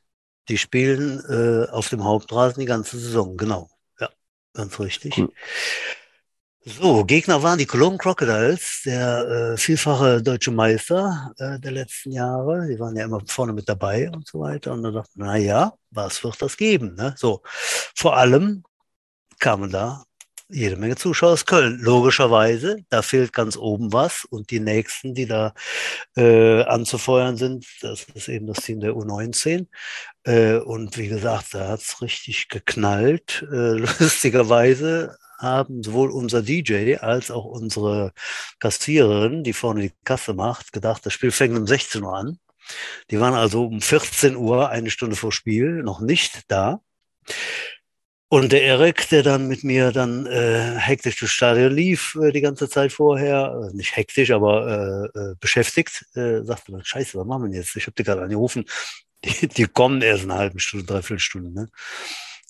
Die 0.48 0.58
spielen 0.58 1.24
äh, 1.28 1.70
auf 1.70 1.88
dem 1.90 2.04
Hauptrasen 2.04 2.60
die 2.60 2.66
ganze 2.66 2.98
Saison, 2.98 3.36
genau. 3.36 3.70
Ja, 4.00 4.10
ganz 4.52 4.78
richtig. 4.80 5.16
Cool. 5.16 5.32
So, 6.66 7.04
Gegner 7.04 7.42
waren 7.42 7.58
die 7.58 7.66
Cologne 7.66 7.98
Crocodiles, 7.98 8.80
der 8.86 9.52
äh, 9.52 9.56
vielfache 9.58 10.22
deutsche 10.22 10.50
Meister 10.50 11.30
äh, 11.36 11.60
der 11.60 11.72
letzten 11.72 12.10
Jahre. 12.10 12.66
Die 12.66 12.80
waren 12.80 12.96
ja 12.96 13.04
immer 13.04 13.20
vorne 13.26 13.52
mit 13.52 13.68
dabei 13.68 14.10
und 14.10 14.26
so 14.26 14.40
weiter. 14.40 14.72
Und 14.72 14.82
dann 14.82 14.94
dachte 14.94 15.10
man, 15.16 15.28
na 15.28 15.36
ja, 15.36 15.74
was 15.90 16.24
wird 16.24 16.40
das 16.40 16.56
geben? 16.56 16.94
Ne? 16.94 17.14
So, 17.18 17.42
vor 17.94 18.16
allem 18.16 18.64
kamen 19.40 19.70
da 19.70 20.04
jede 20.48 20.76
Menge 20.76 20.96
Zuschauer 20.96 21.32
aus 21.32 21.44
Köln. 21.44 21.80
Logischerweise, 21.80 22.78
da 22.88 23.02
fehlt 23.02 23.34
ganz 23.34 23.58
oben 23.58 23.92
was. 23.92 24.24
Und 24.24 24.50
die 24.50 24.60
nächsten, 24.60 25.14
die 25.14 25.26
da 25.26 25.52
äh, 26.16 26.62
anzufeuern 26.62 27.36
sind, 27.36 27.66
das 27.82 28.06
ist 28.14 28.28
eben 28.28 28.46
das 28.46 28.64
Team 28.64 28.80
der 28.80 28.92
U19. 28.94 29.66
Äh, 30.24 30.56
und 30.56 30.96
wie 30.96 31.08
gesagt, 31.08 31.52
da 31.52 31.68
hat's 31.68 32.00
richtig 32.00 32.48
geknallt. 32.48 33.46
Äh, 33.52 33.72
lustigerweise 34.00 35.18
haben 35.38 35.82
sowohl 35.82 36.10
unser 36.10 36.42
DJ 36.42 36.96
als 36.96 37.30
auch 37.30 37.44
unsere 37.44 38.12
Kassiererin, 38.58 39.44
die 39.44 39.52
vorne 39.52 39.82
die 39.82 39.92
Kasse 40.04 40.34
macht, 40.34 40.72
gedacht, 40.72 41.04
das 41.04 41.12
Spiel 41.12 41.30
fängt 41.30 41.56
um 41.56 41.66
16 41.66 42.02
Uhr 42.02 42.14
an. 42.16 42.38
Die 43.10 43.20
waren 43.20 43.34
also 43.34 43.66
um 43.66 43.80
14 43.80 44.36
Uhr, 44.36 44.70
eine 44.70 44.90
Stunde 44.90 45.16
vor 45.16 45.32
Spiel, 45.32 45.82
noch 45.82 46.00
nicht 46.00 46.42
da. 46.48 46.80
Und 48.28 48.50
der 48.52 48.62
Erik, 48.62 49.08
der 49.10 49.22
dann 49.22 49.46
mit 49.46 49.62
mir 49.62 49.92
dann 49.92 50.26
äh, 50.26 50.76
hektisch 50.76 51.18
durchs 51.18 51.34
Stadion 51.34 51.72
lief 51.72 52.16
äh, 52.20 52.32
die 52.32 52.40
ganze 52.40 52.68
Zeit 52.68 52.92
vorher, 52.92 53.70
äh, 53.70 53.76
nicht 53.76 53.94
hektisch, 53.96 54.32
aber 54.32 55.10
äh, 55.14 55.18
äh, 55.18 55.34
beschäftigt, 55.38 56.04
äh, 56.16 56.42
sagte 56.42 56.72
dann, 56.72 56.84
scheiße, 56.84 57.16
was 57.16 57.26
machen 57.26 57.52
wir 57.52 57.56
jetzt? 57.56 57.76
Ich 57.76 57.86
habe 57.86 57.94
dir 57.94 58.02
gerade 58.02 58.22
angerufen, 58.22 58.64
die, 59.24 59.46
die 59.46 59.66
kommen 59.66 60.02
erst 60.02 60.24
in 60.24 60.32
einer 60.32 60.40
halben 60.40 60.58
Stunde, 60.58 60.86
dreiviertel 60.86 61.20
Stunde. 61.20 61.52
Ne? 61.52 61.68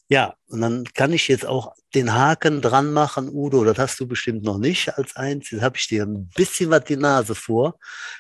Ja, 0.09 0.35
und 0.49 0.61
dann 0.61 0.85
kann 0.93 1.13
ich 1.15 1.29
jetzt 1.29 1.47
auch 1.47 1.75
den 1.95 2.13
Haken 2.13 2.61
dran 2.61 2.93
machen, 2.93 3.31
Udo, 3.33 3.65
das 3.65 3.79
hast 3.79 4.01
du 4.01 4.07
bestimmt 4.07 4.45
noch 4.45 4.59
nicht 4.59 4.99
als 4.99 5.17
eins. 5.17 5.51
Jetzt 5.51 5.63
habe 5.63 5.79
ich 5.79 5.89
dir 5.89 6.05
ein 6.05 6.29
bisschen 6.29 6.71
was 6.71 6.85
die 6.85 6.97
Nase 6.97 7.35
vor. 7.35 7.79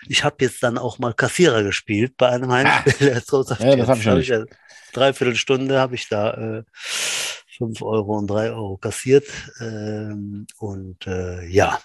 Ich 0.08 0.24
habe 0.24 0.36
jetzt 0.40 0.62
dann 0.62 0.78
auch 0.78 0.98
mal 0.98 1.12
Kassierer 1.12 1.62
gespielt 1.62 2.16
bei 2.16 2.30
einem 2.30 2.50
Heimspiel. 2.50 3.20
Trost 3.26 3.50
Ja, 3.60 3.76
das 3.76 3.88
hab 3.88 3.98
ich 3.98 4.06
noch 4.06 4.16
nicht. 4.16 4.28
ja 4.28 4.44
Dreiviertel 4.92 5.36
Stunde 5.36 5.78
habe 5.78 5.96
ich 5.96 6.08
da 6.08 6.58
äh, 6.58 6.62
fünf 6.74 7.82
Euro 7.82 8.16
und 8.16 8.28
drei 8.28 8.50
Euro 8.50 8.78
kassiert. 8.78 9.26
Ähm, 9.60 10.46
und 10.58 11.06
äh, 11.06 11.44
ja. 11.46 11.80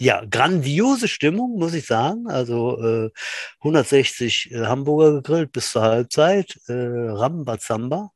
Ja, 0.00 0.24
grandiose 0.24 1.08
Stimmung, 1.08 1.58
muss 1.58 1.74
ich 1.74 1.84
sagen. 1.86 2.26
Also 2.26 2.82
äh, 2.82 3.10
160 3.58 4.50
äh, 4.50 4.64
Hamburger 4.64 5.16
gegrillt 5.16 5.52
bis 5.52 5.72
zur 5.72 5.82
Halbzeit. 5.82 6.58
Äh, 6.68 6.72
Rambazamba. 6.72 8.10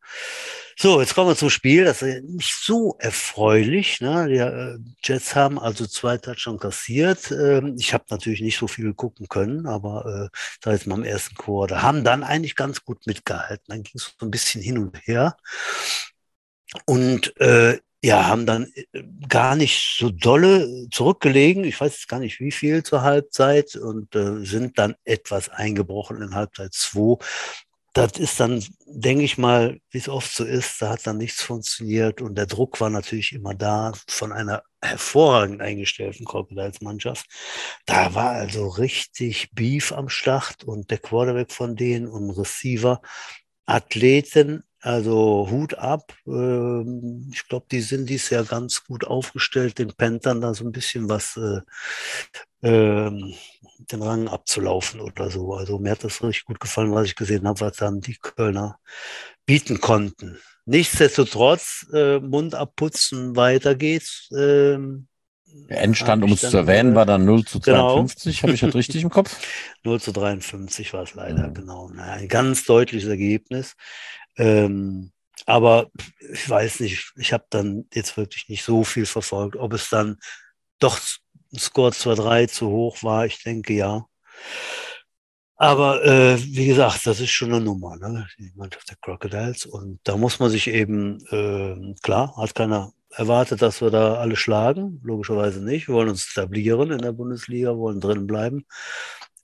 So, 0.78 0.98
jetzt 1.02 1.14
kommen 1.14 1.28
wir 1.28 1.36
zum 1.36 1.50
Spiel. 1.50 1.84
Das 1.84 2.00
ist 2.00 2.24
nicht 2.24 2.54
so 2.54 2.96
erfreulich. 2.98 4.00
Ne? 4.00 4.28
Die 4.28 4.36
äh, 4.36 4.78
Jets 5.04 5.34
haben 5.36 5.58
also 5.58 5.86
zwei 5.86 6.16
Touchdowns 6.16 6.62
kassiert. 6.62 7.30
Ähm, 7.30 7.76
ich 7.78 7.92
habe 7.92 8.04
natürlich 8.08 8.40
nicht 8.40 8.56
so 8.56 8.66
viel 8.66 8.94
gucken 8.94 9.28
können, 9.28 9.66
aber 9.66 10.30
äh, 10.32 10.36
da 10.62 10.72
jetzt 10.72 10.86
mal 10.86 10.96
im 10.96 11.04
ersten 11.04 11.34
Quarter 11.34 11.82
haben 11.82 12.02
dann 12.02 12.22
eigentlich 12.24 12.56
ganz 12.56 12.82
gut 12.82 13.06
mitgehalten. 13.06 13.64
Dann 13.68 13.82
ging 13.82 13.92
es 13.96 14.14
so 14.18 14.24
ein 14.24 14.30
bisschen 14.30 14.62
hin 14.62 14.78
und 14.78 14.96
her. 15.06 15.36
Und 16.86 17.38
äh, 17.40 17.78
ja, 18.04 18.26
haben 18.26 18.44
dann 18.44 18.70
äh, 18.74 19.02
gar 19.28 19.56
nicht 19.56 19.96
so 19.98 20.10
dolle 20.10 20.88
zurückgelegen. 20.90 21.64
Ich 21.64 21.80
weiß 21.80 22.06
gar 22.06 22.20
nicht 22.20 22.38
wie 22.38 22.52
viel 22.52 22.82
zur 22.82 23.00
Halbzeit 23.00 23.76
und 23.76 24.14
äh, 24.14 24.44
sind 24.44 24.78
dann 24.78 24.94
etwas 25.04 25.48
eingebrochen 25.48 26.20
in 26.20 26.34
Halbzeit 26.34 26.74
2. 26.74 27.16
Das 27.94 28.12
ist 28.18 28.40
dann, 28.40 28.62
denke 28.86 29.24
ich 29.24 29.38
mal, 29.38 29.78
wie 29.90 29.98
es 29.98 30.10
oft 30.10 30.34
so 30.34 30.44
ist, 30.44 30.82
da 30.82 30.90
hat 30.90 31.06
dann 31.06 31.16
nichts 31.16 31.42
funktioniert 31.42 32.20
und 32.20 32.34
der 32.34 32.44
Druck 32.46 32.78
war 32.78 32.90
natürlich 32.90 33.32
immer 33.32 33.54
da 33.54 33.92
von 34.06 34.32
einer 34.32 34.64
hervorragend 34.82 35.62
eingestellten 35.62 36.26
Crocodiles-Mannschaft. 36.26 37.24
Da 37.86 38.14
war 38.14 38.32
also 38.32 38.68
richtig 38.68 39.50
Beef 39.52 39.92
am 39.92 40.10
Start 40.10 40.64
und 40.64 40.90
der 40.90 40.98
Quarterback 40.98 41.52
von 41.52 41.74
denen 41.74 42.08
und 42.08 42.30
Receiver, 42.32 43.00
Athleten, 43.64 44.64
also 44.84 45.48
Hut 45.50 45.74
ab. 45.78 46.12
Ähm, 46.26 47.30
Ich 47.32 47.48
glaube, 47.48 47.66
die 47.70 47.80
sind 47.80 48.08
dies 48.10 48.30
Jahr 48.30 48.44
ganz 48.44 48.84
gut 48.84 49.06
aufgestellt, 49.06 49.78
den 49.78 49.92
Panthern 49.94 50.40
da 50.40 50.54
so 50.54 50.64
ein 50.64 50.72
bisschen 50.72 51.08
was, 51.08 51.36
äh, 51.36 51.60
ähm, 52.62 53.34
den 53.92 54.02
Rang 54.02 54.28
abzulaufen 54.28 55.00
oder 55.00 55.30
so. 55.30 55.54
Also 55.54 55.78
mir 55.78 55.92
hat 55.92 56.04
das 56.04 56.22
richtig 56.22 56.44
gut 56.46 56.60
gefallen, 56.60 56.92
was 56.94 57.06
ich 57.06 57.16
gesehen 57.16 57.46
habe, 57.46 57.60
was 57.60 57.76
dann 57.76 58.00
die 58.00 58.16
Kölner 58.16 58.78
bieten 59.46 59.80
konnten. 59.80 60.38
Nichtsdestotrotz, 60.66 61.86
äh, 61.92 62.20
Mund 62.20 62.54
abputzen, 62.54 63.36
weiter 63.36 63.74
geht's. 63.74 64.28
Ähm, 64.36 65.08
Der 65.68 65.82
Endstand, 65.82 66.24
um 66.24 66.32
es 66.32 66.48
zu 66.48 66.56
erwähnen, 66.56 66.92
äh, 66.92 66.94
war 66.94 67.06
dann 67.06 67.24
0 67.24 67.44
zu 67.44 67.60
genau. 67.60 68.06
52. 68.06 68.42
Habe 68.42 68.54
ich 68.54 68.60
das 68.60 68.74
richtig 68.74 69.02
im 69.02 69.10
Kopf? 69.10 69.40
0 69.84 70.00
zu 70.00 70.12
53 70.12 70.92
war 70.94 71.02
es 71.04 71.14
leider, 71.14 71.48
Mhm. 71.48 71.54
genau. 71.54 71.88
Naja, 71.90 72.14
ein 72.14 72.28
ganz 72.28 72.64
deutliches 72.64 73.08
Ergebnis. 73.08 73.76
Ähm, 74.36 75.12
aber 75.46 75.90
ich 76.32 76.48
weiß 76.48 76.80
nicht, 76.80 77.12
ich 77.16 77.32
habe 77.32 77.44
dann 77.50 77.86
jetzt 77.92 78.16
wirklich 78.16 78.48
nicht 78.48 78.64
so 78.64 78.84
viel 78.84 79.06
verfolgt, 79.06 79.56
ob 79.56 79.72
es 79.72 79.90
dann 79.90 80.18
doch 80.78 80.98
ein 81.52 81.58
Score 81.58 81.90
2-3 81.90 82.48
zu 82.48 82.68
hoch 82.68 83.02
war. 83.02 83.26
Ich 83.26 83.42
denke 83.42 83.74
ja. 83.74 84.06
Aber 85.56 86.04
äh, 86.04 86.36
wie 86.42 86.66
gesagt, 86.66 87.06
das 87.06 87.20
ist 87.20 87.30
schon 87.30 87.52
eine 87.52 87.64
Nummer, 87.64 87.96
ne? 87.96 88.26
die 88.38 88.52
Mannschaft 88.56 88.90
der 88.90 88.96
Crocodiles. 89.00 89.66
Und 89.66 90.00
da 90.04 90.16
muss 90.16 90.40
man 90.40 90.50
sich 90.50 90.66
eben, 90.66 91.24
äh, 91.30 91.94
klar, 92.02 92.36
hat 92.36 92.54
keiner 92.54 92.92
erwartet, 93.10 93.62
dass 93.62 93.80
wir 93.80 93.90
da 93.90 94.14
alle 94.14 94.36
schlagen. 94.36 95.00
Logischerweise 95.04 95.62
nicht. 95.62 95.88
Wir 95.88 95.94
wollen 95.94 96.08
uns 96.08 96.28
etablieren 96.30 96.90
in 96.90 96.98
der 96.98 97.12
Bundesliga, 97.12 97.76
wollen 97.76 98.00
drin 98.00 98.26
bleiben. 98.26 98.66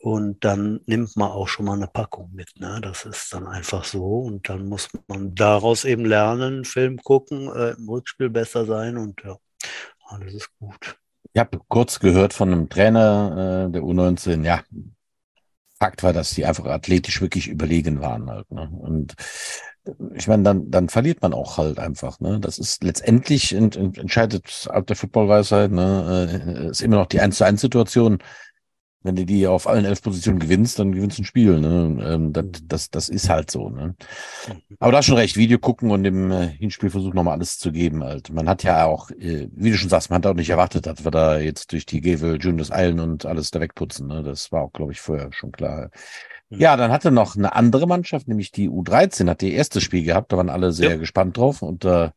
Und 0.03 0.45
dann 0.47 0.81
nimmt 0.87 1.15
man 1.17 1.31
auch 1.31 1.47
schon 1.47 1.67
mal 1.67 1.75
eine 1.75 1.87
Packung 1.87 2.31
mit. 2.33 2.49
Ne? 2.59 2.81
Das 2.83 3.05
ist 3.05 3.35
dann 3.35 3.47
einfach 3.47 3.85
so. 3.85 4.21
Und 4.21 4.49
dann 4.49 4.67
muss 4.67 4.89
man 5.09 5.35
daraus 5.35 5.85
eben 5.85 6.07
lernen, 6.07 6.65
Film 6.65 6.97
gucken, 6.97 7.55
äh, 7.55 7.73
im 7.73 7.87
Rückspiel 7.87 8.31
besser 8.31 8.65
sein 8.65 8.97
und 8.97 9.23
ja, 9.23 9.37
alles 10.07 10.33
ist 10.33 10.51
gut. 10.59 10.97
Ich 11.35 11.39
habe 11.39 11.61
kurz 11.69 12.01
gehört 12.01 12.33
von 12.33 12.51
einem 12.51 12.69
Trainer 12.71 13.67
äh, 13.69 13.73
der 13.73 13.83
U19, 13.83 14.43
ja, 14.43 14.63
Fakt 15.79 16.03
war, 16.03 16.13
dass 16.13 16.33
die 16.33 16.45
einfach 16.45 16.67
athletisch 16.67 17.21
wirklich 17.21 17.49
überlegen 17.49 18.01
waren 18.01 18.31
halt. 18.31 18.51
Ne? 18.51 18.71
Und 18.71 19.15
äh, 19.85 19.93
ich 20.15 20.29
meine, 20.29 20.43
dann, 20.43 20.71
dann 20.71 20.89
verliert 20.89 21.21
man 21.21 21.35
auch 21.35 21.59
halt 21.59 21.79
einfach. 21.79 22.21
Ne? 22.21 22.41
Das 22.41 22.59
ist 22.59 22.83
letztendlich 22.85 23.55
ent, 23.55 23.77
ent, 23.77 23.99
entscheidet 23.99 24.67
ab 24.71 24.87
der 24.87 24.97
Footballweisheit, 24.97 25.71
ne? 25.71 26.65
äh, 26.67 26.71
ist 26.71 26.81
immer 26.81 26.97
noch 26.97 27.07
die 27.07 27.21
1 27.21 27.37
zu 27.37 27.45
1 27.45 27.61
Situation. 27.61 28.19
Wenn 29.03 29.17
du 29.17 29.25
die 29.25 29.47
auf 29.47 29.67
allen 29.67 29.87
elf 29.87 30.03
Positionen 30.03 30.41
gewinnst, 30.41 30.79
dann 30.79 30.93
gewinnst 30.93 31.17
du 31.17 31.23
ein 31.23 31.25
Spiel. 31.25 31.59
Ne? 31.59 31.99
Ähm, 32.05 32.33
das, 32.35 32.45
das, 32.65 32.91
das 32.91 33.09
ist 33.09 33.31
halt 33.31 33.51
so. 33.51 33.71
Ne? 33.71 33.95
Aber 34.79 34.93
da 34.93 34.99
hast 34.99 35.07
schon 35.07 35.17
recht, 35.17 35.39
Video 35.39 35.59
gucken 35.59 35.91
und 35.91 36.05
im 36.05 36.31
äh, 36.31 36.49
Hinspiel 36.49 36.91
versuchen 36.91 37.17
nochmal 37.17 37.35
alles 37.35 37.59
zu 37.59 37.73
geben. 37.73 38.05
Halt. 38.05 38.31
Man 38.31 38.47
hat 38.47 38.63
ja 38.63 38.85
auch, 38.85 39.11
äh, 39.13 39.49
wie 39.53 39.71
du 39.71 39.79
schon 39.79 39.89
sagst, 39.89 40.11
man 40.11 40.19
hat 40.19 40.27
auch 40.27 40.35
nicht 40.35 40.51
erwartet, 40.51 40.87
dass 40.87 41.03
wir 41.03 41.11
da 41.11 41.39
jetzt 41.39 41.73
durch 41.73 41.87
die 41.87 42.03
Gevel 42.03 42.37
Juniors 42.39 42.71
eilen 42.71 43.01
und 43.01 43.25
alles 43.25 43.51
da 43.51 43.61
wegputzen. 43.61 44.07
Ne? 44.07 44.23
Das 44.23 44.53
war 44.53 44.63
auch, 44.65 44.73
glaube 44.73 44.93
ich, 44.93 45.01
vorher 45.01 45.33
schon 45.33 45.51
klar. 45.51 45.91
Mhm. 46.51 46.61
Ja, 46.61 46.77
dann 46.77 46.93
hatte 46.93 47.11
noch 47.11 47.37
eine 47.37 47.55
andere 47.55 47.87
Mannschaft, 47.87 48.29
nämlich 48.29 48.53
die 48.53 48.69
U13, 48.69 49.31
hat 49.31 49.43
ihr 49.43 49.53
erstes 49.53 49.83
Spiel 49.83 50.05
gehabt. 50.05 50.31
Da 50.31 50.37
waren 50.37 50.51
alle 50.51 50.73
sehr 50.73 50.91
Ja. 50.91 50.97
gespannt 50.97 51.39
drauf 51.39 51.63
unter 51.63 52.13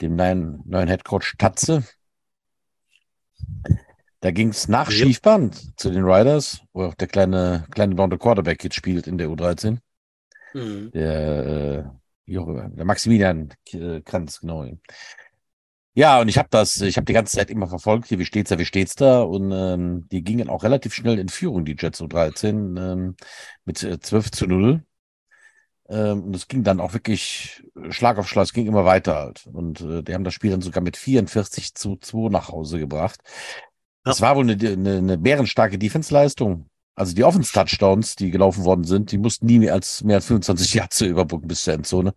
dem 0.00 0.16
neuen, 0.16 0.62
neuen 0.64 0.88
Headcoach 0.88 1.36
Tatze. 1.38 1.84
Da 4.20 4.30
ging 4.30 4.48
es 4.48 4.68
nach 4.68 4.90
Ja. 4.90 4.96
Schiefband 4.96 5.78
zu 5.78 5.90
den 5.90 6.04
Riders, 6.04 6.60
wo 6.72 6.84
auch 6.84 6.94
der 6.94 7.08
kleine, 7.08 7.66
kleine 7.70 7.94
blonde 7.94 8.18
Quarterback 8.18 8.64
jetzt 8.64 8.74
spielt 8.74 9.06
in 9.06 9.18
der 9.18 9.28
U13. 9.28 9.78
Mhm. 10.54 10.90
Der, 10.92 11.46
äh, 11.46 11.84
der 12.26 12.84
Maximilian 12.84 13.54
äh, 13.72 14.00
Kranz, 14.00 14.40
genau. 14.40 14.66
Ja, 15.94 16.20
und 16.20 16.28
ich 16.28 16.38
habe 16.38 16.48
das, 16.50 16.80
ich 16.80 16.96
habe 16.96 17.06
die 17.06 17.12
ganze 17.12 17.36
Zeit 17.36 17.50
immer 17.50 17.66
verfolgt, 17.66 18.06
hier, 18.06 18.18
wie 18.18 18.24
steht's 18.24 18.50
da, 18.50 18.58
wie 18.58 18.64
steht's 18.64 18.94
da? 18.94 19.22
Und 19.22 19.50
ähm, 19.52 20.08
die 20.10 20.22
gingen 20.22 20.48
auch 20.48 20.62
relativ 20.62 20.94
schnell 20.94 21.18
in 21.18 21.28
Führung, 21.28 21.64
die 21.64 21.76
Jets 21.78 22.00
U13, 22.00 22.78
ähm, 22.78 23.16
mit 23.64 23.82
äh, 23.82 23.98
12 23.98 24.30
zu 24.30 24.46
0. 24.46 24.82
Ähm, 25.88 26.24
und 26.24 26.36
es 26.36 26.48
ging 26.48 26.62
dann 26.64 26.80
auch 26.80 26.92
wirklich 26.92 27.64
Schlag 27.90 28.18
auf 28.18 28.28
Schlag, 28.28 28.44
es 28.44 28.52
ging 28.52 28.66
immer 28.66 28.84
weiter 28.84 29.16
halt. 29.16 29.46
Und 29.52 29.80
äh, 29.80 30.02
die 30.02 30.14
haben 30.14 30.24
das 30.24 30.34
Spiel 30.34 30.50
dann 30.50 30.60
sogar 30.60 30.82
mit 30.82 30.96
44 30.96 31.74
zu 31.74 31.96
2 31.96 32.28
nach 32.30 32.48
Hause 32.48 32.78
gebracht. 32.78 33.20
Ja. 34.08 34.12
Es 34.12 34.22
war 34.22 34.36
wohl 34.36 34.50
eine, 34.50 34.68
eine, 34.70 34.96
eine 34.96 35.18
bärenstarke 35.18 35.78
Defense-Leistung. 35.78 36.64
Also 36.94 37.14
die 37.14 37.24
Offense-Touchdowns, 37.24 38.16
die 38.16 38.30
gelaufen 38.30 38.64
worden 38.64 38.84
sind, 38.84 39.12
die 39.12 39.18
mussten 39.18 39.44
nie 39.44 39.58
mehr 39.58 39.74
als, 39.74 40.02
mehr 40.02 40.16
als 40.16 40.26
25 40.26 40.74
Yards 40.74 41.00
überbrücken 41.02 41.46
bis 41.46 41.64
zur 41.64 41.74
Endzone, 41.74 42.14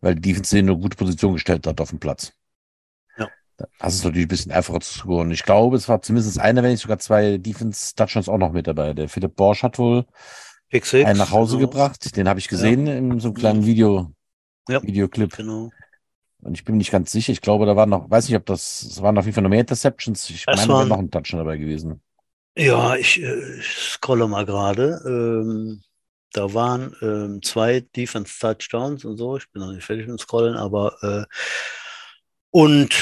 weil 0.00 0.14
die 0.14 0.20
Defense 0.20 0.56
in 0.56 0.68
eine 0.68 0.78
gute 0.78 0.96
Position 0.96 1.32
gestellt 1.32 1.66
hat 1.66 1.80
auf 1.80 1.90
dem 1.90 1.98
Platz. 1.98 2.32
Ja. 3.18 3.28
Das 3.80 3.96
ist 3.96 4.04
natürlich 4.04 4.26
ein 4.26 4.28
bisschen 4.28 4.52
einfacher 4.52 4.80
zu 4.80 5.00
scoren. 5.00 5.32
Ich 5.32 5.42
glaube, 5.42 5.76
es 5.76 5.88
war 5.88 6.00
zumindest 6.02 6.38
einer, 6.38 6.62
wenn 6.62 6.70
nicht 6.70 6.82
sogar 6.82 7.00
zwei 7.00 7.36
Defense-Touchdowns 7.38 8.28
auch 8.28 8.38
noch 8.38 8.52
mit 8.52 8.68
dabei. 8.68 8.94
Der 8.94 9.08
Philipp 9.08 9.34
Borsch 9.34 9.64
hat 9.64 9.78
wohl 9.80 10.06
Pick 10.70 10.94
einen 10.94 11.18
nach 11.18 11.32
Hause 11.32 11.56
genau. 11.58 11.68
gebracht. 11.68 12.16
Den 12.16 12.28
habe 12.28 12.38
ich 12.38 12.46
gesehen 12.46 12.86
in 12.86 13.18
so 13.18 13.28
einem 13.28 13.34
kleinen 13.34 13.66
Video, 13.66 14.12
Ja. 14.68 14.80
Videoclip. 14.84 15.36
Genau. 15.36 15.70
Und 16.44 16.54
ich 16.54 16.64
bin 16.64 16.74
mir 16.74 16.78
nicht 16.78 16.90
ganz 16.92 17.10
sicher. 17.10 17.32
Ich 17.32 17.40
glaube, 17.40 17.66
da 17.66 17.74
waren 17.74 17.88
noch, 17.90 18.10
weiß 18.10 18.28
nicht, 18.28 18.36
ob 18.36 18.46
das, 18.46 18.82
es 18.82 19.00
waren 19.02 19.16
auf 19.18 19.24
jeden 19.24 19.34
Fall 19.34 19.42
noch 19.42 19.50
mehr 19.50 19.60
Interceptions. 19.60 20.28
Ich 20.30 20.44
Es 20.46 20.56
meine, 20.56 20.68
da 20.68 20.74
waren- 20.74 20.88
noch 20.88 20.98
ein 20.98 21.10
Touchdown 21.10 21.38
dabei 21.40 21.56
gewesen. 21.56 22.00
Ja, 22.56 22.94
ich, 22.96 23.20
äh, 23.20 23.58
ich 23.58 23.66
scrolle 23.66 24.28
mal 24.28 24.44
gerade. 24.46 25.00
Ähm, 25.06 25.82
da 26.32 26.52
waren 26.54 26.94
ähm, 27.02 27.42
zwei 27.42 27.80
Defense-Touchdowns 27.80 29.04
und 29.04 29.16
so. 29.16 29.36
Ich 29.36 29.50
bin 29.50 29.62
noch 29.62 29.72
nicht 29.72 29.84
fertig 29.84 30.06
mit 30.06 30.18
dem 30.18 30.22
Scrollen, 30.22 30.56
aber 30.56 30.96
äh, 31.02 31.24
und 32.50 32.94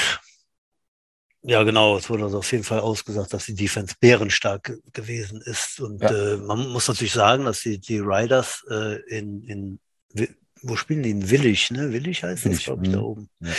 ja, 1.41 1.63
genau, 1.63 1.97
es 1.97 2.09
wurde 2.09 2.23
also 2.23 2.37
auf 2.37 2.51
jeden 2.51 2.63
Fall 2.63 2.79
ausgesagt, 2.79 3.33
dass 3.33 3.45
die 3.45 3.55
Defense 3.55 3.95
bärenstark 3.99 4.63
ge- 4.63 4.79
gewesen 4.93 5.41
ist. 5.41 5.81
Und 5.81 6.01
Ja. 6.01 6.09
äh, 6.09 6.37
man 6.37 6.69
muss 6.69 6.87
natürlich 6.87 7.11
sagen, 7.13 7.43
dass 7.43 7.59
die, 7.61 7.79
die 7.79 7.99
Riders 7.99 8.63
äh, 8.69 9.01
in, 9.09 9.43
in 9.43 9.79
wo 10.63 10.75
spielen 10.75 11.03
die? 11.03 11.11
In 11.11 11.29
Willig, 11.29 11.71
ne? 11.71 11.91
Willig 11.91 12.23
heißt 12.23 12.45
Willig, 12.45 12.57
das, 12.57 12.65
glaube 12.65 12.85
ich, 12.85 12.91
da 12.91 12.99
mhm. 12.99 13.03
oben. 13.03 13.29
Ja. 13.39 13.51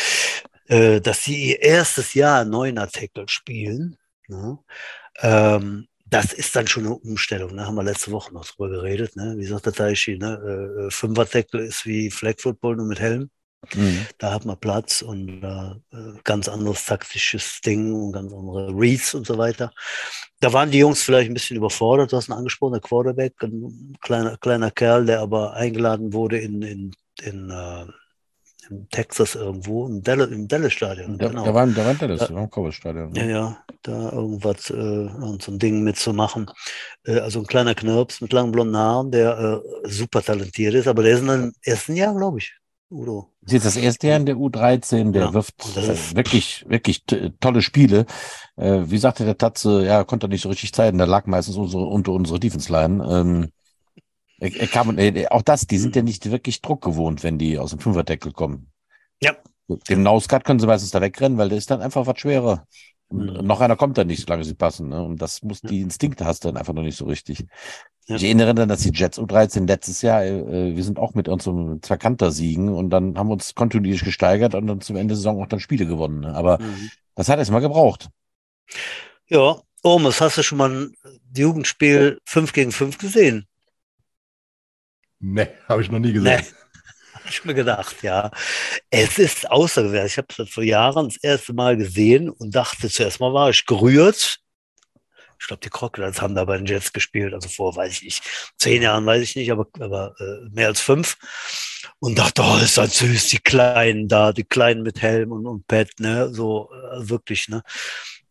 Äh, 0.66 1.00
dass 1.00 1.24
sie 1.24 1.50
ihr 1.50 1.62
erstes 1.62 2.14
Jahr 2.14 2.44
Neuner 2.44 2.88
Tackle 2.88 3.28
spielen. 3.28 3.96
Ne? 4.28 4.59
Ähm, 5.20 5.86
das 6.07 6.32
ist 6.32 6.57
dann 6.57 6.66
schon 6.66 6.86
eine 6.86 6.94
Umstellung. 6.94 7.55
Ne? 7.55 7.66
Haben 7.66 7.74
wir 7.74 7.82
letzte 7.82 8.11
Woche 8.11 8.32
noch 8.32 8.46
drüber 8.46 8.70
geredet. 8.70 9.16
Ne? 9.16 9.34
Wie 9.36 9.44
sagt 9.44 9.66
der 9.66 9.72
Taishi, 9.74 10.16
ne? 10.16 10.40
äh, 10.42 10.86
äh, 10.86 10.90
Fünfer 10.90 11.28
Tackle 11.28 11.62
ist 11.62 11.84
wie 11.84 12.11
Flag 12.11 12.36
Football 12.38 12.76
nur 12.76 12.86
mit 12.86 13.00
Helm. 13.00 13.30
Mhm. 13.75 14.07
Da 14.19 14.33
hat 14.33 14.45
man 14.45 14.59
Platz 14.59 15.03
und 15.03 15.43
äh, 15.43 15.75
ganz 16.25 16.49
anderes 16.49 16.85
taktisches 16.85 17.61
Ding 17.61 17.93
und 17.95 18.12
ganz 18.12 18.33
andere 18.33 18.69
Reads 18.75 19.15
und 19.15 19.27
so 19.27 19.39
weiter. 19.39 19.73
Da 20.41 20.53
waren 20.53 20.71
die 20.71 20.79
Jungs 20.79 21.03
vielleicht 21.03 21.31
ein 21.31 21.35
bisschen 21.35 21.57
überfordert. 21.57 22.12
Du 22.12 22.17
hast 22.17 22.29
ihn 22.29 22.33
angesprochen, 22.35 22.73
der 22.75 22.83
Quarterback, 22.83 23.35
ein 23.43 23.97
kleiner, 24.01 24.37
kleiner 24.37 24.71
Kerl, 24.71 25.07
der 25.07 25.21
aber 25.21 25.55
eingeladen 25.55 26.12
wurde 26.12 26.39
in, 26.39 26.62
in, 26.62 26.91
in, 27.23 27.51
äh, 27.51 27.87
in 28.71 28.89
Texas 28.91 29.35
irgendwo, 29.35 29.87
im 29.87 30.03
Dallas, 30.03 30.31
im 30.31 30.49
Dallas-Stadion. 30.49 31.19
Der, 31.19 31.31
genau. 31.31 31.45
der 31.45 31.55
war, 31.55 31.67
der 31.67 31.85
war 31.85 31.93
in 31.93 31.99
Dallas, 31.99 32.21
Ja. 32.21 32.27
der 32.27 32.37
war 32.37 32.43
im 32.45 32.51
Cowboys-Stadion. 32.51 33.15
Ja, 33.15 33.25
ja, 33.25 33.65
da 33.83 34.12
irgendwas, 34.12 34.71
äh, 34.71 34.75
irgend 34.75 35.43
so 35.43 35.53
ein 35.53 35.59
Ding 35.59 35.83
mitzumachen. 35.83 36.51
Äh, 37.05 37.19
also 37.19 37.41
ein 37.41 37.47
kleiner 37.47 37.75
Knirps 37.75 38.21
mit 38.21 38.33
langen 38.33 38.53
blonden 38.53 38.77
Haaren, 38.77 39.11
der 39.11 39.62
äh, 39.85 39.89
super 39.89 40.23
talentiert 40.23 40.75
ist, 40.75 40.89
aber 40.89 41.03
der 41.03 41.15
ist 41.15 41.21
in 41.21 41.27
seinem 41.27 41.53
ersten 41.62 41.97
Jahr, 41.97 42.15
glaube 42.15 42.39
ich. 42.39 42.55
Udo. 42.91 43.34
Das 43.45 43.53
ist 43.53 43.64
jetzt 43.64 43.76
das 43.76 43.82
erste 43.82 44.07
Jahr 44.09 44.16
in 44.16 44.24
der 44.26 44.36
U13, 44.36 45.12
der 45.12 45.24
Ja, 45.24 45.34
wirft 45.34 45.76
äh, 45.76 46.16
wirklich, 46.16 46.64
wirklich 46.66 47.05
tolle 47.40 47.61
Spiele. 47.61 48.07
Äh, 48.57 48.84
wie 48.86 48.97
sagte 48.97 49.26
der 49.26 49.36
Tatze, 49.36 49.84
ja, 49.84 50.03
konnte 50.05 50.26
er 50.26 50.30
nicht 50.30 50.42
so 50.42 50.49
richtig 50.49 50.72
zeigen, 50.72 50.97
der 50.97 51.07
lag 51.07 51.26
meistens 51.26 51.57
unsere, 51.57 51.84
unter 51.84 52.12
unsere 52.12 52.40
Defense-Line. 52.40 53.07
Ähm, 53.07 53.51
er, 54.40 54.57
er 54.57 54.66
kam, 54.66 54.99
äh, 54.99 55.26
auch 55.28 55.42
das, 55.42 55.66
die 55.66 55.76
sind 55.76 55.95
ja 55.95 56.01
nicht 56.01 56.30
wirklich 56.30 56.62
Druck 56.62 56.82
gewohnt, 56.82 57.22
wenn 57.22 57.36
die 57.36 57.59
aus 57.59 57.70
dem 57.70 57.80
Fünferdeckel 57.80 58.32
kommen. 58.32 58.70
Ja. 59.22 59.36
Den 59.88 60.03
Nauskat 60.03 60.45
können 60.45 60.59
sie 60.59 60.66
meistens 60.66 60.90
da 60.90 61.03
wegrennen, 61.03 61.36
weil 61.36 61.51
der 61.51 61.59
ist 61.59 61.70
dann 61.70 61.82
einfach 61.82 62.07
was 62.07 62.18
schwerer. 62.18 62.66
Mhm. 63.17 63.47
noch 63.47 63.61
einer 63.61 63.77
kommt 63.77 63.97
dann 63.99 64.07
nicht, 64.07 64.23
solange 64.27 64.45
sie 64.45 64.55
passen. 64.55 64.89
Ne? 64.89 65.03
Und 65.03 65.21
das 65.23 65.43
muss, 65.43 65.61
die 65.61 65.81
Instinkte 65.81 66.25
hast 66.25 66.45
du 66.45 66.49
dann 66.49 66.57
einfach 66.57 66.73
noch 66.75 66.83
nicht 66.83 66.97
so 66.97 67.05
richtig. 67.07 67.45
Ja. 68.07 68.17
Ich 68.17 68.25
erinnere 68.25 68.55
dann, 68.55 68.69
dass 68.69 68.81
die 68.83 68.91
Jets 68.93 69.19
U13 69.19 69.67
letztes 69.67 70.03
Jahr, 70.03 70.23
äh, 70.25 70.77
wir 70.77 70.85
sind 70.85 70.99
auch 70.99 71.15
mit 71.15 71.29
unserem 71.29 71.81
Zerkanter 71.83 72.31
siegen 72.33 72.69
und 72.69 72.91
dann 72.91 73.17
haben 73.17 73.29
wir 73.29 73.33
uns 73.35 73.55
kontinuierlich 73.55 74.05
gesteigert 74.05 74.55
und 74.55 74.67
dann 74.67 74.81
zum 74.83 74.97
Ende 74.97 75.09
der 75.12 75.17
Saison 75.17 75.43
auch 75.43 75.47
dann 75.47 75.61
Spiele 75.61 75.87
gewonnen. 75.87 76.21
Ne? 76.21 76.35
Aber 76.35 76.59
Mhm. 76.61 76.91
das 77.15 77.29
hat 77.29 77.39
erst 77.39 77.51
mal 77.51 77.61
gebraucht. 77.61 78.09
Ja, 79.29 79.57
Omes, 79.83 80.21
hast 80.21 80.37
du 80.39 80.43
schon 80.43 80.59
mal 80.59 80.71
ein 80.71 80.95
Jugendspiel 81.37 82.19
5 82.27 82.53
gegen 82.53 82.73
5 82.73 82.99
gesehen? 82.99 83.47
Nee, 85.21 85.49
habe 85.69 85.81
ich 85.83 85.91
noch 85.91 85.99
nie 85.99 86.12
gesehen. 86.12 86.41
Nee. 86.41 86.45
Ich 87.35 87.45
mir 87.45 87.55
gedacht, 87.55 87.97
ja. 88.03 88.30
Es 88.91 89.18
ist 89.18 89.51
außergewöhnlich. 89.51 90.12
Ich 90.12 90.18
habe 90.18 90.28
es 90.39 90.51
vor 90.51 90.62
Jahren 90.62 91.09
das 91.09 91.16
erste 91.16 91.53
Mal 91.53 91.76
gesehen 91.76 92.30
und 92.30 92.55
dachte, 92.55 92.89
zuerst 92.89 93.18
mal 93.18 93.35
war 93.35 93.51
ich 93.51 93.66
gerührt. 93.66 94.39
Ich 95.41 95.49
glaube, 95.49 95.61
die 95.61 95.68
Crocodiles 95.68 96.22
haben 96.22 96.37
da 96.37 96.45
bei 96.45 96.57
den 96.57 96.66
Jets 96.66 96.93
gespielt, 96.93 97.35
also 97.35 97.49
vor, 97.49 97.74
weiß 97.74 97.93
ich 97.95 98.03
nicht, 98.03 98.22
zehn 98.57 98.82
Jahren, 98.82 99.05
weiß 99.05 99.20
ich 99.20 99.35
nicht, 99.35 99.51
aber, 99.51 99.66
aber 99.80 100.14
äh, 100.20 100.49
mehr 100.53 100.68
als 100.68 100.80
fünf. 100.80 101.16
Und 101.99 102.18
dachte, 102.18 102.43
oh, 102.43 102.57
ist 102.59 102.78
das 102.78 102.99
süß, 102.99 103.30
die 103.30 103.41
Kleinen 103.41 104.07
da, 104.07 104.32
die 104.32 104.45
Kleinen 104.45 104.82
mit 104.82 105.03
Helm 105.03 105.32
und, 105.32 105.47
und 105.49 105.66
Pet, 105.66 105.91
ne, 105.99 106.32
so 106.32 106.70
äh, 106.72 107.09
wirklich, 107.09 107.49
ne. 107.49 107.62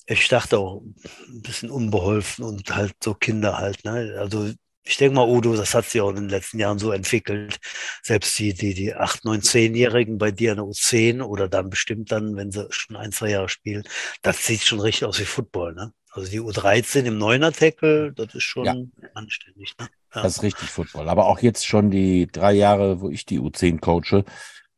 Ich 0.06 0.30
dachte 0.30 0.60
auch 0.60 0.82
ein 0.82 1.42
bisschen 1.42 1.70
unbeholfen 1.70 2.46
und 2.46 2.74
halt 2.74 2.94
so 3.04 3.14
Kinder 3.14 3.58
halt, 3.58 3.84
ne. 3.84 4.16
Also 4.18 4.54
ich 4.86 4.98
denke 4.98 5.16
mal, 5.16 5.28
Udo, 5.28 5.56
das 5.56 5.74
hat 5.74 5.86
sich 5.86 6.02
auch 6.02 6.10
in 6.10 6.16
den 6.16 6.30
letzten 6.30 6.60
Jahren 6.60 6.80
so 6.80 6.92
entwickelt 6.92 7.60
selbst 8.02 8.38
die, 8.38 8.54
die, 8.54 8.74
die 8.74 8.94
8, 8.94 9.26
9, 9.26 9.42
10-Jährigen 9.42 10.18
bei 10.18 10.32
dir 10.32 10.52
in 10.52 10.58
der 10.58 10.66
U10 10.66 11.22
oder 11.22 11.48
dann 11.48 11.70
bestimmt 11.70 12.12
dann, 12.12 12.36
wenn 12.36 12.52
sie 12.52 12.68
schon 12.70 12.96
ein, 12.96 13.12
zwei 13.12 13.30
Jahre 13.30 13.50
spielen, 13.50 13.84
das 14.22 14.46
sieht 14.46 14.64
schon 14.64 14.80
richtig 14.80 15.06
aus 15.06 15.20
wie 15.20 15.26
Football, 15.26 15.74
ne? 15.74 15.94
Also 16.12 16.30
die 16.30 16.42
U13 16.42 17.06
im 17.06 17.18
Neuner-Tackle, 17.18 18.14
das 18.14 18.36
ist 18.36 18.44
schon 18.44 18.66
Ja. 18.66 18.76
anständig, 19.16 19.74
ne? 19.80 19.88
Ja. 20.14 20.22
Das 20.22 20.38
ist 20.38 20.44
richtig 20.44 20.70
Football. 20.70 21.10
Aber 21.10 21.26
auch 21.26 21.40
jetzt 21.40 21.66
schon 21.66 21.90
die 21.90 22.28
drei 22.32 22.54
Jahre, 22.54 23.02
wo 23.02 23.10
ich 23.10 23.26
die 23.26 23.40
U10 23.40 23.80
coache, 23.80 24.24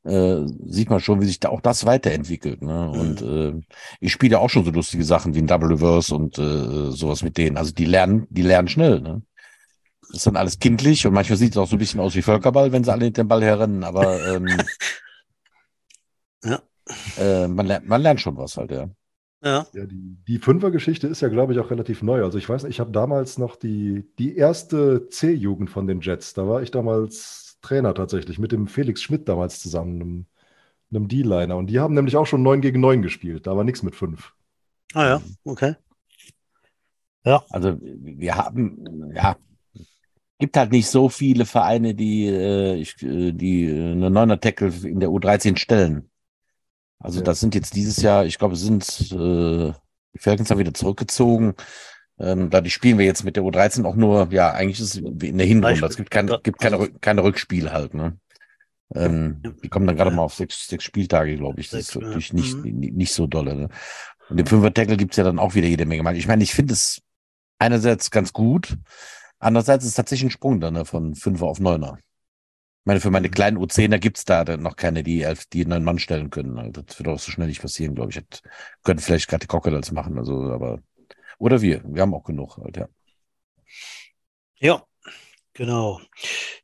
äh, 0.06 0.46
sieht 0.68 0.90
man 0.90 1.02
schon, 1.02 1.20
wie 1.20 1.26
sich 1.26 1.40
da 1.40 1.50
auch 1.50 1.62
das 1.62 1.86
weiterentwickelt. 1.86 2.62
Ne? 2.62 2.90
Und 2.90 3.22
äh, 3.22 3.54
ich 4.00 4.14
spiele 4.14 4.40
auch 4.40 4.50
schon 4.50 4.64
so 4.64 4.72
lustige 4.72 5.04
Sachen 5.04 5.34
wie 5.36 5.40
ein 5.40 5.48
Double 5.48 5.70
Reverse 5.70 6.16
und 6.16 6.38
äh, 6.38 6.92
sowas 6.92 7.24
mit 7.24 7.38
denen. 7.38 7.58
Also 7.58 7.74
die 7.74 7.86
lernen, 7.86 8.28
die 8.30 8.44
lernen 8.44 8.68
schnell. 8.68 9.02
Ne? 9.02 9.24
Das 10.16 10.22
ist 10.22 10.28
dann 10.28 10.38
alles 10.38 10.60
kindlich 10.60 11.06
und 11.06 11.14
manchmal 11.14 11.36
sieht 11.36 11.52
es 11.52 11.58
auch 11.58 11.68
so 11.68 11.76
ein 11.76 11.80
bisschen 11.80 12.00
aus 12.00 12.16
wie 12.16 12.22
Völkerball, 12.22 12.72
wenn 12.72 12.86
sie 12.86 12.92
alle 12.94 13.04
hinter 13.04 13.26
dem 13.26 13.28
Ball 13.28 13.44
herrennen. 13.44 13.84
Aber 13.84 14.26
ähm, 14.26 14.48
Ja. 16.46 16.62
äh, 17.18 17.50
man, 17.50 17.66
lernt, 17.66 17.86
man 17.86 18.02
lernt 18.02 18.22
schon 18.22 18.38
was 18.38 18.56
halt, 18.56 18.72
ja. 18.72 18.90
ja. 19.44 19.68
Ja, 19.74 19.86
die, 19.86 20.16
die 20.26 20.40
Fünfer-Geschichte 20.40 21.08
ist 21.08 21.20
ja, 21.20 21.28
glaube 21.28 21.52
ich, 21.52 21.60
auch 21.60 21.70
relativ 21.70 22.02
neu. 22.02 22.24
Also 22.24 22.38
ich 22.38 22.48
weiß 22.48 22.64
nicht, 22.64 22.76
ich 22.76 22.80
habe 22.80 22.92
damals 22.92 23.38
noch 23.38 23.58
die, 23.58 24.06
die 24.18 24.38
erste 24.38 25.10
C-Jugend 25.10 25.70
von 25.70 25.86
den 25.86 26.00
Jets. 26.00 26.34
Da 26.34 26.48
war 26.48 26.62
ich 26.62 26.72
damals 26.72 27.58
Trainer 27.62 27.94
tatsächlich 27.94 28.40
mit 28.40 28.54
dem 28.54 28.68
Felix 28.68 29.02
Schmidt 29.02 29.28
damals 29.28 29.60
zusammen, 29.60 30.02
einem, 30.02 30.26
einem 30.92 31.10
D-Liner. 31.10 31.58
Und 31.58 31.68
die 31.68 31.82
haben 31.82 31.94
nämlich 31.94 32.16
auch 32.16 32.26
schon 32.26 32.42
9 32.42 32.62
gegen 32.62 32.80
9 32.80 33.02
gespielt. 33.02 33.48
Da 33.48 33.58
war 33.58 33.66
nichts 33.66 33.84
mit 33.84 33.98
5. 33.98 34.34
Ah 34.94 35.08
ja, 35.08 35.22
okay. 35.44 35.76
Also 37.50 37.78
wir 37.82 38.36
haben, 38.36 39.12
ja, 39.14 39.36
gibt 40.40 40.58
halt 40.58 40.72
nicht 40.72 40.88
so 40.88 41.10
viele 41.10 41.46
Vereine, 41.46 41.96
die, 41.96 42.26
äh, 42.28 42.76
ich, 42.76 43.02
äh, 43.02 43.32
die 43.32 43.66
äh, 43.66 43.92
eine 43.94 44.10
Neuner 44.10 44.40
Tackle 44.40 44.72
in 44.84 45.00
der 45.00 45.10
U13 45.10 45.58
stellen. 45.58 46.10
Also 47.00 47.20
Ja. 47.20 47.26
das 47.26 47.40
sind 47.40 47.56
jetzt 47.56 47.76
dieses 47.76 48.02
Jahr, 48.02 48.26
ich 48.26 48.38
glaube, 48.38 48.56
sind 48.56 48.84
äh, 49.12 49.72
die 50.14 50.20
Falcons 50.20 50.50
haben 50.50 50.60
wieder 50.60 50.74
zurückgezogen. 50.74 51.56
Ähm, 52.18 52.50
da 52.50 52.62
die 52.62 52.70
spielen 52.70 52.98
wir 52.98 53.06
jetzt 53.06 53.24
mit 53.26 53.36
der 53.36 53.44
U13 53.44 53.84
auch 53.86 53.96
nur, 53.96 54.30
ja, 54.32 54.52
eigentlich 54.52 54.80
ist 54.80 54.96
es 54.96 55.02
wie 55.04 55.28
in 55.28 55.38
der 55.38 55.48
Hinrunde. 55.48 55.86
Es 55.86 55.98
gibt, 55.98 56.10
kein, 56.12 56.28
gibt 56.44 56.60
keine, 56.60 56.90
keine 57.02 57.24
Rückspiele 57.24 57.74
halt, 57.74 57.94
ne? 57.94 58.18
Ähm, 58.94 59.42
die 59.64 59.68
kommen 59.68 59.88
dann 59.88 59.98
gerade 59.98 60.12
Ja. 60.12 60.16
mal 60.16 60.22
auf 60.24 60.36
sechs, 60.36 60.68
sechs 60.68 60.84
Spieltage, 60.86 61.36
glaube 61.38 61.60
ich. 61.60 61.70
Das 61.70 61.82
ist 61.82 61.88
Sechs, 61.92 61.96
ja. 62.04 62.10
wirklich 62.10 62.34
nicht, 62.34 62.56
Mhm. 62.56 62.80
nicht, 62.96 63.14
so 63.14 63.28
dolle. 63.28 63.56
Ne? 63.56 63.70
Und 64.30 64.40
im 64.40 64.46
Fünfer-Tackle 64.46 64.96
gibt's 64.96 65.18
ja 65.18 65.24
dann 65.24 65.40
auch 65.40 65.56
wieder 65.56 65.68
jede 65.68 65.86
Menge. 65.86 66.18
Ich 66.18 66.28
meine, 66.28 66.44
ich 66.44 66.54
finde 66.54 66.74
es 66.74 67.02
einerseits 67.60 68.12
ganz 68.12 68.32
gut, 68.32 68.78
andererseits 69.46 69.84
ist 69.86 69.92
es 69.92 69.96
tatsächlich 69.96 70.28
ein 70.28 70.32
Sprung 70.32 70.60
dann 70.60 70.74
ne, 70.76 70.86
von 70.86 71.16
Fünfer 71.16 71.46
auf 71.48 71.60
Neuner. 71.60 71.98
Ich 72.00 72.86
meine, 72.86 73.02
für 73.02 73.12
meine 73.12 73.30
Mhm. 73.30 73.32
kleinen 73.32 73.58
U10er 73.58 74.00
gibt's 74.00 74.26
da 74.26 74.46
dann 74.46 74.62
noch 74.64 74.76
keine, 74.78 75.04
die 75.04 75.24
elf, 75.24 75.46
die 75.48 75.66
neun 75.66 75.84
Mann 75.84 76.00
stellen 76.00 76.30
können. 76.32 76.58
Also 76.60 76.82
Das 76.84 77.00
wird 77.00 77.10
auch 77.10 77.20
so 77.20 77.32
schnell 77.32 77.48
nicht 77.48 77.62
passieren, 77.62 77.96
glaube 77.96 78.12
ich. 78.12 78.22
Das 78.30 78.42
können 78.84 79.00
vielleicht 79.00 79.30
gerade 79.30 79.42
die 79.42 79.48
Crocodiles 79.48 79.92
machen, 79.92 80.18
also, 80.20 80.36
aber 80.52 80.82
Oder 81.40 81.62
wir. 81.62 81.84
Wir 81.86 82.04
haben 82.04 82.14
auch 82.16 82.24
genug 82.26 82.58
halt, 82.58 82.78
ja. 82.78 82.88
Ja, 84.60 84.84
genau. 85.54 86.02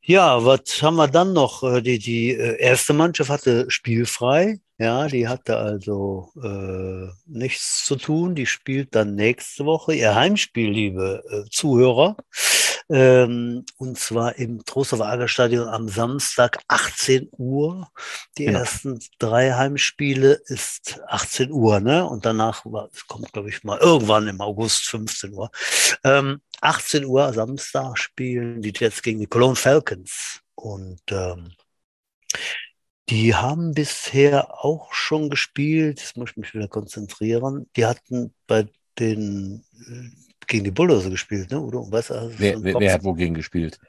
Ja, 0.01 0.45
was 0.45 0.81
haben 0.83 0.97
wir 0.97 1.07
dann 1.07 1.33
noch? 1.33 1.63
Äh, 1.63 1.81
die, 1.81 1.99
die 1.99 2.31
äh, 2.31 2.57
erste 2.61 2.93
Mannschaft 2.93 3.29
hatte 3.31 3.65
spielfrei. 3.69 4.59
Ja, 4.79 5.07
die 5.07 5.27
hatte 5.27 5.57
also 5.57 6.31
äh, 6.43 7.09
nichts 7.27 7.85
zu 7.85 7.97
tun. 7.97 8.35
Die 8.35 8.47
spielt 8.47 8.95
dann 8.95 9.15
nächste 9.15 9.65
Woche 9.65 9.95
ihr 9.95 10.15
Heimspiel, 10.15 10.71
liebe 10.71 11.23
äh, 11.47 11.49
Zuhörer. 11.51 12.17
Ähm, 12.91 13.65
und 13.77 13.97
zwar 13.97 14.35
im 14.35 14.65
Trostorfer 14.65 15.05
Agerstadion 15.05 15.67
am 15.67 15.87
Samstag 15.87 16.59
18 16.67 17.29
Uhr. 17.37 17.89
Die 18.37 18.45
genau. 18.45 18.59
ersten 18.59 18.99
drei 19.17 19.53
Heimspiele 19.53 20.41
ist 20.45 20.99
18 21.07 21.51
Uhr, 21.51 21.79
ne? 21.79 22.05
Und 22.05 22.25
danach 22.25 22.65
war, 22.65 22.89
kommt, 23.07 23.31
glaube 23.31 23.49
ich, 23.49 23.63
mal 23.63 23.79
irgendwann 23.79 24.27
im 24.27 24.41
August 24.41 24.89
15 24.89 25.33
Uhr. 25.33 25.51
Ähm, 26.03 26.41
18 26.61 27.05
Uhr 27.05 27.31
Samstag 27.33 27.97
spielen 27.97 28.61
die 28.61 28.73
Jets 28.75 29.01
gegen 29.01 29.19
die 29.19 29.27
Cologne 29.27 29.55
Falcons. 29.55 30.41
Und 30.55 31.01
ähm, 31.11 31.53
die 33.09 33.35
haben 33.35 33.73
bisher 33.73 34.63
auch 34.63 34.93
schon 34.93 35.29
gespielt. 35.29 35.99
Jetzt 35.99 36.17
muss 36.17 36.31
ich 36.31 36.37
mich 36.37 36.53
wieder 36.53 36.67
konzentrieren. 36.67 37.69
Die 37.75 37.85
hatten 37.85 38.33
bei 38.47 38.67
den 38.99 39.63
äh, 39.87 40.30
gegen 40.51 40.65
die 40.65 40.71
Bulldozer 40.71 41.09
gespielt, 41.09 41.49
ne? 41.49 41.59
Oder? 41.59 41.79
Du, 41.79 41.91
wer, 41.91 42.63
wer, 42.63 42.79
wer, 42.79 42.93
hat 42.93 43.03
wogegen 43.03 43.33
gespielt? 43.33 43.79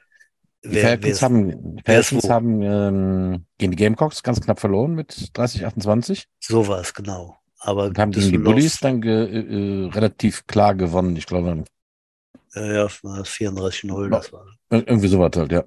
Die 0.63 0.71
wer, 0.71 0.83
Falcons 0.83 1.21
haben, 1.21 1.81
Falcons 1.85 2.29
haben 2.29 2.61
ähm, 2.61 3.45
gegen 3.57 3.71
die 3.71 3.77
Gamecocks 3.77 4.23
ganz 4.23 4.39
knapp 4.39 4.59
verloren 4.59 4.95
mit 4.95 5.37
30, 5.37 5.65
28. 5.65 6.27
So 6.39 6.67
war 6.67 6.79
es, 6.79 6.93
genau. 6.93 7.37
Aber 7.59 7.85
Und 7.85 7.99
haben 7.99 8.11
gegen 8.11 8.31
die 8.31 8.37
Bullies 8.37 8.79
dann 8.79 9.01
ge, 9.01 9.11
äh, 9.11 9.89
relativ 9.89 10.47
klar 10.47 10.73
gewonnen, 10.73 11.15
ich 11.17 11.25
glaube. 11.25 11.65
Ja, 12.55 12.73
ja 12.73 12.85
34-0, 12.85 14.09
das 14.09 14.31
war. 14.31 14.45
Irgendwie 14.69 15.07
sowas 15.07 15.31
halt, 15.35 15.51
ja. 15.51 15.63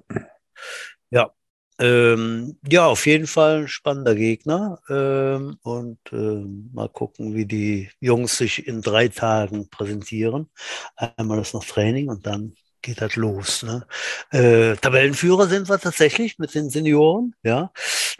Ja, 1.79 1.85
ähm, 1.85 2.57
ja, 2.69 2.85
auf 2.87 3.05
jeden 3.05 3.27
Fall 3.27 3.61
ein 3.61 3.67
spannender 3.67 4.15
Gegner. 4.15 4.79
Ähm, 4.89 5.57
und 5.63 5.99
ähm, 6.11 6.69
mal 6.73 6.89
gucken, 6.89 7.35
wie 7.35 7.45
die 7.45 7.89
Jungs 7.99 8.37
sich 8.37 8.67
in 8.67 8.81
drei 8.81 9.07
Tagen 9.09 9.69
präsentieren. 9.69 10.49
Einmal 10.95 11.39
ist 11.39 11.53
noch 11.53 11.65
Training 11.65 12.09
und 12.09 12.25
dann 12.25 12.53
geht 12.81 13.01
das 13.01 13.15
los. 13.15 13.63
Ne? 13.63 13.85
Äh, 14.31 14.75
Tabellenführer 14.77 15.47
sind 15.47 15.69
wir 15.69 15.79
tatsächlich 15.79 16.39
mit 16.39 16.55
den 16.55 16.69
Senioren. 16.69 17.35
Ja, 17.43 17.71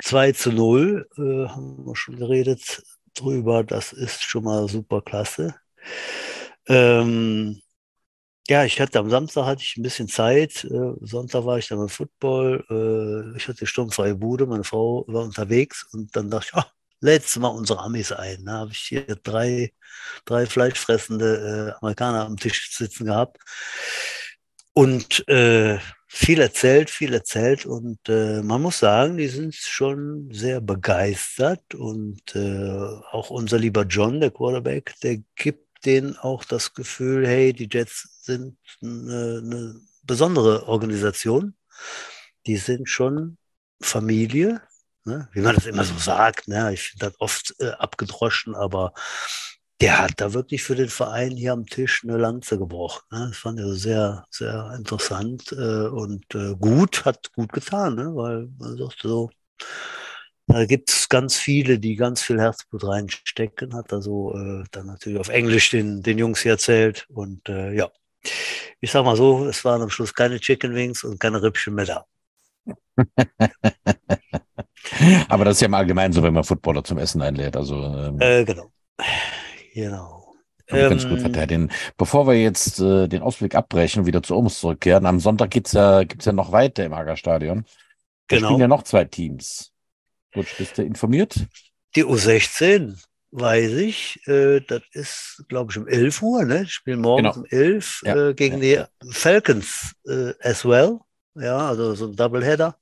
2 0.04 0.34
zu 0.34 0.52
0 0.52 1.08
äh, 1.18 1.48
haben 1.50 1.86
wir 1.86 1.96
schon 1.96 2.18
geredet 2.18 2.84
drüber. 3.16 3.64
Das 3.64 3.94
ist 3.94 4.24
schon 4.24 4.44
mal 4.44 4.68
super 4.68 5.02
klasse. 5.02 5.56
Ähm, 6.68 7.62
ja, 8.50 8.64
ich 8.64 8.80
hatte 8.80 9.00
am 9.00 9.10
Samstag 9.10 9.46
hatte 9.46 9.62
ich 9.62 9.76
ein 9.78 9.84
bisschen 9.84 10.08
Zeit. 10.08 10.64
Äh, 10.64 10.94
Sonntag 11.02 11.46
war 11.46 11.58
ich 11.58 11.68
dann 11.68 11.80
beim 11.80 11.90
Football. 11.90 12.64
Äh, 12.70 13.38
ich 13.38 13.48
hatte 13.48 13.66
sturmfreie 13.66 14.16
Bude. 14.16 14.46
Meine 14.46 14.64
Frau 14.64 15.04
war 15.08 15.24
unterwegs 15.24 15.86
und 15.92 16.16
dann 16.16 16.30
dachte 16.30 16.48
ich, 16.52 16.58
oh, 16.58 16.66
lädst 17.02 17.38
mal 17.40 17.50
unsere 17.50 17.80
Amis 17.80 18.12
ein. 18.14 18.46
Da 18.46 18.54
habe 18.54 18.72
ich 18.72 18.80
hier 18.80 19.06
drei, 19.24 19.74
drei 20.26 20.46
fleischfressende 20.46 21.74
äh, 21.76 21.80
Amerikaner 21.82 22.26
am 22.26 22.38
Tisch 22.38 22.72
sitzen 22.76 23.06
gehabt. 23.06 23.38
Und 24.74 25.26
viel 26.10 26.40
erzählt, 26.40 26.92
viel 26.92 27.14
erzählt. 27.14 27.66
Und 27.66 27.98
man 28.08 28.62
muss 28.62 28.78
sagen, 28.78 29.18
die 29.18 29.28
sind 29.28 29.56
schon 29.56 30.30
sehr 30.32 30.62
begeistert. 30.62 31.74
Und 31.74 32.36
auch 33.12 33.32
unser 33.32 33.58
lieber 33.58 33.86
John, 33.86 34.20
der 34.20 34.30
Quarterback, 34.30 34.94
der 35.02 35.18
gibt 35.36 35.67
denen 35.86 36.18
auch 36.18 36.44
das 36.44 36.74
Gefühl, 36.74 37.28
hey, 37.28 37.54
die 37.54 37.70
Jets 37.72 38.22
sind 38.22 38.58
eine, 38.82 39.42
eine 39.44 39.82
besondere 40.04 40.68
Organisation. 40.68 41.56
Die 42.46 42.58
sind 42.58 42.90
schon 42.90 43.38
Familie, 43.82 44.62
ne? 45.06 45.30
wie 45.34 45.42
man 45.42 45.56
das 45.56 45.66
immer 45.66 45.84
so 45.84 45.98
sagt. 45.98 46.48
Ne? 46.48 46.74
Ich 46.74 46.90
finde 46.90 47.08
das 47.08 47.20
oft 47.20 47.56
äh, 47.60 47.72
abgedroschen, 47.72 48.56
aber 48.56 48.94
der 49.80 50.00
hat 50.00 50.14
da 50.18 50.34
wirklich 50.34 50.64
für 50.64 50.76
den 50.76 50.90
Verein 50.90 51.36
hier 51.36 51.54
am 51.54 51.66
Tisch 51.66 52.04
eine 52.04 52.18
Lanze 52.18 52.58
gebrochen. 52.58 53.04
Ne? 53.12 53.28
Das 53.30 53.38
fand 53.38 53.60
ich 53.60 53.82
sehr, 53.82 54.26
sehr 54.32 54.74
interessant 54.76 55.52
äh, 55.52 55.88
und 55.88 56.34
äh, 56.34 56.56
gut, 56.56 57.06
hat 57.06 57.32
gut 57.34 57.54
getan, 57.54 57.96
ne? 57.96 58.16
weil 58.16 58.50
man 58.58 58.78
sagt 58.78 59.02
so, 59.04 59.30
da 60.48 60.66
gibt 60.66 60.90
es 60.90 61.10
ganz 61.10 61.36
viele, 61.38 61.78
die 61.78 61.96
ganz 61.96 62.22
viel 62.22 62.40
Herzblut 62.40 62.86
reinstecken, 62.86 63.74
hat 63.76 63.92
also 63.92 64.34
äh, 64.34 64.64
dann 64.72 64.88
natürlich 64.88 65.20
auf 65.20 65.28
Englisch 65.28 65.72
den, 65.72 66.02
den 66.02 66.18
Jungs 66.18 66.42
hier 66.42 66.54
erzählt. 66.54 67.06
Und 67.10 67.50
äh, 67.50 67.74
ja, 67.74 67.90
ich 68.80 68.92
sag 68.92 69.04
mal 69.04 69.18
so, 69.18 69.46
es 69.46 69.64
waren 69.66 69.82
am 69.82 69.90
Schluss 69.90 70.14
keine 70.14 70.40
Chicken 70.40 70.74
Wings 70.74 71.04
und 71.04 71.20
keine 71.20 71.44
Rippchen 71.44 71.76
mehr 71.76 71.86
da. 71.86 72.06
Aber 75.28 75.46
das 75.46 75.58
ist 75.58 75.62
ja 75.62 75.68
im 75.68 75.74
Allgemeinen 75.74 76.14
so, 76.14 76.24
wenn 76.24 76.34
man 76.34 76.46
Footballer 76.46 76.84
zum 76.84 76.98
Essen 76.98 77.22
einlädt. 77.22 77.58
Also, 77.58 77.76
ähm, 77.76 78.18
äh, 78.22 78.46
genau. 78.46 78.72
Genau. 79.74 80.34
Ganz 80.68 81.04
ähm, 81.04 81.10
gut 81.10 81.20
verteidigen. 81.22 81.70
Bevor 81.98 82.28
wir 82.28 82.42
jetzt 82.42 82.80
äh, 82.80 83.08
den 83.08 83.22
Ausblick 83.22 83.56
abbrechen 83.56 84.02
und 84.02 84.06
wieder 84.06 84.24
zu 84.24 84.36
uns 84.36 84.60
zurückkehren, 84.60 85.06
am 85.06 85.20
Sonntag 85.20 85.52
gibt's 85.52 85.74
ja, 85.74 86.04
gibt's 86.04 86.26
ja 86.26 86.32
noch 86.32 86.52
weiter 86.52 86.86
im 86.86 86.94
Agerstadion. 86.94 87.66
Da 88.28 88.36
genau. 88.36 88.48
spielen 88.48 88.62
ja 88.62 88.68
noch 88.68 88.84
zwei 88.84 89.06
Teams. 89.06 89.74
Gut, 90.38 90.56
bist 90.60 90.78
du 90.78 90.84
informiert? 90.84 91.36
Die 91.96 92.06
U16 92.06 92.96
weiß 93.32 93.72
ich. 93.72 94.20
Äh, 94.28 94.60
das 94.62 94.84
ist, 94.92 95.46
glaube 95.48 95.72
ich, 95.72 95.80
um 95.80 95.88
11 95.88 96.22
Uhr. 96.22 96.46
Ne? 96.46 96.66
Die 96.66 96.70
spielen 96.70 97.02
morgens 97.02 97.34
genau. 97.34 97.46
um 97.46 97.46
11 97.50 98.02
ja. 98.06 98.30
äh, 98.30 98.34
gegen 98.36 98.62
ja. 98.62 98.88
die 99.02 99.12
Falcons 99.12 99.96
äh, 100.08 100.34
as 100.42 100.64
well. 100.64 101.00
Ja, 101.34 101.70
also 101.70 101.96
so 101.96 102.06
ein 102.06 102.16
Doubleheader. 102.16 102.78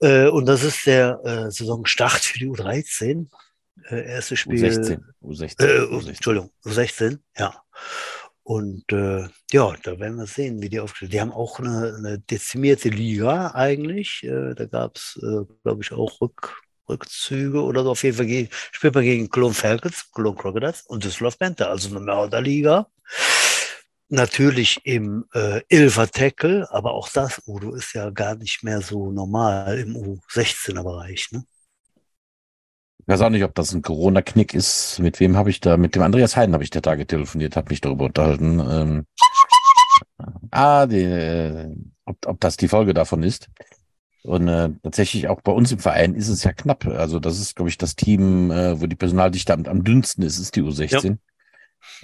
Äh, 0.00 0.28
und 0.28 0.46
das 0.46 0.62
ist 0.62 0.86
der 0.86 1.20
äh, 1.24 1.50
Saisonstart 1.50 2.20
für 2.20 2.38
die 2.38 2.46
U13. 2.46 3.26
Äh, 3.90 4.06
erste 4.06 4.36
Spiel. 4.36 4.64
U16. 4.64 5.00
U16. 5.22 5.58
U16. 5.58 6.08
Entschuldigung, 6.08 6.50
U16, 6.64 7.18
ja. 7.36 7.64
Und 8.44 8.84
äh, 8.92 9.26
ja, 9.52 9.74
da 9.82 9.98
werden 9.98 10.18
wir 10.18 10.26
sehen, 10.26 10.60
wie 10.60 10.68
die 10.68 10.78
aufgestellt 10.78 11.14
Die 11.14 11.20
haben 11.20 11.32
auch 11.32 11.58
eine, 11.58 11.94
eine 11.96 12.18
dezimierte 12.18 12.90
Liga 12.90 13.52
eigentlich. 13.54 14.22
Äh, 14.22 14.54
da 14.54 14.66
gab 14.66 14.96
es, 14.96 15.18
äh, 15.22 15.44
glaube 15.62 15.82
ich, 15.82 15.92
auch 15.92 16.20
Rück, 16.20 16.62
Rückzüge 16.86 17.62
oder 17.62 17.82
so. 17.84 17.92
Auf 17.92 18.02
jeden 18.04 18.16
Fall 18.18 18.48
spielt 18.70 18.94
man 18.94 19.02
gegen 19.02 19.30
Cologne 19.30 19.54
Falcons, 19.54 20.10
Cologne 20.10 20.36
Crocodiles 20.36 20.82
und 20.82 21.04
Düsseldorf 21.04 21.38
Panther, 21.38 21.70
also 21.70 21.88
eine 21.88 22.00
Mörderliga. 22.00 22.86
Natürlich 24.10 24.78
im 24.84 25.24
äh, 25.32 25.62
Ilver 25.68 26.10
Tackle, 26.10 26.70
aber 26.70 26.92
auch 26.92 27.08
das, 27.08 27.40
Udo, 27.46 27.74
ist 27.74 27.94
ja 27.94 28.10
gar 28.10 28.34
nicht 28.34 28.62
mehr 28.62 28.82
so 28.82 29.10
normal 29.10 29.78
im 29.78 29.96
U16er-Bereich. 29.96 31.32
Ne? 31.32 31.44
Ich 33.04 33.08
weiß 33.08 33.20
auch 33.20 33.28
nicht, 33.28 33.44
ob 33.44 33.54
das 33.54 33.74
ein 33.74 33.82
Corona-Knick 33.82 34.54
ist. 34.54 34.98
Mit 34.98 35.20
wem 35.20 35.36
habe 35.36 35.50
ich 35.50 35.60
da? 35.60 35.76
Mit 35.76 35.94
dem 35.94 36.00
Andreas 36.00 36.36
Heiden 36.36 36.54
habe 36.54 36.64
ich 36.64 36.70
der 36.70 36.80
Tage 36.80 37.06
telefoniert, 37.06 37.54
habe 37.54 37.68
mich 37.68 37.82
darüber 37.82 38.06
unterhalten. 38.06 38.60
Ähm, 38.60 39.06
ah, 40.50 40.86
die, 40.86 41.02
äh, 41.02 41.70
ob, 42.06 42.16
ob 42.26 42.40
das 42.40 42.56
die 42.56 42.68
Folge 42.68 42.94
davon 42.94 43.22
ist. 43.22 43.50
Und 44.22 44.48
äh, 44.48 44.70
tatsächlich 44.82 45.28
auch 45.28 45.42
bei 45.42 45.52
uns 45.52 45.70
im 45.70 45.80
Verein 45.80 46.14
ist 46.14 46.28
es 46.28 46.44
ja 46.44 46.54
knapp. 46.54 46.86
Also 46.86 47.20
das 47.20 47.38
ist, 47.38 47.56
glaube 47.56 47.68
ich, 47.68 47.76
das 47.76 47.94
Team, 47.94 48.50
äh, 48.50 48.80
wo 48.80 48.86
die 48.86 48.96
Personaldichte 48.96 49.52
am, 49.52 49.66
am 49.66 49.84
dünnsten 49.84 50.24
ist, 50.24 50.38
ist 50.38 50.56
die 50.56 50.62
U16. 50.62 51.18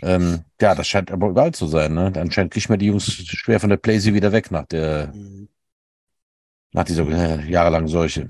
Ja. 0.02 0.08
Ähm, 0.16 0.44
ja, 0.60 0.74
das 0.74 0.86
scheint 0.86 1.10
aber 1.10 1.28
überall 1.28 1.52
zu 1.52 1.66
sein. 1.66 1.94
Ne? 1.94 2.12
Anscheinend 2.14 2.52
kriegt 2.52 2.68
man 2.68 2.78
die 2.78 2.86
Jungs 2.86 3.06
schwer 3.06 3.58
von 3.58 3.70
der 3.70 3.78
Playsee 3.78 4.12
wieder 4.12 4.32
weg 4.32 4.50
nach 4.50 4.66
der, 4.66 5.14
mhm. 5.14 5.48
nach 6.72 6.84
dieser 6.84 7.08
äh, 7.08 7.50
jahrelangen 7.50 7.88
Seuche. 7.88 8.28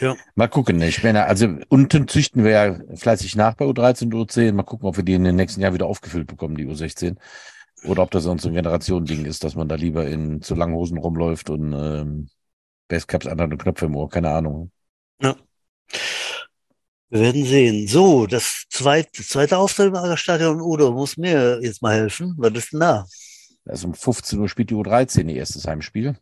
Ja. 0.00 0.16
Mal 0.34 0.48
gucken. 0.48 0.80
Ich 0.82 1.02
meine, 1.02 1.24
also 1.24 1.48
unten 1.68 2.08
züchten 2.08 2.44
wir 2.44 2.50
ja 2.50 2.80
fleißig 2.94 3.36
nach 3.36 3.54
bei 3.54 3.64
U13 3.64 4.04
und 4.04 4.14
U10. 4.14 4.52
Mal 4.52 4.62
gucken, 4.62 4.88
ob 4.88 4.96
wir 4.96 5.04
die 5.04 5.14
in 5.14 5.24
den 5.24 5.36
nächsten 5.36 5.60
Jahren 5.60 5.74
wieder 5.74 5.86
aufgefüllt 5.86 6.26
bekommen, 6.26 6.56
die 6.56 6.66
U16. 6.66 7.16
Oder 7.84 8.02
ob 8.02 8.10
das 8.10 8.24
sonst 8.24 8.42
so 8.42 8.48
ein 8.48 8.54
Generationending 8.54 9.24
ist, 9.24 9.44
dass 9.44 9.54
man 9.54 9.68
da 9.68 9.76
lieber 9.76 10.06
in 10.06 10.42
zu 10.42 10.54
langen 10.54 10.74
Hosen 10.74 10.98
rumläuft 10.98 11.50
und 11.50 11.72
ähm, 11.72 12.28
Basecaps 12.88 13.26
anderen 13.26 13.56
Knöpfe 13.58 13.86
im 13.86 13.96
Ohr, 13.96 14.08
keine 14.08 14.30
Ahnung. 14.30 14.70
Ja. 15.20 15.36
Wir 17.10 17.20
werden 17.20 17.44
sehen. 17.44 17.88
So, 17.88 18.26
das 18.26 18.64
zweite, 18.68 19.22
zweite 19.22 19.56
Auftritt 19.56 19.94
im 19.94 20.16
Stadion 20.16 20.60
Udo 20.60 20.92
muss 20.92 21.16
mir 21.16 21.60
jetzt 21.62 21.80
mal 21.82 21.94
helfen. 21.94 22.34
Was 22.36 22.52
ist 22.52 22.72
denn 22.72 22.80
da? 22.80 23.06
Also 23.64 23.88
um 23.88 23.94
15 23.94 24.38
Uhr 24.38 24.48
spielt 24.48 24.70
die 24.70 24.74
U13 24.74 25.28
ihr 25.28 25.36
erstes 25.36 25.66
Heimspiel. 25.66 26.16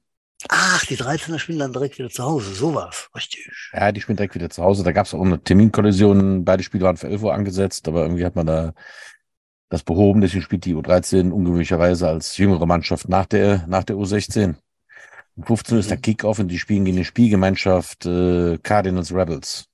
Ach, 0.49 0.85
die 0.85 0.97
13er 0.97 1.39
spielen 1.39 1.59
dann 1.59 1.73
direkt 1.73 1.99
wieder 1.99 2.11
zu 2.11 2.23
Hause. 2.23 2.55
So 2.55 2.75
war's. 2.75 3.09
Richtig. 3.15 3.49
Ja, 3.73 3.91
die 3.91 4.01
spielen 4.01 4.17
direkt 4.17 4.35
wieder 4.35 4.51
zu 4.51 4.63
Hause. 4.63 4.85
Da 4.85 4.93
gab 4.93 5.07
es 5.07 5.15
auch 5.15 5.23
eine 5.23 5.43
Terminkollision. 5.43 6.45
Beide 6.45 6.63
Spiele 6.63 6.85
waren 6.85 6.97
für 6.97 7.09
11 7.09 7.23
Uhr 7.23 7.35
angesetzt, 7.35 7.89
aber 7.89 8.03
irgendwie 8.03 8.25
hat 8.25 8.37
man 8.37 8.47
da 8.47 8.75
das 9.71 9.83
behoben. 9.83 10.21
Deswegen 10.21 10.43
spielt 10.43 10.65
die 10.65 10.75
U13 10.75 11.31
ungewöhnlicherweise 11.31 12.09
als 12.09 12.37
jüngere 12.37 12.67
Mannschaft 12.67 13.09
nach 13.09 13.27
der, 13.27 13.67
nach 13.67 13.85
der 13.85 13.97
U16. 13.97 14.57
Um 15.37 15.45
15 15.45 15.75
Uhr 15.75 15.81
ist 15.81 15.91
der 15.91 15.99
mhm. 15.99 16.03
Kickoff 16.03 16.39
und 16.39 16.49
die 16.49 16.59
spielen 16.59 16.85
gegen 16.85 16.97
die 16.99 17.05
Spielgemeinschaft 17.05 18.07
äh, 18.07 18.59
Cardinals 18.59 19.13
Rebels. 19.13 19.69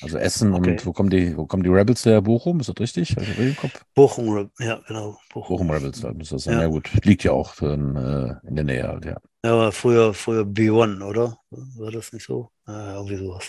Also 0.00 0.18
Essen 0.18 0.54
Okay. 0.54 0.70
und 0.70 0.86
wo 0.86 0.92
kommen 0.92 1.10
die, 1.10 1.36
wo 1.36 1.46
kommen 1.46 1.64
die 1.64 1.70
Rebels 1.70 2.04
her? 2.06 2.22
Bochum, 2.22 2.60
ist 2.60 2.68
das 2.68 2.76
richtig? 2.78 3.16
Im 3.16 3.56
Kopf? 3.56 3.84
Bochum, 3.94 4.50
ja, 4.60 4.80
genau. 4.86 5.18
Bochum. 5.32 5.56
Bochum 5.56 5.70
Rebels, 5.70 6.04
ist 6.04 6.32
das 6.32 6.44
sein. 6.44 6.54
Ja. 6.54 6.62
Ja. 6.62 6.66
gut, 6.68 6.90
liegt 7.04 7.24
ja 7.24 7.32
auch 7.32 7.60
in, 7.62 7.96
äh, 7.96 8.34
in 8.46 8.54
der 8.54 8.64
Nähe 8.64 8.86
halt, 8.86 9.04
ja. 9.04 9.16
Ja, 9.44 9.52
aber 9.52 9.72
früher, 9.72 10.14
früher 10.14 10.42
B1, 10.44 11.02
oder? 11.02 11.38
War 11.50 11.90
das 11.92 12.12
nicht 12.12 12.26
so? 12.26 12.50
Äh, 12.66 12.72
irgendwie 12.94 13.16
sowas. 13.16 13.44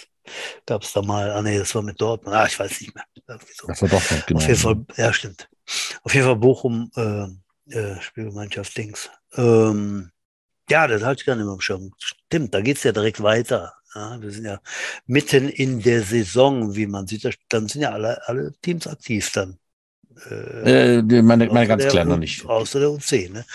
Gab 0.66 0.84
es 0.84 0.94
da 0.94 1.02
mal, 1.02 1.32
ah 1.32 1.42
nee, 1.42 1.58
das 1.58 1.74
war 1.74 1.82
mit 1.82 2.00
Dortmund. 2.00 2.36
Ah, 2.36 2.46
ich 2.46 2.60
weiß 2.60 2.80
nicht 2.82 2.94
mehr. 2.94 3.04
So. 3.56 3.68
Das 3.68 3.82
war 3.82 3.90
noch, 3.90 4.26
genau. 4.28 4.40
Auf 4.40 4.48
jeden 4.48 4.60
Fall, 4.60 4.86
ja, 4.98 5.12
stimmt. 5.12 5.50
Auf 6.04 6.14
jeden 6.14 6.26
Fall 6.26 6.36
Bochum, 6.36 6.92
äh, 6.96 7.26
äh, 7.76 8.00
Spielgemeinschaft 8.02 8.78
Dings. 8.78 9.10
Ähm, 9.36 10.12
ja, 10.70 10.86
das 10.88 11.02
hatte 11.04 11.22
ich 11.22 11.26
gar 11.26 11.36
nicht 11.36 11.46
mehr 11.46 11.54
am 11.54 11.62
Schirm. 11.62 11.92
Stimmt, 11.98 12.54
da 12.54 12.62
geht's 12.62 12.84
ja 12.84 12.92
direkt 12.92 13.22
weiter. 13.24 13.74
Ja, 13.96 14.22
wir 14.22 14.30
sind 14.32 14.46
ja 14.46 14.60
mitten 15.08 15.50
in 15.50 15.82
der 15.82 16.04
Saison, 16.04 16.76
wie 16.76 16.86
man 16.86 17.08
sieht. 17.08 17.26
Da- 17.26 17.32
Dann 17.50 17.68
sind 17.68 17.82
ja 17.82 17.90
alle, 17.92 18.22
alle 18.28 18.54
Teams 18.62 18.86
aktiv 18.86 19.32
dann. 19.32 19.58
Äh, 20.30 20.98
Äh, 21.00 21.22
meine, 21.24 21.48
meine 21.48 21.68
ganz 21.68 21.88
kleinen 21.88 22.10
noch 22.12 22.18
nicht. 22.18 22.46
Außer 22.46 22.80
der 22.80 22.92
UC, 22.92 23.30
ne? 23.32 23.46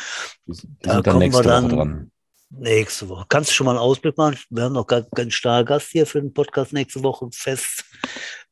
Die 0.47 0.55
sind 0.55 0.77
Da 0.83 1.01
dann 1.01 1.03
kommen 1.15 1.33
wir 1.33 1.43
dann- 1.43 1.69
dran. 1.69 2.11
Nächste 2.59 3.09
Woche. 3.09 3.27
Kannst 3.29 3.51
du 3.51 3.55
schon 3.55 3.67
mal 3.67 3.73
einen 3.73 3.81
Ausblick 3.81 4.17
machen? 4.17 4.39
Wir 4.51 4.65
haben 4.65 4.75
noch 4.75 4.87
gar 4.87 5.03
keinen 5.03 5.31
Stargast 5.31 5.89
hier 5.89 6.07
für 6.07 6.21
den 6.21 6.33
Podcast 6.33 6.73
nächste 6.73 7.03
Woche 7.03 7.29
fest. 7.33 7.85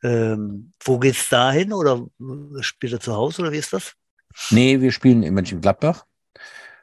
Ähm, 0.02 0.72
wo 0.82 0.98
geht's 0.98 1.28
dahin? 1.28 1.72
Oder 1.72 2.04
spielt 2.60 2.92
er 2.92 3.00
zu 3.00 3.14
Hause 3.14 3.42
oder 3.42 3.52
wie 3.52 3.58
ist 3.58 3.72
das? 3.72 3.94
Nee, 4.50 4.80
wir 4.80 4.92
spielen 4.92 5.22
in 5.22 5.34
Mönchengladbach 5.34 6.04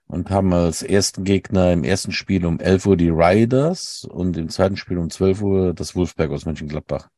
und 0.08 0.30
haben 0.30 0.54
als 0.54 0.82
ersten 0.82 1.24
Gegner 1.24 1.74
im 1.74 1.84
ersten 1.84 2.12
Spiel 2.12 2.46
um 2.46 2.60
11 2.60 2.86
Uhr 2.86 2.98
die 2.98 3.10
Riders 3.10 4.06
und 4.10 4.38
im 4.38 4.50
zweiten 4.50 4.78
Spiel 4.78 4.98
um 4.98 5.10
12 5.10 5.42
Uhr 5.42 5.74
das 5.74 5.96
Wolfsberg 5.96 6.32
aus 6.32 6.46
Mönchengladbach. 6.46 7.10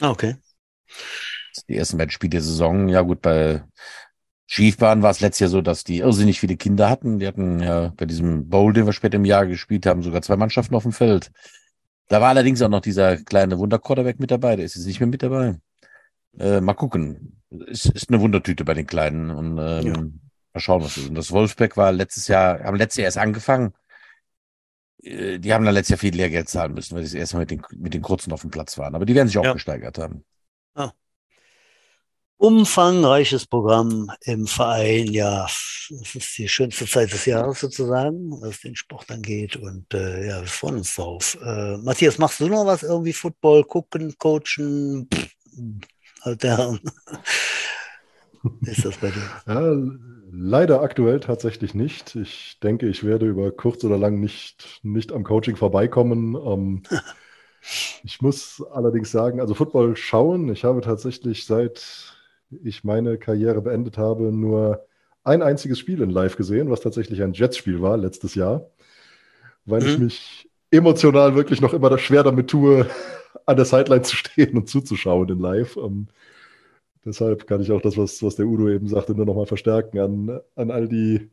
Ah, 0.00 0.10
okay. 0.10 0.36
Das 0.86 1.58
ist 1.58 1.68
die 1.68 1.76
ersten 1.76 1.98
beiden 1.98 2.10
Spiele 2.10 2.30
der 2.30 2.42
Saison. 2.42 2.88
Ja 2.88 3.00
gut, 3.02 3.22
bei 3.22 3.64
Schiefbahn 4.54 5.00
war 5.00 5.10
es 5.10 5.20
letztes 5.20 5.40
Jahr 5.40 5.48
so, 5.48 5.62
dass 5.62 5.82
die 5.82 6.00
irrsinnig 6.00 6.38
viele 6.38 6.58
Kinder 6.58 6.90
hatten. 6.90 7.18
Die 7.18 7.26
hatten 7.26 7.60
ja 7.60 7.94
bei 7.96 8.04
diesem 8.04 8.50
Bowl, 8.50 8.74
den 8.74 8.84
wir 8.84 8.92
später 8.92 9.16
im 9.16 9.24
Jahr 9.24 9.46
gespielt 9.46 9.86
haben, 9.86 10.02
sogar 10.02 10.20
zwei 10.20 10.36
Mannschaften 10.36 10.74
auf 10.74 10.82
dem 10.82 10.92
Feld. 10.92 11.30
Da 12.08 12.20
war 12.20 12.28
allerdings 12.28 12.60
auch 12.60 12.68
noch 12.68 12.82
dieser 12.82 13.16
kleine 13.16 13.58
Wunder-Quarterback 13.58 14.20
mit 14.20 14.30
dabei. 14.30 14.56
Der 14.56 14.66
ist 14.66 14.74
jetzt 14.74 14.84
nicht 14.84 15.00
mehr 15.00 15.06
mit 15.06 15.22
dabei. 15.22 15.54
Äh, 16.38 16.60
mal 16.60 16.74
gucken. 16.74 17.40
Ist, 17.48 17.86
ist 17.86 18.10
eine 18.10 18.20
Wundertüte 18.20 18.66
bei 18.66 18.74
den 18.74 18.86
Kleinen. 18.86 19.30
Und 19.30 19.56
ähm, 19.56 19.86
Ja. 19.86 19.92
mal 19.94 20.60
schauen, 20.60 20.84
was 20.84 20.98
ist. 20.98 21.08
Und 21.08 21.14
das 21.14 21.32
Wolfsberg 21.32 21.78
war 21.78 21.90
letztes 21.90 22.28
Jahr, 22.28 22.62
haben 22.62 22.76
letztes 22.76 22.98
Jahr 22.98 23.06
erst 23.06 23.16
angefangen. 23.18 23.72
Äh, 25.02 25.38
Die 25.38 25.54
haben 25.54 25.64
dann 25.64 25.72
letztes 25.72 25.92
Jahr 25.92 25.98
viel 25.98 26.14
Lehrgeld 26.14 26.50
zahlen 26.50 26.74
müssen, 26.74 26.94
weil 26.94 27.04
sie 27.04 27.12
das 27.16 27.20
erste 27.20 27.36
Mal 27.36 27.40
mit 27.44 27.52
den, 27.52 27.62
mit 27.78 27.94
den 27.94 28.02
Kurzen 28.02 28.30
auf 28.34 28.42
dem 28.42 28.50
Platz 28.50 28.76
waren. 28.76 28.94
Aber 28.94 29.06
die 29.06 29.14
werden 29.14 29.28
sich 29.28 29.38
auch 29.38 29.44
Ja. 29.44 29.54
gesteigert 29.54 29.96
haben. 29.96 30.24
Umfangreiches 32.42 33.46
Programm 33.46 34.10
im 34.22 34.48
Verein, 34.48 35.06
ja, 35.12 35.44
es 35.44 36.16
ist 36.16 36.36
die 36.36 36.48
schönste 36.48 36.86
Zeit 36.86 37.12
des 37.12 37.24
Jahres 37.24 37.60
sozusagen, 37.60 38.32
was 38.42 38.58
den 38.62 38.74
Sport 38.74 39.12
angeht. 39.12 39.54
Und 39.54 39.94
äh, 39.94 40.26
ja, 40.26 40.40
wir 40.40 40.48
freuen 40.48 40.78
uns 40.78 40.96
drauf. 40.96 41.38
Äh, 41.40 41.76
Matthias, 41.76 42.18
machst 42.18 42.40
du 42.40 42.48
noch 42.48 42.66
was 42.66 42.82
irgendwie? 42.82 43.12
Football, 43.12 43.62
gucken, 43.62 44.12
coachen? 44.18 45.06
Pff, 45.14 45.36
Alter 46.22 46.80
ist 48.62 48.86
das 48.86 48.96
bei 48.96 49.12
dir? 49.12 49.22
Ja, 49.46 49.76
leider 50.32 50.82
aktuell 50.82 51.20
tatsächlich 51.20 51.74
nicht. 51.74 52.16
Ich 52.16 52.58
denke, 52.60 52.88
ich 52.88 53.04
werde 53.04 53.26
über 53.26 53.52
kurz 53.52 53.84
oder 53.84 53.98
lang 53.98 54.18
nicht, 54.18 54.80
nicht 54.82 55.12
am 55.12 55.22
Coaching 55.22 55.54
vorbeikommen. 55.54 56.34
Ähm, 56.34 56.82
ich 58.02 58.20
muss 58.20 58.60
allerdings 58.72 59.12
sagen, 59.12 59.40
also 59.40 59.54
Football 59.54 59.94
schauen, 59.94 60.48
ich 60.52 60.64
habe 60.64 60.80
tatsächlich 60.80 61.46
seit 61.46 62.11
ich 62.64 62.84
meine 62.84 63.18
Karriere 63.18 63.62
beendet 63.62 63.98
habe, 63.98 64.32
nur 64.32 64.86
ein 65.24 65.42
einziges 65.42 65.78
Spiel 65.78 66.02
in 66.02 66.10
Live 66.10 66.36
gesehen, 66.36 66.70
was 66.70 66.80
tatsächlich 66.80 67.22
ein 67.22 67.32
Jets-Spiel 67.32 67.80
war 67.82 67.96
letztes 67.96 68.34
Jahr, 68.34 68.70
weil 69.64 69.84
ich 69.84 69.98
Mhm. 69.98 69.98
mich 69.98 70.50
emotional 70.70 71.34
wirklich 71.34 71.60
noch 71.60 71.74
immer 71.74 71.96
schwer 71.98 72.22
damit 72.24 72.50
tue, 72.50 72.86
an 73.46 73.56
der 73.56 73.64
Sideline 73.66 74.02
zu 74.02 74.16
stehen 74.16 74.56
und 74.56 74.68
zuzuschauen 74.68 75.28
in 75.28 75.40
Live. 75.40 75.76
Ähm, 75.76 76.08
Deshalb 77.04 77.46
kann 77.46 77.60
ich 77.60 77.70
auch 77.72 77.80
das, 77.82 77.96
was, 77.96 78.22
was 78.22 78.36
der 78.36 78.46
Udo 78.46 78.68
eben 78.68 78.88
sagte, 78.88 79.14
nur 79.14 79.26
nochmal 79.26 79.46
verstärken 79.46 79.98
an, 79.98 80.40
an 80.56 80.70
all 80.70 80.88
die 80.88 81.30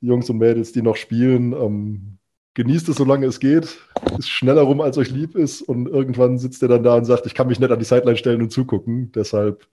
Jungs 0.00 0.30
und 0.30 0.38
Mädels, 0.38 0.72
die 0.72 0.82
noch 0.82 0.96
spielen. 0.96 1.52
Ähm, 1.52 2.18
genießt 2.54 2.88
es, 2.88 2.96
solange 2.96 3.26
es 3.26 3.40
geht. 3.40 3.78
Ist 4.18 4.28
schneller 4.30 4.62
rum, 4.62 4.80
als 4.80 4.98
euch 4.98 5.10
lieb 5.10 5.34
ist. 5.34 5.62
Und 5.62 5.88
irgendwann 5.88 6.38
sitzt 6.38 6.62
ihr 6.62 6.68
dann 6.68 6.82
da 6.82 6.96
und 6.96 7.04
sagt, 7.04 7.26
ich 7.26 7.34
kann 7.34 7.48
mich 7.48 7.60
nicht 7.60 7.70
an 7.70 7.78
die 7.78 7.84
Sideline 7.84 8.16
stellen 8.16 8.42
und 8.42 8.50
zugucken. 8.52 9.12
Deshalb 9.12 9.66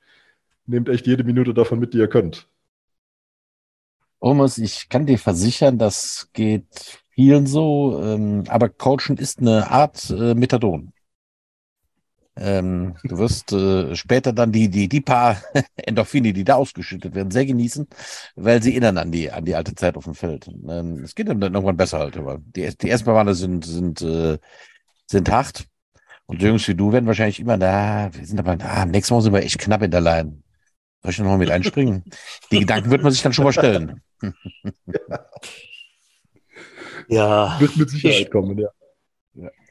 nehmt 0.68 0.90
echt 0.90 1.08
jede 1.08 1.24
Minute 1.24 1.54
davon 1.54 1.80
mit, 1.80 1.94
die 1.94 1.98
ihr 2.00 2.08
könnt. 2.10 2.48
Thomas, 4.22 4.58
ich 4.58 4.90
kann 4.90 5.06
dir 5.06 5.20
versichern, 5.20 5.78
das 5.78 6.30
geht 6.34 6.66
vielen 7.12 7.46
so, 7.48 8.02
ähm, 8.04 8.44
aber 8.48 8.70
Coachen 8.70 9.18
ist 9.18 9.40
eine 9.40 9.70
Art 9.70 10.10
äh, 10.10 10.34
Methadon. 10.34 10.94
Ähm, 12.38 12.96
du 13.04 13.18
wirst 13.18 13.54
äh, 13.54 13.96
später 13.96 14.34
dann 14.34 14.52
die, 14.52 14.68
die, 14.70 14.90
die 14.90 15.00
paar 15.00 15.38
Endorphine, 15.78 16.34
die 16.34 16.44
da 16.44 16.56
ausgeschüttet 16.56 17.16
werden, 17.16 17.32
sehr 17.32 17.46
genießen, 17.46 17.88
weil 18.36 18.62
sie 18.62 18.72
erinnern 18.72 18.98
an 18.98 19.12
die, 19.12 19.32
an 19.32 19.46
die 19.46 19.56
alte 19.56 19.74
Zeit 19.76 19.96
auf 19.96 20.04
dem 20.04 20.16
Feld. 20.16 20.48
Ähm, 20.48 21.04
es 21.04 21.16
geht 21.16 21.30
dann 21.30 21.42
irgendwann 21.42 21.78
besser 21.78 22.00
halt, 22.00 22.18
aber 22.18 22.40
die, 22.40 22.76
die 22.78 22.90
ersten 22.90 23.10
Male 23.10 23.36
sind, 23.36 23.64
sind, 23.66 24.02
äh, 24.02 24.38
sind 25.08 25.30
hart. 25.32 25.66
Und 26.28 26.42
Jungs 26.42 26.68
wie 26.68 26.76
du 26.76 26.92
werden 26.92 27.08
wahrscheinlich 27.08 27.40
immer 27.40 27.58
da, 27.58 28.10
wir 28.14 28.26
sind 28.26 28.40
aber, 28.40 28.58
ah, 28.66 28.86
nächstes 28.86 29.12
Mal 29.12 29.22
sind 29.22 29.34
wir 29.34 29.44
echt 29.44 29.60
knapp 29.60 29.84
in 29.84 29.92
der 29.92 30.02
Line. 30.02 30.44
Soll 31.06 31.12
ich 31.12 31.20
noch 31.20 31.28
mal 31.28 31.38
mit 31.38 31.52
einspringen? 31.52 32.04
Die 32.52 32.62
Gedanken 32.62 32.90
wird 32.90 33.04
man 33.04 33.12
sich 33.12 33.22
dann 33.22 33.32
schon 33.32 33.46
mal 33.46 33.54
stellen. 33.54 34.02
Ja, 37.08 37.60
Wird 37.60 37.78
mit 37.78 37.90
Sicherheit 37.92 38.22
Ich- 38.22 38.32
kommen, 38.32 38.58
ja. 38.58 38.70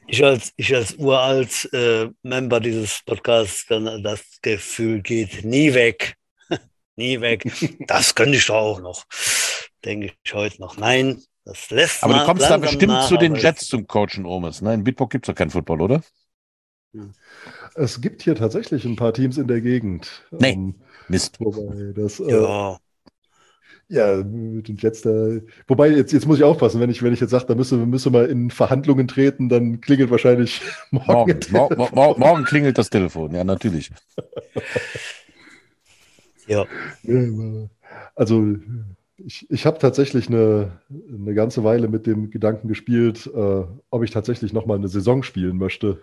ich 0.07 0.23
als, 0.23 0.53
ich 0.55 0.73
als 0.73 0.95
uralt 0.95 1.67
äh, 1.73 2.07
Member 2.23 2.61
dieses 2.61 3.01
Podcasts, 3.05 3.67
kann, 3.67 4.01
das 4.03 4.21
Gefühl 4.41 5.01
geht 5.01 5.43
nie 5.43 5.73
weg. 5.73 6.15
nie 6.95 7.19
weg. 7.19 7.43
Das 7.87 8.15
könnte 8.15 8.37
ich 8.37 8.45
doch 8.45 8.55
auch 8.55 8.79
noch. 8.79 9.03
Denke 9.83 10.13
ich 10.23 10.33
heute 10.33 10.61
noch. 10.61 10.77
Nein, 10.77 11.21
das 11.43 11.69
lässt 11.71 12.03
Aber 12.05 12.19
du 12.19 12.23
kommst 12.23 12.49
da 12.49 12.55
bestimmt 12.55 12.93
nach, 12.93 13.09
zu 13.09 13.17
den 13.17 13.35
Jets 13.35 13.67
zum 13.67 13.85
Coachen, 13.85 14.25
Omes. 14.25 14.61
Ne? 14.61 14.73
In 14.75 14.85
Bitburg 14.85 15.11
gibt's 15.11 15.27
doch 15.27 15.35
keinen 15.35 15.49
Football, 15.51 15.81
oder? 15.81 16.01
Es 17.73 17.99
gibt 17.99 18.21
hier 18.21 18.35
tatsächlich 18.35 18.85
ein 18.85 18.95
paar 18.95 19.13
Teams 19.13 19.37
in 19.37 19.47
der 19.47 19.59
Gegend. 19.59 20.25
Nee. 20.31 20.53
Ähm, 20.53 20.75
Mist. 21.07 21.39
wobei 21.39 21.93
das, 21.93 22.19
äh, 22.19 22.31
Ja, 22.31 22.79
Ja, 23.87 24.23
mit 24.23 24.67
den 24.67 24.77
Jets 24.77 25.01
da. 25.03 25.37
Wobei, 25.67 25.89
jetzt, 25.89 26.11
jetzt 26.11 26.25
muss 26.25 26.37
ich 26.37 26.43
aufpassen, 26.43 26.81
wenn 26.81 26.89
ich, 26.89 27.03
wenn 27.03 27.13
ich 27.13 27.19
jetzt 27.19 27.29
sage, 27.29 27.45
da 27.47 27.55
müssen 27.55 27.79
wir 27.79 27.85
müssen 27.85 28.11
mal 28.11 28.25
in 28.25 28.49
Verhandlungen 28.49 29.07
treten, 29.07 29.47
dann 29.47 29.79
klingelt 29.79 30.09
wahrscheinlich 30.09 30.61
morgen. 30.91 31.39
Morgen, 31.51 31.77
mor 31.77 31.89
mor 31.93 32.17
morgen 32.17 32.43
klingelt 32.45 32.77
das 32.79 32.89
Telefon. 32.89 33.33
Ja, 33.35 33.43
natürlich. 33.43 33.91
ja. 36.47 36.65
Also, 38.15 38.55
ich, 39.17 39.49
ich 39.51 39.65
habe 39.65 39.77
tatsächlich 39.77 40.27
eine, 40.29 40.79
eine 40.89 41.33
ganze 41.35 41.63
Weile 41.63 41.87
mit 41.87 42.07
dem 42.07 42.31
Gedanken 42.31 42.67
gespielt, 42.67 43.29
äh, 43.33 43.63
ob 43.91 44.03
ich 44.03 44.11
tatsächlich 44.11 44.51
nochmal 44.51 44.77
eine 44.77 44.87
Saison 44.87 45.21
spielen 45.23 45.57
möchte. 45.57 46.01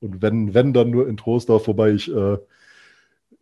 Und 0.00 0.22
wenn, 0.22 0.54
wenn 0.54 0.72
dann 0.72 0.90
nur 0.90 1.08
in 1.08 1.16
Troisdorf, 1.16 1.66
wobei 1.68 1.90
ich 1.92 2.12
äh, 2.14 2.38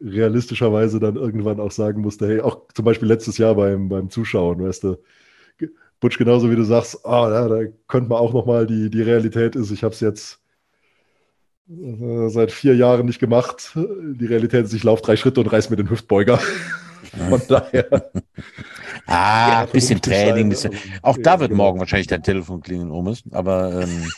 realistischerweise 0.00 1.00
dann 1.00 1.16
irgendwann 1.16 1.60
auch 1.60 1.70
sagen 1.70 2.02
musste, 2.02 2.28
hey, 2.28 2.40
auch 2.40 2.62
zum 2.74 2.84
Beispiel 2.84 3.08
letztes 3.08 3.38
Jahr 3.38 3.54
beim, 3.54 3.88
beim 3.88 4.10
Zuschauen, 4.10 4.62
weißt 4.62 4.84
du, 4.84 4.96
Butch, 6.00 6.18
genauso 6.18 6.50
wie 6.50 6.56
du 6.56 6.64
sagst, 6.64 7.06
ah, 7.06 7.30
ja, 7.30 7.48
da 7.48 7.60
könnte 7.88 8.10
man 8.10 8.18
auch 8.18 8.34
nochmal, 8.34 8.66
die, 8.66 8.90
die 8.90 9.02
Realität 9.02 9.56
ist, 9.56 9.70
ich 9.70 9.82
habe 9.82 9.94
es 9.94 10.00
jetzt 10.00 10.40
äh, 11.68 12.28
seit 12.28 12.52
vier 12.52 12.76
Jahren 12.76 13.06
nicht 13.06 13.18
gemacht. 13.18 13.72
Die 13.74 14.26
Realität 14.26 14.66
ist, 14.66 14.72
ich 14.74 14.84
laufe 14.84 15.02
drei 15.02 15.16
Schritte 15.16 15.40
und 15.40 15.52
reiß 15.52 15.70
mir 15.70 15.76
den 15.76 15.90
Hüftbeuger. 15.90 16.38
Von 17.28 17.42
daher. 17.48 18.10
Ah, 19.08 19.60
Ja, 19.60 19.66
bisschen 19.66 20.00
Training. 20.00 20.48
Bisschen. 20.48 20.74
Auch 21.00 21.16
ja, 21.16 21.22
da 21.22 21.38
wird 21.38 21.50
genau. 21.50 21.62
morgen 21.62 21.78
wahrscheinlich 21.78 22.08
dein 22.08 22.24
Telefon 22.24 22.60
klingeln, 22.60 22.90
Omes. 22.90 23.22
Aber 23.30 23.82
ähm, 23.82 24.10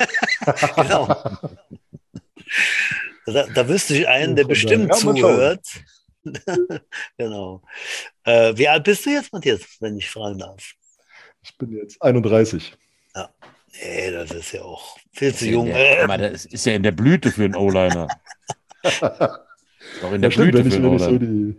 genau. 0.76 1.14
Da, 3.32 3.46
da 3.46 3.68
wüsste 3.68 3.96
ich 3.96 4.08
einen, 4.08 4.36
der 4.36 4.44
bestimmt 4.44 4.88
ja, 4.88 4.94
zuhört. 4.94 5.66
genau. 7.16 7.62
Äh, 8.24 8.56
wie 8.56 8.68
alt 8.68 8.84
bist 8.84 9.06
du 9.06 9.10
jetzt, 9.10 9.32
Matthias, 9.32 9.60
wenn 9.80 9.96
ich 9.96 10.10
fragen 10.10 10.38
darf? 10.38 10.72
Ich 11.42 11.56
bin 11.56 11.72
jetzt 11.72 12.00
31. 12.02 12.76
Nee, 13.82 14.10
das 14.10 14.30
ist 14.32 14.52
ja 14.52 14.62
auch 14.62 14.98
viel 15.12 15.34
zu 15.34 15.46
ja 15.46 15.52
jung. 15.52 15.66
der, 15.66 15.76
Äh, 16.00 16.02
aber 16.02 16.18
das 16.18 16.44
ist 16.44 16.66
ja 16.66 16.74
in 16.74 16.82
der 16.82 16.92
Blüte 16.92 17.30
für 17.30 17.44
einen 17.44 17.56
O-Liner. 17.56 18.08
Auch 20.02 20.12
in 20.12 20.22
der 20.22 20.30
Ja, 20.30 20.30
stimmt, 20.30 20.52
Blüte 20.52 20.58
wenn 20.58 20.66
ich, 20.66 20.74
für 20.74 20.82
wenn 20.82 20.86
einen 20.86 20.96
ich 20.96 21.02
so 21.02 21.10
O-Liner. 21.10 21.18
die, 21.18 21.56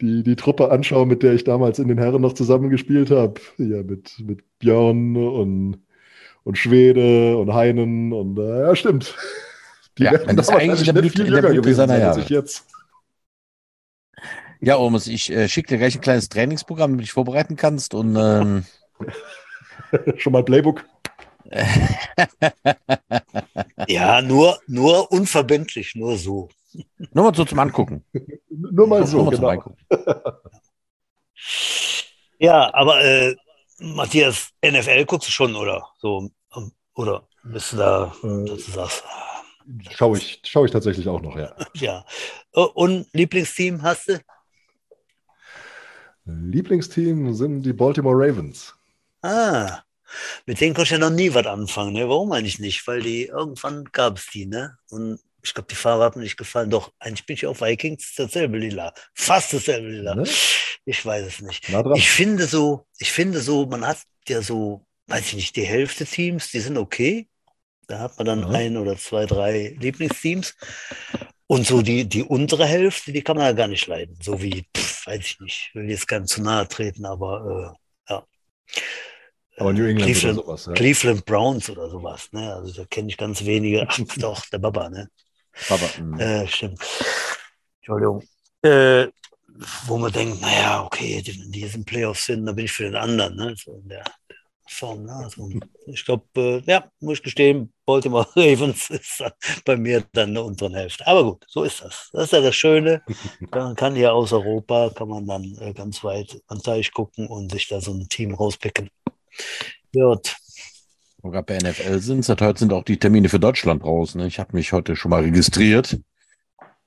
die, 0.00 0.22
die 0.22 0.36
Truppe 0.36 0.70
anschaue, 0.70 1.06
mit 1.06 1.22
der 1.22 1.32
ich 1.34 1.44
damals 1.44 1.78
in 1.78 1.88
den 1.88 1.98
Herren 1.98 2.22
noch 2.22 2.34
zusammen 2.34 2.70
gespielt 2.70 3.10
habe. 3.10 3.40
Ja, 3.58 3.82
mit, 3.82 4.18
mit 4.20 4.58
Björn 4.58 5.16
und, 5.16 5.82
und 6.44 6.58
Schwede 6.58 7.36
und 7.36 7.52
Heinen 7.54 8.12
und 8.12 8.38
äh, 8.38 8.62
ja, 8.62 8.76
stimmt. 8.76 9.14
Die 9.98 10.04
Ja, 10.04 10.12
werden 10.12 10.26
dann 10.28 10.38
ist 10.38 10.48
da 10.48 10.56
eigentlich 10.56 10.86
wahrscheinlich 10.86 10.88
in 10.88 10.94
der 10.94 11.02
nicht 11.02 11.14
Blüte- 11.14 11.26
viel 11.26 11.34
in 11.36 11.42
der 11.42 11.48
Blüte 11.50 11.74
seiner 11.74 11.98
Jahre. 11.98 12.20
ich 12.20 12.28
jetzt. 12.28 12.64
Ja, 14.60 14.76
Omus, 14.76 15.06
ich 15.06 15.30
äh, 15.30 15.48
schicke 15.48 15.68
dir 15.68 15.78
gleich 15.78 15.94
ein 15.94 16.00
kleines 16.00 16.28
Trainingsprogramm, 16.28 16.90
damit 16.92 17.00
du 17.00 17.04
dich 17.04 17.12
vorbereiten 17.12 17.56
kannst. 17.56 17.94
Und 17.94 18.16
ähm, 18.16 18.64
Schon 20.16 20.32
mal 20.32 20.42
Playbook. 20.44 20.84
Ja, 23.86 24.20
nur, 24.20 24.58
nur 24.66 25.10
unverbindlich, 25.10 25.94
nur 25.94 26.16
so. 26.18 26.48
nur 27.12 27.24
mal 27.24 27.34
so 27.34 27.44
zum 27.44 27.58
Angucken. 27.58 28.04
Nur 28.50 28.86
mal 28.86 29.06
so, 29.06 29.22
Nur 29.22 29.26
mal 29.40 29.58
zum 29.62 29.74
genau. 29.74 29.76
Ja, 32.38 32.72
aber 32.74 33.02
äh, 33.02 33.34
Matthias, 33.78 34.50
NFL 34.64 35.04
guckst 35.06 35.28
du 35.28 35.32
schon, 35.32 35.56
oder? 35.56 35.86
So, 35.98 36.30
ähm, 36.54 36.72
oder 36.94 37.26
bist 37.44 37.72
du 37.72 37.76
da, 37.78 38.12
Äh, 38.22 38.44
dass 38.44 38.64
du 38.66 38.72
sagst, 38.72 39.04
ah, 39.06 39.37
Schaue 39.90 40.18
ich, 40.18 40.40
schau 40.44 40.64
ich 40.64 40.70
tatsächlich 40.70 41.08
auch 41.08 41.20
noch, 41.20 41.36
ja. 41.36 41.54
ja. 41.74 42.04
Äh, 42.52 42.60
Und 42.60 43.06
Lieblingsteam 43.12 43.82
hast 43.82 44.08
du? 44.08 44.20
Lieblingsteam 46.24 47.34
sind 47.34 47.62
die 47.62 47.72
Baltimore 47.72 48.16
Ravens. 48.16 48.74
Ah, 49.22 49.82
mit 50.46 50.60
denen 50.60 50.74
konnte 50.74 50.86
ich 50.86 50.90
ja 50.92 50.98
noch 50.98 51.14
nie 51.14 51.32
was 51.34 51.46
anfangen. 51.46 51.92
Ne? 51.92 52.08
Warum 52.08 52.32
eigentlich 52.32 52.58
nicht? 52.58 52.86
Weil 52.86 53.02
die 53.02 53.26
irgendwann 53.26 53.84
gab 53.92 54.18
es 54.18 54.26
die, 54.26 54.46
ne? 54.46 54.76
Und 54.90 55.20
ich 55.42 55.54
glaube, 55.54 55.68
die 55.70 55.74
Farbe 55.74 56.04
hat 56.04 56.16
mir 56.16 56.22
nicht 56.22 56.36
gefallen. 56.36 56.70
Doch, 56.70 56.92
eigentlich 56.98 57.26
bin 57.26 57.34
ich 57.34 57.46
auf 57.46 57.60
Vikings 57.60 58.14
dasselbe 58.16 58.58
Lila. 58.58 58.92
Fast 59.14 59.52
dasselbe 59.54 59.88
Lila. 59.88 60.14
Ne? 60.14 60.24
Ich 60.84 61.04
weiß 61.04 61.26
es 61.26 61.40
nicht. 61.40 61.68
Ich 61.94 62.10
finde 62.10 62.46
so, 62.46 62.86
ich 62.98 63.12
finde 63.12 63.40
so, 63.40 63.66
man 63.66 63.86
hat 63.86 63.98
ja 64.28 64.42
so, 64.42 64.84
weiß 65.06 65.28
ich 65.28 65.34
nicht, 65.34 65.56
die 65.56 65.64
Hälfte 65.64 66.04
Teams, 66.04 66.50
die 66.50 66.60
sind 66.60 66.76
okay. 66.76 67.28
Da 67.88 67.98
hat 68.00 68.16
man 68.18 68.26
dann 68.26 68.40
Ja. 68.42 68.48
ein 68.50 68.76
oder 68.76 68.96
zwei, 68.96 69.26
drei 69.26 69.76
Lieblingsteams. 69.80 70.54
Und 71.46 71.66
so 71.66 71.80
die, 71.80 72.06
die 72.06 72.22
untere 72.22 72.66
Hälfte, 72.66 73.10
die 73.10 73.22
kann 73.22 73.36
man 73.36 73.46
ja 73.46 73.52
gar 73.52 73.68
nicht 73.68 73.86
leiden. 73.86 74.18
So 74.22 74.40
wie, 74.42 74.66
pff, 74.76 75.06
weiß 75.06 75.20
ich 75.24 75.40
nicht, 75.40 75.70
will 75.74 75.88
jetzt 75.88 76.06
keinem 76.06 76.26
zu 76.26 76.42
nahe 76.42 76.68
treten, 76.68 77.06
aber 77.06 77.74
äh, 78.08 78.12
ja. 78.12 78.24
Aber 79.56 79.72
New 79.72 79.86
England 79.86 80.12
Cleveland, 80.12 80.38
oder 80.38 80.46
sowas. 80.46 80.66
Ja. 80.66 80.72
Cleveland 80.74 81.24
Browns 81.24 81.70
oder 81.70 81.88
sowas, 81.90 82.28
ne? 82.32 82.54
Also 82.54 82.82
da 82.82 82.84
kenne 82.84 83.08
ich 83.08 83.16
ganz 83.16 83.44
wenige. 83.44 83.86
Ach, 83.88 83.98
doch, 84.18 84.44
der 84.46 84.58
Baba, 84.58 84.90
ne? 84.90 85.08
Aber, 85.70 85.88
mh, 86.00 86.20
Äh, 86.22 86.46
stimmt. 86.46 86.80
Entschuldigung. 87.80 88.22
Äh, 88.62 89.06
wo 89.86 89.96
man 89.96 90.12
denkt, 90.12 90.40
naja, 90.42 90.84
okay, 90.84 91.22
die, 91.22 91.50
die 91.50 91.62
in 91.62 91.84
Playoffs 91.84 92.26
sind, 92.26 92.44
dann 92.46 92.54
bin 92.54 92.66
ich 92.66 92.72
für 92.72 92.84
den 92.84 92.94
anderen, 92.96 93.34
ne? 93.36 93.54
So 93.56 93.80
in 93.82 93.88
der 93.88 94.04
Form. 94.70 95.04
Ne? 95.04 95.12
Also, 95.12 95.48
ich 95.86 96.04
glaube, 96.04 96.24
äh, 96.36 96.62
ja, 96.66 96.90
muss 97.00 97.18
ich 97.18 97.22
gestehen, 97.22 97.72
Baltimore 97.86 98.26
Ravens 98.36 98.90
ist 98.90 99.24
bei 99.64 99.76
mir 99.76 100.04
dann 100.12 100.30
in 100.30 100.34
der 100.34 100.44
unteren 100.44 100.74
Hälfte. 100.74 101.06
Aber 101.06 101.24
gut, 101.24 101.44
so 101.48 101.64
ist 101.64 101.82
das. 101.82 102.10
Das 102.12 102.24
ist 102.24 102.32
ja 102.32 102.40
das 102.40 102.54
Schöne. 102.54 103.02
Man 103.50 103.76
kann 103.76 103.94
hier 103.94 104.12
aus 104.12 104.32
Europa, 104.32 104.90
kann 104.94 105.08
man 105.08 105.26
dann 105.26 105.56
äh, 105.60 105.72
ganz 105.72 106.04
weit 106.04 106.40
an 106.48 106.60
Teich 106.60 106.92
gucken 106.92 107.26
und 107.26 107.50
sich 107.50 107.68
da 107.68 107.80
so 107.80 107.92
ein 107.92 108.08
Team 108.08 108.34
rauspicken. 108.34 108.90
Gut. 109.92 110.36
gerade 111.22 111.42
bei 111.42 111.58
NFL 111.58 112.00
sind, 112.00 112.24
seit 112.24 112.40
heute 112.40 112.60
sind 112.60 112.72
auch 112.72 112.84
die 112.84 112.98
Termine 112.98 113.28
für 113.28 113.40
Deutschland 113.40 113.84
raus. 113.84 114.14
Ne? 114.14 114.26
Ich 114.26 114.38
habe 114.38 114.56
mich 114.56 114.72
heute 114.72 114.96
schon 114.96 115.10
mal 115.10 115.22
registriert. 115.22 115.98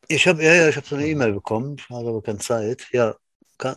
Ich 0.08 0.28
habe 0.28 0.44
ja, 0.44 0.54
ja, 0.54 0.70
ich 0.70 0.76
habe 0.76 0.86
so 0.86 0.96
eine 0.96 1.08
E-Mail 1.08 1.34
bekommen, 1.34 1.78
ich 1.80 1.90
hatte 1.90 2.10
aber 2.10 2.22
keine 2.22 2.40
Zeit. 2.40 2.86
Ja, 2.92 3.16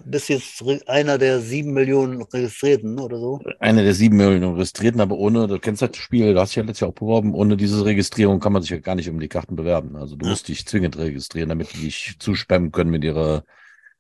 bist 0.05 0.29
jetzt 0.29 0.63
einer 0.87 1.19
der 1.19 1.41
sieben 1.41 1.73
Millionen 1.73 2.23
Registrierten 2.23 2.99
oder 2.99 3.19
so? 3.19 3.41
Eine 3.61 3.85
der 3.85 3.95
sieben 3.95 4.17
Millionen 4.17 4.55
Registrierten, 4.55 5.01
aber 5.01 5.17
ohne, 5.17 5.47
du 5.47 5.59
kennst 5.59 5.83
das 5.83 5.97
Spiel, 5.97 6.35
du 6.35 6.41
hast 6.41 6.51
dich 6.51 6.57
ja 6.57 6.63
letztes 6.63 6.81
Jahr 6.81 6.91
auch 6.91 6.95
beworben, 6.95 7.35
ohne 7.35 7.57
diese 7.57 7.85
Registrierung 7.85 8.41
kann 8.41 8.53
man 8.53 8.63
sich 8.63 8.71
ja 8.71 8.79
gar 8.79 8.95
nicht 8.95 9.09
um 9.09 9.21
die 9.21 9.29
Karten 9.29 9.57
bewerben. 9.57 9.97
Also 9.97 10.17
du 10.17 10.25
Ja. 10.25 10.31
musst 10.31 10.49
dich 10.49 10.67
zwingend 10.67 10.97
registrieren, 10.99 11.49
damit 11.49 11.73
die 11.75 11.81
dich 11.83 12.17
zuspammen 12.19 12.73
können 12.73 12.91
mit 12.91 13.05
ihrer 13.05 13.45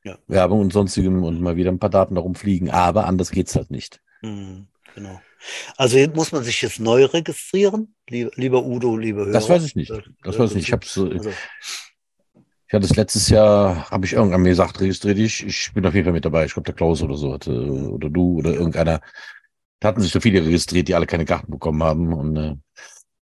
Ja. 0.04 0.18
Werbung 0.26 0.60
und 0.60 0.72
sonstigem 0.72 1.22
und 1.22 1.40
mal 1.40 1.56
wieder 1.56 1.70
ein 1.70 1.78
paar 1.78 1.90
Daten 1.90 2.14
darum 2.14 2.34
fliegen. 2.34 2.70
Aber 2.70 3.06
anders 3.06 3.30
geht's 3.30 3.56
halt 3.56 3.70
nicht. 3.70 4.00
Hm, 4.22 4.66
genau. 4.94 5.20
Also 5.76 5.98
muss 6.14 6.32
man 6.32 6.42
sich 6.44 6.60
jetzt 6.62 6.80
neu 6.80 7.04
registrieren, 7.04 7.94
lieber, 8.08 8.30
lieber 8.36 8.64
Udo, 8.64 8.96
liebe 8.96 9.20
Hörer. 9.20 9.32
Das 9.32 9.48
weiß 9.48 9.64
ich 9.64 9.76
nicht. 9.76 9.92
Das 10.22 10.38
weiß 10.38 10.50
ich 10.50 10.56
nicht. 10.56 10.68
Ich 10.68 10.72
hab's, 10.72 10.96
äh, 10.96 11.10
also, 11.10 11.30
Ich 12.66 12.72
hatte 12.72 12.86
es 12.86 12.96
letztes 12.96 13.28
Jahr, 13.28 13.90
habe 13.90 14.06
ich 14.06 14.14
irgendwann 14.14 14.42
mir 14.42 14.50
gesagt, 14.50 14.80
registriere 14.80 15.14
dich. 15.14 15.44
Ich 15.44 15.72
bin 15.74 15.86
auf 15.86 15.94
jeden 15.94 16.06
Fall 16.06 16.12
mit 16.14 16.24
dabei. 16.24 16.46
Ich 16.46 16.54
glaube, 16.54 16.66
der 16.66 16.74
Klaus 16.74 17.02
oder 17.02 17.16
so 17.16 17.32
hatte, 17.32 17.52
oder 17.52 18.08
du 18.08 18.38
oder 18.38 18.52
irgendeiner. 18.52 19.00
Da 19.80 19.88
hatten 19.88 20.00
sich 20.00 20.12
so 20.12 20.20
viele 20.20 20.44
registriert, 20.44 20.88
die 20.88 20.94
alle 20.94 21.06
keine 21.06 21.26
Karten 21.26 21.50
bekommen 21.50 21.82
haben. 21.82 22.12
Und 22.14 22.36
äh, 22.36 22.56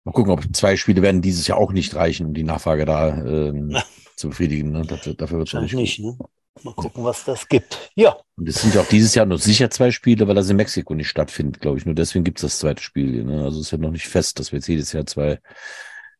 mal 0.03 0.11
gucken, 0.11 0.33
ob 0.33 0.43
zwei 0.53 0.75
Spiele 0.75 1.01
werden 1.01 1.21
dieses 1.21 1.47
Jahr 1.47 1.57
auch 1.57 1.71
nicht 1.71 1.95
reichen, 1.95 2.27
um 2.27 2.33
die 2.33 2.43
Nachfrage 2.43 2.85
da 2.85 3.09
ähm, 3.09 3.77
zu 4.17 4.29
befriedigen. 4.29 4.71
Ne? 4.71 4.85
Dafür, 4.85 5.13
dafür 5.13 5.39
wird 5.39 5.53
es 5.53 5.61
nicht. 5.61 5.75
nicht, 5.75 5.99
ne? 5.99 6.17
Mal 6.63 6.73
gucken, 6.75 7.03
was 7.03 7.23
das 7.23 7.47
gibt. 7.47 7.91
Ja, 7.95 8.17
Und 8.35 8.47
es 8.47 8.61
sind 8.61 8.75
ja 8.75 8.81
auch 8.81 8.87
dieses 8.87 9.15
Jahr 9.15 9.25
nur 9.25 9.37
sicher 9.37 9.69
zwei 9.69 9.89
Spiele, 9.89 10.27
weil 10.27 10.35
das 10.35 10.49
in 10.49 10.57
Mexiko 10.57 10.93
nicht 10.93 11.07
stattfindet, 11.07 11.61
glaube 11.61 11.77
ich. 11.77 11.85
Nur 11.85 11.95
deswegen 11.95 12.25
gibt 12.25 12.39
es 12.39 12.41
das 12.41 12.59
zweite 12.59 12.83
Spiel. 12.83 13.11
hier, 13.13 13.23
Ne? 13.23 13.43
Also 13.43 13.59
es 13.59 13.67
ist 13.67 13.71
ja 13.71 13.77
noch 13.77 13.91
nicht 13.91 14.07
fest, 14.07 14.37
dass 14.37 14.51
wir 14.51 14.59
jetzt 14.59 14.67
jedes 14.67 14.91
Jahr 14.91 15.05
zwei 15.05 15.39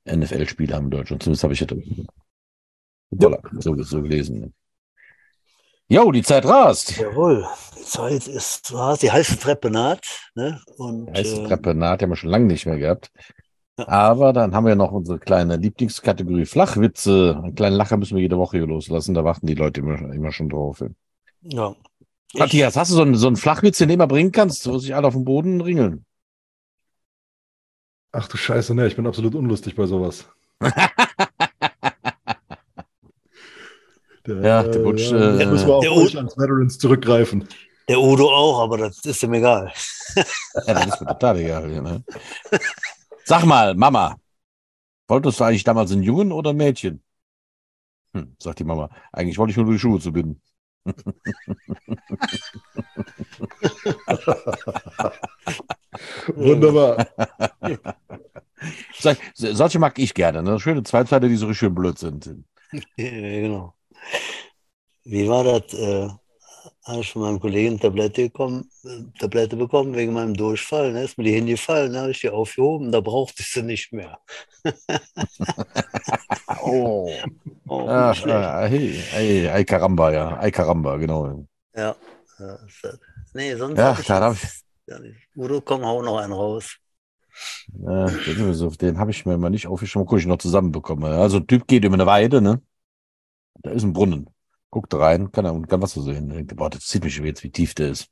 NFL-Spiele 0.06 0.74
haben 0.74 0.86
in 0.86 0.92
Deutschland. 0.92 1.22
Zumindest 1.22 1.44
habe 1.44 1.54
ich 1.54 1.60
ja 1.60 1.68
voilà, 3.12 3.40
so, 3.60 3.76
so 3.84 4.02
gelesen. 4.02 4.54
Jo, 5.88 6.10
die 6.12 6.24
Zeit 6.24 6.46
rast. 6.46 6.98
jawohl. 6.98 7.46
Die 7.78 7.84
Zeit 7.84 8.28
ist 8.28 8.72
hart, 8.74 9.02
die 9.02 9.12
heiße 9.12 9.38
Treppe 9.38 9.70
naht. 9.70 10.06
Ne? 10.36 10.62
Und, 10.78 11.12
Heiße 11.12 11.42
äh, 11.42 11.48
Treppe 11.48 11.76
naht, 11.76 12.02
haben 12.02 12.12
wir 12.12 12.16
schon 12.16 12.30
lange 12.30 12.46
nicht 12.46 12.66
mehr 12.66 12.78
gehabt. 12.78 13.12
Ja. 13.78 13.88
Aber 13.90 14.32
dann 14.32 14.56
haben 14.56 14.66
wir 14.66 14.76
noch 14.76 14.92
unsere 14.92 15.20
kleine 15.20 15.58
Lieblingskategorie 15.58 16.46
Flachwitze. 16.46 17.42
Einen 17.44 17.56
kleinen 17.56 17.76
Lacher 17.76 17.98
müssen 17.98 18.16
wir 18.16 18.22
jede 18.22 18.38
Woche 18.38 18.58
hier 18.58 18.68
loslassen. 18.68 19.14
Da 19.14 19.26
warten 19.26 19.48
die 19.48 19.56
Leute 19.56 19.82
immer, 19.82 20.00
immer 20.14 20.32
schon 20.32 20.48
drauf. 20.48 20.82
Ja. 21.42 21.76
Matthias, 22.36 22.78
hast 22.78 22.92
du 22.92 22.96
so 22.96 23.02
einen, 23.02 23.16
so 23.16 23.28
einen 23.28 23.36
Flachwitz, 23.36 23.80
den 23.80 23.90
du 23.90 23.96
immer 23.96 24.08
bringen 24.08 24.32
kannst, 24.32 24.66
wo 24.68 24.78
sich 24.78 24.96
alle 24.96 25.08
auf 25.08 25.14
dem 25.14 25.26
Boden 25.26 25.60
ringeln? 25.60 26.06
Ach 28.14 28.28
du 28.28 28.38
Scheiße, 28.38 28.74
ne, 28.76 28.88
ich 28.88 28.96
bin 28.96 29.08
absolut 29.08 29.36
unlustig 29.36 29.76
bei 29.76 29.86
sowas. 29.86 30.26
Der, 34.28 34.36
Ja, 34.42 34.64
der 34.64 34.80
Butch, 34.80 35.10
ja, 35.12 35.40
äh, 35.42 35.46
müssen 35.48 35.68
wir 35.68 35.80
euch 35.80 36.16
U- 36.16 36.20
als 36.20 36.38
Veterans 36.38 36.78
zurückgreifen. 36.78 37.48
der 37.90 38.00
Udo 38.00 38.30
auch, 38.30 38.60
aber 38.62 38.78
das 38.78 39.00
ist 39.06 39.24
ihm 39.24 39.34
egal. 39.34 39.72
Ja, 40.16 40.74
das 40.74 40.86
ist 40.88 41.02
mir 41.02 41.08
total 41.08 41.38
egal. 41.40 41.68
Ne? 41.82 42.04
Sag 43.26 43.46
mal, 43.46 43.74
Mama, 43.76 44.16
wolltest 45.08 45.40
du 45.40 45.44
eigentlich 45.44 45.64
damals 45.64 45.92
einen 45.92 46.04
Jungen 46.04 46.32
oder 46.32 46.52
ein 46.52 46.58
Mädchen? 46.58 47.02
Hm, 48.14 48.36
sagt 48.40 48.60
die 48.60 48.64
Mama. 48.64 48.90
Eigentlich 49.12 49.38
wollte 49.38 49.52
ich 49.52 49.58
nur 49.58 49.72
die 49.72 49.80
Schuhe 49.80 50.00
zu 50.00 50.12
binden. 50.12 50.42
Wunderbar. 56.36 57.08
Sag, 59.00 59.18
solche 59.36 59.80
mag 59.80 59.98
ich 60.00 60.14
gerne. 60.14 60.44
Ne? 60.44 60.60
Schöne 60.60 60.84
Zweiteile, 60.84 61.28
die 61.30 61.36
so 61.36 61.48
richtig 61.48 61.60
schön 61.60 61.76
blöd 61.76 61.98
sind. 61.98 62.30
Ja, 62.96 63.10
genau. 63.10 63.76
Wie 65.04 65.28
war 65.28 65.44
das? 65.44 65.74
Äh, 65.74 66.10
habe 66.86 67.02
ich 67.02 67.12
von 67.12 67.22
meinem 67.24 67.40
Kollegen 67.40 67.80
Tablette, 67.80 68.24
bekommen, 68.24 68.70
äh, 68.84 69.20
Tablette 69.20 69.56
bekommen 69.56 69.96
wegen 69.96 70.14
meinem 70.14 70.36
Durchfall. 70.36 70.94
Ne? 70.94 71.04
Ist 71.04 71.18
mir 71.18 71.24
die 71.26 71.34
hingefallen, 71.34 71.96
habe 71.96 72.12
ich 72.12 72.22
die 72.22 72.30
aufgehoben, 72.30 72.92
da 72.92 73.02
brauchte 73.02 73.42
ich 73.42 73.52
sie 73.52 73.64
nicht 73.64 73.92
mehr. 73.94 74.20
Oh. 76.64 77.10
Oh, 77.68 77.88
Ach, 77.88 78.26
ah, 78.28 78.68
hey, 78.68 78.94
hey, 79.12 79.48
ay 79.50 79.66
caramba, 79.66 80.12
ja. 80.12 80.38
Ay 80.38 80.52
caramba, 80.52 80.98
genau. 80.98 81.48
Ja. 81.76 81.96
nee, 83.34 83.56
sonst 83.56 83.78
Ja, 83.78 83.96
ich 83.98 84.06
klar, 84.06 84.22
hab 84.22 84.34
jetzt 84.34 84.66
gar 84.86 85.00
nicht. 85.00 85.18
Udo, 85.36 85.62
komm, 85.62 85.84
hau 85.86 86.02
noch 86.02 86.18
einen 86.18 86.34
raus. 86.34 86.78
Ja, 87.80 88.08
den 88.08 88.98
habe 88.98 89.12
ich 89.12 89.26
mir 89.26 89.38
mal 89.38 89.50
nicht 89.50 89.68
aufgeschrieben, 89.68 90.06
guck 90.06 90.20
ich 90.20 90.26
noch 90.26 90.38
zusammenbekommen. 90.38 91.12
Also 91.14 91.38
ein 91.38 91.48
Typ 91.48 91.68
geht 91.68 91.86
über 91.86 91.96
eine 91.96 92.06
Weide, 92.06 92.42
ne? 92.42 92.62
Da 93.64 93.72
ist 93.72 93.84
ein 93.84 93.94
Brunnen. 93.94 94.30
Guckt 94.70 94.94
rein, 94.94 95.32
kann 95.32 95.46
er 95.46 95.54
und 95.54 95.68
kann 95.68 95.82
Wasser 95.82 96.02
sehen. 96.02 96.30
Denkt, 96.30 96.56
boah, 96.56 96.70
das 96.70 96.86
zieht 96.86 97.04
mich 97.04 97.16
schon 97.16 97.26
jetzt, 97.26 97.44
wie 97.44 97.52
tief 97.52 97.74
der 97.76 97.90
ist. 97.90 98.10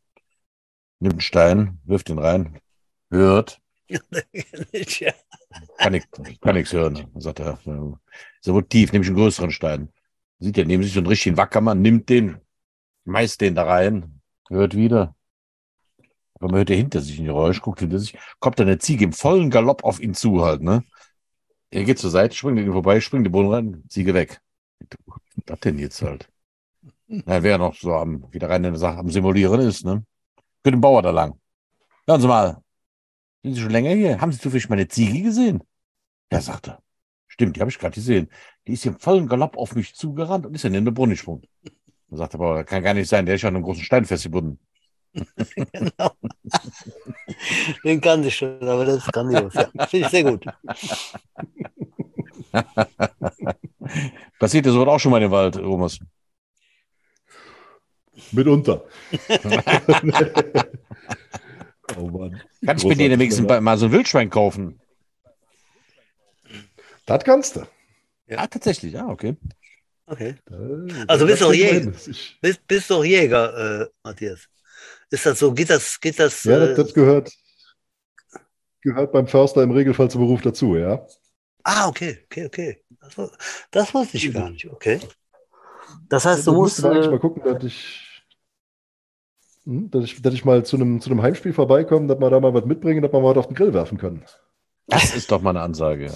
Nimmt 1.00 1.14
einen 1.14 1.22
Stein, 1.22 1.80
wirft 1.86 2.10
ihn 2.10 2.20
rein, 2.20 2.60
hört, 3.10 3.62
kann 5.78 5.94
ich, 5.94 6.04
kann 6.42 6.56
nichts 6.56 6.74
hören. 6.74 7.08
Sagt 7.16 7.40
er, 7.40 7.54
ist 7.54 7.66
ja 8.48 8.54
wohl 8.54 8.68
tief, 8.68 8.92
nehme 8.92 9.04
ich 9.04 9.10
einen 9.10 9.18
größeren 9.18 9.52
Stein. 9.52 9.90
Sieht 10.40 10.58
er 10.58 10.66
neben 10.66 10.84
sich 10.84 10.94
so 10.94 11.00
einen 11.00 11.08
richtigen 11.08 11.38
Wackermann, 11.38 11.82
nimmt 11.82 12.10
den, 12.10 12.38
schmeißt 13.06 13.42
den 13.42 13.56
da 13.56 13.64
rein, 13.64 14.22
hört 14.50 14.76
wieder. 14.76 15.16
Aber 16.36 16.52
man 16.52 16.58
hört 16.58 16.70
ja 16.70 16.76
hinter 16.76 17.02
sich 17.02 17.20
ein 17.20 17.26
Geräusch, 17.26 17.62
guckt 17.62 17.80
hinter 17.80 18.00
sich, 18.00 18.18
kommt 18.40 18.60
dann 18.60 18.68
eine 18.68 18.78
Ziege 18.78 19.06
im 19.06 19.14
vollen 19.14 19.50
Galopp 19.50 19.84
auf 19.84 20.00
ihn 20.00 20.14
zu 20.14 20.44
halt, 20.46 20.62
ne? 20.62 20.84
Er 21.72 21.84
geht 21.84 22.00
zur 22.00 22.10
Seite, 22.10 22.36
springt 22.36 22.60
ihm 22.60 22.72
vorbei, 22.72 23.00
springt 23.02 23.26
den 23.26 23.32
Boden 23.32 23.54
rein, 23.54 23.84
Ziege 23.90 24.14
weg. 24.14 24.42
Das 25.46 25.60
denn 25.62 25.80
jetzt 25.80 26.02
halt? 26.02 26.30
Na, 27.08 27.42
wer 27.44 27.58
noch 27.58 27.76
so 27.76 27.94
am, 27.96 28.32
wieder 28.32 28.50
rein 28.50 28.64
in 28.64 28.74
der 28.74 28.80
Sache 28.80 29.00
am 29.00 29.10
Simulieren 29.10 29.60
ist, 29.62 29.86
ne? 29.86 30.06
Für 30.64 30.72
den 30.72 30.82
Bauer 30.82 31.02
da 31.02 31.12
lang. 31.12 31.40
Hören 32.08 32.22
Sie 32.22 32.28
mal, 32.28 32.62
sind 33.44 33.56
Sie 33.56 33.62
schon 33.62 33.72
länger 33.72 33.92
hier? 33.92 34.20
Haben 34.20 34.32
Sie 34.32 34.40
zufällig 34.40 34.70
meine 34.70 34.88
Ziege 34.88 35.22
gesehen? 35.22 35.64
Ja, 36.32 36.42
sagt 36.42 36.68
er. 36.68 36.84
Stimmt, 37.28 37.56
die 37.56 37.62
habe 37.62 37.72
ich 37.72 37.80
gerade 37.80 37.96
gesehen. 37.96 38.30
Die 38.68 38.74
ist 38.74 38.86
im 38.86 39.00
vollen 39.00 39.28
Galopp 39.28 39.58
auf 39.58 39.76
mich 39.76 39.96
zugerannt 39.96 40.46
und 40.46 40.54
ist 40.56 40.66
dann 40.66 40.74
in 40.74 40.86
den 40.86 40.94
Brunnen 40.94 41.12
gesprungen. 41.12 41.44
Man 42.10 42.18
sagt 42.18 42.36
aber, 42.36 42.64
kann 42.64 42.84
gar 42.84 42.94
nicht 42.94 43.10
sein, 43.10 43.26
der 43.26 43.36
ist 43.36 43.44
ja 43.44 43.50
an 43.50 43.56
einem 43.56 43.64
großen 43.64 43.84
Stein 43.84 44.06
festgebunden. 44.06 44.60
genau. 45.14 46.12
Den 47.84 48.02
kann 48.02 48.24
ich 48.24 48.36
schon, 48.36 48.62
aber 48.68 48.86
das 48.86 48.98
ist 48.98 49.14
grandios. 49.14 49.54
Ja, 49.54 49.70
Finde 49.88 50.06
ich 50.06 50.12
sehr 50.12 50.24
gut. 50.24 50.46
Passiert 54.40 54.66
dir 54.66 54.72
sowas 54.72 54.88
auch 54.88 55.00
schon 55.00 55.12
mal 55.12 55.18
in 55.18 55.24
den 55.24 55.32
Wald, 55.32 55.56
Thomas? 55.56 56.00
Mitunter. 58.32 58.84
oh 61.98 62.08
Mann. 62.08 62.42
Kann 62.66 62.78
ich 62.78 62.84
mir 62.84 62.96
dir 62.96 63.10
demnächst 63.10 63.42
mal 63.42 63.78
so 63.78 63.86
ein 63.86 63.92
Wildschwein 63.92 64.30
kaufen? 64.30 64.80
Das 67.06 67.24
kannst 67.24 67.56
du. 67.56 67.66
Ja, 68.28 68.46
tatsächlich. 68.46 68.98
Ah, 68.98 69.08
okay. 69.08 69.36
Okay. 70.06 70.36
Äh, 70.50 71.06
Also 71.08 71.26
bist 71.26 71.42
doch 71.42 71.54
Jäger. 71.54 71.92
Bist, 72.42 72.68
bist 72.68 72.90
doch 72.90 73.04
Jäger, 73.04 73.82
äh, 73.82 73.88
Matthias. 74.04 74.48
Ist 75.10 75.26
das 75.26 75.40
so? 75.40 75.52
Geht 75.54 75.70
das, 75.70 76.00
geht 76.00 76.20
das? 76.20 76.44
ja, 76.44 76.58
äh, 76.58 76.68
das, 76.68 76.78
das 76.78 76.94
gehört, 76.94 77.32
gehört 78.82 79.12
beim 79.12 79.28
Förster 79.28 79.64
im 79.64 79.72
Regelfall 79.72 80.10
zum 80.10 80.22
Beruf 80.22 80.42
dazu, 80.42 80.76
ja. 80.76 81.06
Ah, 81.64 81.88
okay, 81.88 82.20
okay, 82.26 82.46
okay. 82.46 82.84
Das, 83.02 83.32
das 83.72 83.94
wusste 83.94 84.18
ich 84.18 84.34
gar 84.34 84.50
nicht. 84.50 84.66
Okay. 84.70 85.00
Das 86.10 86.26
heißt, 86.26 86.46
du 86.48 86.54
musst. 86.54 86.82
wir 86.84 86.92
eigentlich 86.92 87.08
Äh, 87.08 87.12
mal 87.12 87.20
gucken, 87.20 87.44
dass 87.44 87.64
ich, 87.64 88.24
hm, 89.66 89.90
dass 89.92 90.04
ich, 90.06 90.22
dass 90.22 90.34
ich 90.34 90.46
mal 90.46 90.64
zu 90.66 90.76
einem, 90.76 91.02
zu 91.02 91.10
einem 91.10 91.22
Heimspiel 91.22 91.54
vorbeikomme, 91.54 92.08
dass 92.08 92.20
wir 92.20 92.30
da 92.30 92.40
mal 92.40 92.54
was 92.54 92.66
mitbringen, 92.66 93.02
dass 93.02 93.12
wir 93.12 93.20
mal 93.20 93.32
was 93.32 93.38
auf 93.38 93.48
den 93.48 93.56
Grill 93.56 93.74
werfen 93.74 93.98
können. 93.98 94.24
Das 94.88 95.16
ist 95.16 95.32
doch 95.32 95.42
mal 95.42 95.52
eine 95.52 95.62
Ansage. 95.62 96.12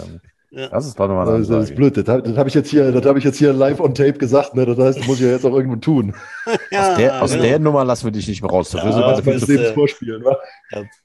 Ja. 0.52 0.68
Das 0.70 0.86
ist 0.86 1.00
doch 1.00 1.08
mal 1.08 1.28
eine 1.28 1.32
Das 1.32 1.42
ist, 1.42 1.50
das 1.50 1.56
ist 1.56 1.72
Ansage. 1.72 1.76
blöd. 1.76 1.98
Das, 1.98 2.08
hab- 2.08 2.24
das 2.24 2.38
habe 2.38 2.50
ich 2.50 2.56
jetzt 2.56 2.70
hier, 2.70 2.92
das 2.92 3.06
habe 3.06 3.18
ich 3.18 3.26
jetzt 3.26 3.38
hier 3.40 3.54
live 3.54 3.80
on 3.80 3.96
tape 3.96 4.14
gesagt. 4.14 4.54
Ne? 4.56 4.66
Das 4.68 4.78
heißt, 4.78 5.00
das 5.00 5.08
muss 5.08 5.18
ich 5.20 5.26
ja 5.26 5.32
jetzt 5.32 5.46
auch 5.46 5.54
irgendwo 5.56 5.78
tun. 5.78 6.16
ja, 6.72 6.92
Aus, 6.92 6.98
der, 6.98 7.22
aus 7.24 7.32
genau. 7.32 7.44
der 7.44 7.60
Nummer 7.60 7.84
lassen 7.86 8.06
wir 8.06 8.12
dich 8.12 8.28
nicht 8.28 8.42
mehr 8.42 8.52
raus. 8.52 8.70
Dafür 8.70 8.92
Ja, 8.92 9.16
sind 9.16 9.26
wir 9.26 9.38
zu, 9.40 9.52
äh, 9.52 9.74
vorspielen. 9.74 10.24
wa? 10.24 10.38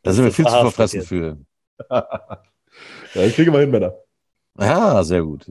da 0.02 0.12
sind 0.12 0.24
wir 0.24 0.32
viel 0.32 0.44
zu 0.46 0.50
verfressen 0.52 1.02
für. 1.02 1.38
Ja, 3.14 3.22
ich 3.22 3.34
kriege 3.34 3.50
mal 3.50 3.60
hin, 3.62 3.70
Männer. 3.70 3.94
Ja, 4.58 5.02
sehr 5.04 5.22
gut. 5.22 5.46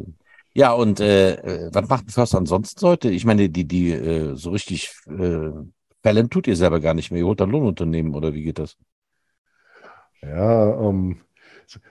Ja, 0.53 0.73
und 0.73 0.99
äh, 0.99 1.35
äh, 1.67 1.69
was 1.73 1.87
macht 1.87 2.07
ein 2.07 2.09
Förster 2.09 2.37
ansonsten 2.39 2.85
heute? 2.85 3.09
Ich 3.11 3.25
meine, 3.25 3.49
die, 3.49 3.65
die 3.67 3.91
äh, 3.91 4.35
so 4.35 4.49
richtig 4.51 4.91
äh, 5.07 5.51
Fällen 6.03 6.29
tut 6.29 6.47
ihr 6.47 6.55
selber 6.55 6.79
gar 6.79 6.93
nicht 6.93 7.11
mehr. 7.11 7.19
Ihr 7.21 7.27
holt 7.27 7.41
ein 7.41 7.49
Lohnunternehmen 7.49 8.15
oder 8.15 8.33
wie 8.33 8.43
geht 8.43 8.59
das? 8.59 8.77
Ja, 10.21 10.79
ähm, 10.89 11.21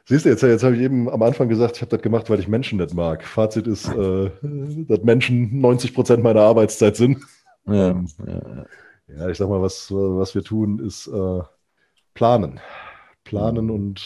siehst 0.04 0.24
du, 0.24 0.30
jetzt, 0.30 0.42
jetzt 0.42 0.62
habe 0.64 0.74
ich 0.76 0.82
eben 0.82 1.08
am 1.08 1.22
Anfang 1.22 1.48
gesagt, 1.48 1.76
ich 1.76 1.82
habe 1.82 1.90
das 1.90 2.02
gemacht, 2.02 2.28
weil 2.30 2.40
ich 2.40 2.48
Menschen 2.48 2.78
nicht 2.78 2.94
mag. 2.94 3.24
Fazit 3.24 3.66
ist, 3.66 3.92
äh, 3.94 4.30
dass 4.88 5.02
Menschen 5.02 5.60
90 5.60 5.94
Prozent 5.94 6.22
meiner 6.22 6.42
Arbeitszeit 6.42 6.96
sind. 6.96 7.18
Ja, 7.66 7.90
Ähm, 7.90 8.08
ja, 8.26 8.66
Ja, 9.08 9.28
ich 9.28 9.38
sag 9.38 9.48
mal, 9.48 9.62
was, 9.62 9.90
was 9.92 10.34
wir 10.34 10.42
tun, 10.42 10.78
ist 10.80 11.06
äh, 11.08 11.40
planen. 12.14 12.60
Planen 13.24 13.66
Mhm. 13.66 13.70
und, 13.70 14.00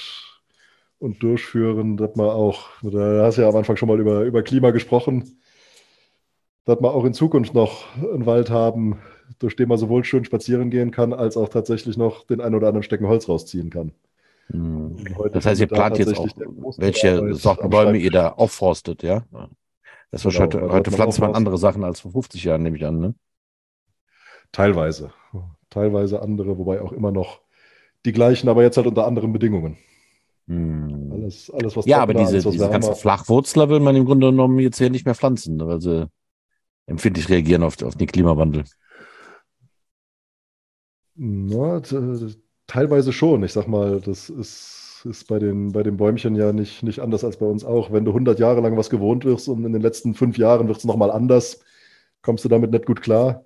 und 1.00 1.22
durchführen, 1.22 1.96
dass 1.96 2.14
man 2.14 2.28
auch, 2.28 2.68
da 2.82 3.24
hast 3.24 3.38
du 3.38 3.42
ja 3.42 3.48
am 3.48 3.56
Anfang 3.56 3.76
schon 3.76 3.88
mal 3.88 3.98
über, 3.98 4.22
über 4.22 4.42
Klima 4.42 4.70
gesprochen, 4.70 5.38
dass 6.66 6.80
wir 6.80 6.94
auch 6.94 7.04
in 7.04 7.14
Zukunft 7.14 7.54
noch 7.54 7.86
einen 7.96 8.26
Wald 8.26 8.50
haben, 8.50 9.00
durch 9.38 9.56
den 9.56 9.68
man 9.68 9.78
sowohl 9.78 10.04
schön 10.04 10.24
spazieren 10.24 10.70
gehen 10.70 10.90
kann, 10.90 11.12
als 11.14 11.36
auch 11.36 11.48
tatsächlich 11.48 11.96
noch 11.96 12.26
den 12.26 12.40
ein 12.40 12.54
oder 12.54 12.68
anderen 12.68 12.82
Stecken 12.82 13.08
Holz 13.08 13.28
rausziehen 13.28 13.70
kann. 13.70 13.92
Hm. 14.48 14.96
Das 15.32 15.46
heißt, 15.46 15.60
ihr 15.62 15.68
plant 15.68 15.98
jetzt 15.98 16.16
auch, 16.18 16.28
welche 16.76 17.34
Sorten 17.34 17.70
Bäume 17.70 17.96
ihr 17.96 18.10
da 18.10 18.28
aufforstet, 18.28 19.02
ja? 19.02 19.24
Das 20.10 20.24
Genau, 20.24 20.38
heute, 20.38 20.60
heute 20.60 20.90
man 20.90 20.96
pflanzt 20.96 21.20
man 21.20 21.34
andere 21.34 21.56
Sachen 21.56 21.82
als 21.82 22.00
vor 22.00 22.10
50 22.12 22.44
Jahren, 22.44 22.62
nehme 22.62 22.76
ich 22.76 22.84
an, 22.84 22.98
ne? 22.98 23.14
Teilweise. 24.52 25.12
Teilweise 25.70 26.20
andere, 26.20 26.58
wobei 26.58 26.82
auch 26.82 26.92
immer 26.92 27.12
noch 27.12 27.40
die 28.04 28.12
gleichen, 28.12 28.48
aber 28.48 28.62
jetzt 28.62 28.76
halt 28.76 28.88
unter 28.88 29.06
anderen 29.06 29.32
Bedingungen. 29.32 29.78
Hm. 30.50 31.12
Alles, 31.12 31.48
alles 31.54 31.76
was 31.76 31.86
Ja, 31.86 31.98
aber 31.98 32.12
diese, 32.12 32.44
was 32.44 32.50
diese 32.50 32.68
ganzen 32.68 32.88
wärmer. 32.88 32.96
Flachwurzler 32.96 33.68
will 33.68 33.78
man 33.78 33.94
im 33.94 34.04
Grunde 34.04 34.30
genommen 34.30 34.58
jetzt 34.58 34.78
hier 34.78 34.90
nicht 34.90 35.04
mehr 35.04 35.14
pflanzen, 35.14 35.64
weil 35.64 35.80
sie 35.80 36.08
empfindlich 36.86 37.28
reagieren 37.28 37.62
auf, 37.62 37.80
auf 37.84 37.94
den 37.94 38.08
Klimawandel. 38.08 38.64
Na, 41.14 41.80
teilweise 42.66 43.12
schon. 43.12 43.44
Ich 43.44 43.52
sag 43.52 43.68
mal, 43.68 44.00
das 44.00 44.28
ist, 44.28 45.06
ist 45.08 45.28
bei 45.28 45.38
den, 45.38 45.70
bei 45.70 45.84
den 45.84 45.96
Bäumchen 45.96 46.34
ja 46.34 46.52
nicht, 46.52 46.82
nicht 46.82 46.98
anders 46.98 47.22
als 47.22 47.36
bei 47.36 47.46
uns 47.46 47.64
auch. 47.64 47.92
Wenn 47.92 48.04
du 48.04 48.10
100 48.10 48.40
Jahre 48.40 48.60
lang 48.60 48.76
was 48.76 48.90
gewohnt 48.90 49.24
wirst 49.24 49.46
und 49.48 49.64
in 49.64 49.72
den 49.72 49.82
letzten 49.82 50.14
fünf 50.14 50.36
Jahren 50.36 50.66
wird 50.66 50.78
es 50.78 50.84
nochmal 50.84 51.12
anders, 51.12 51.60
kommst 52.22 52.44
du 52.44 52.48
damit 52.48 52.72
nicht 52.72 52.86
gut 52.86 53.02
klar. 53.02 53.44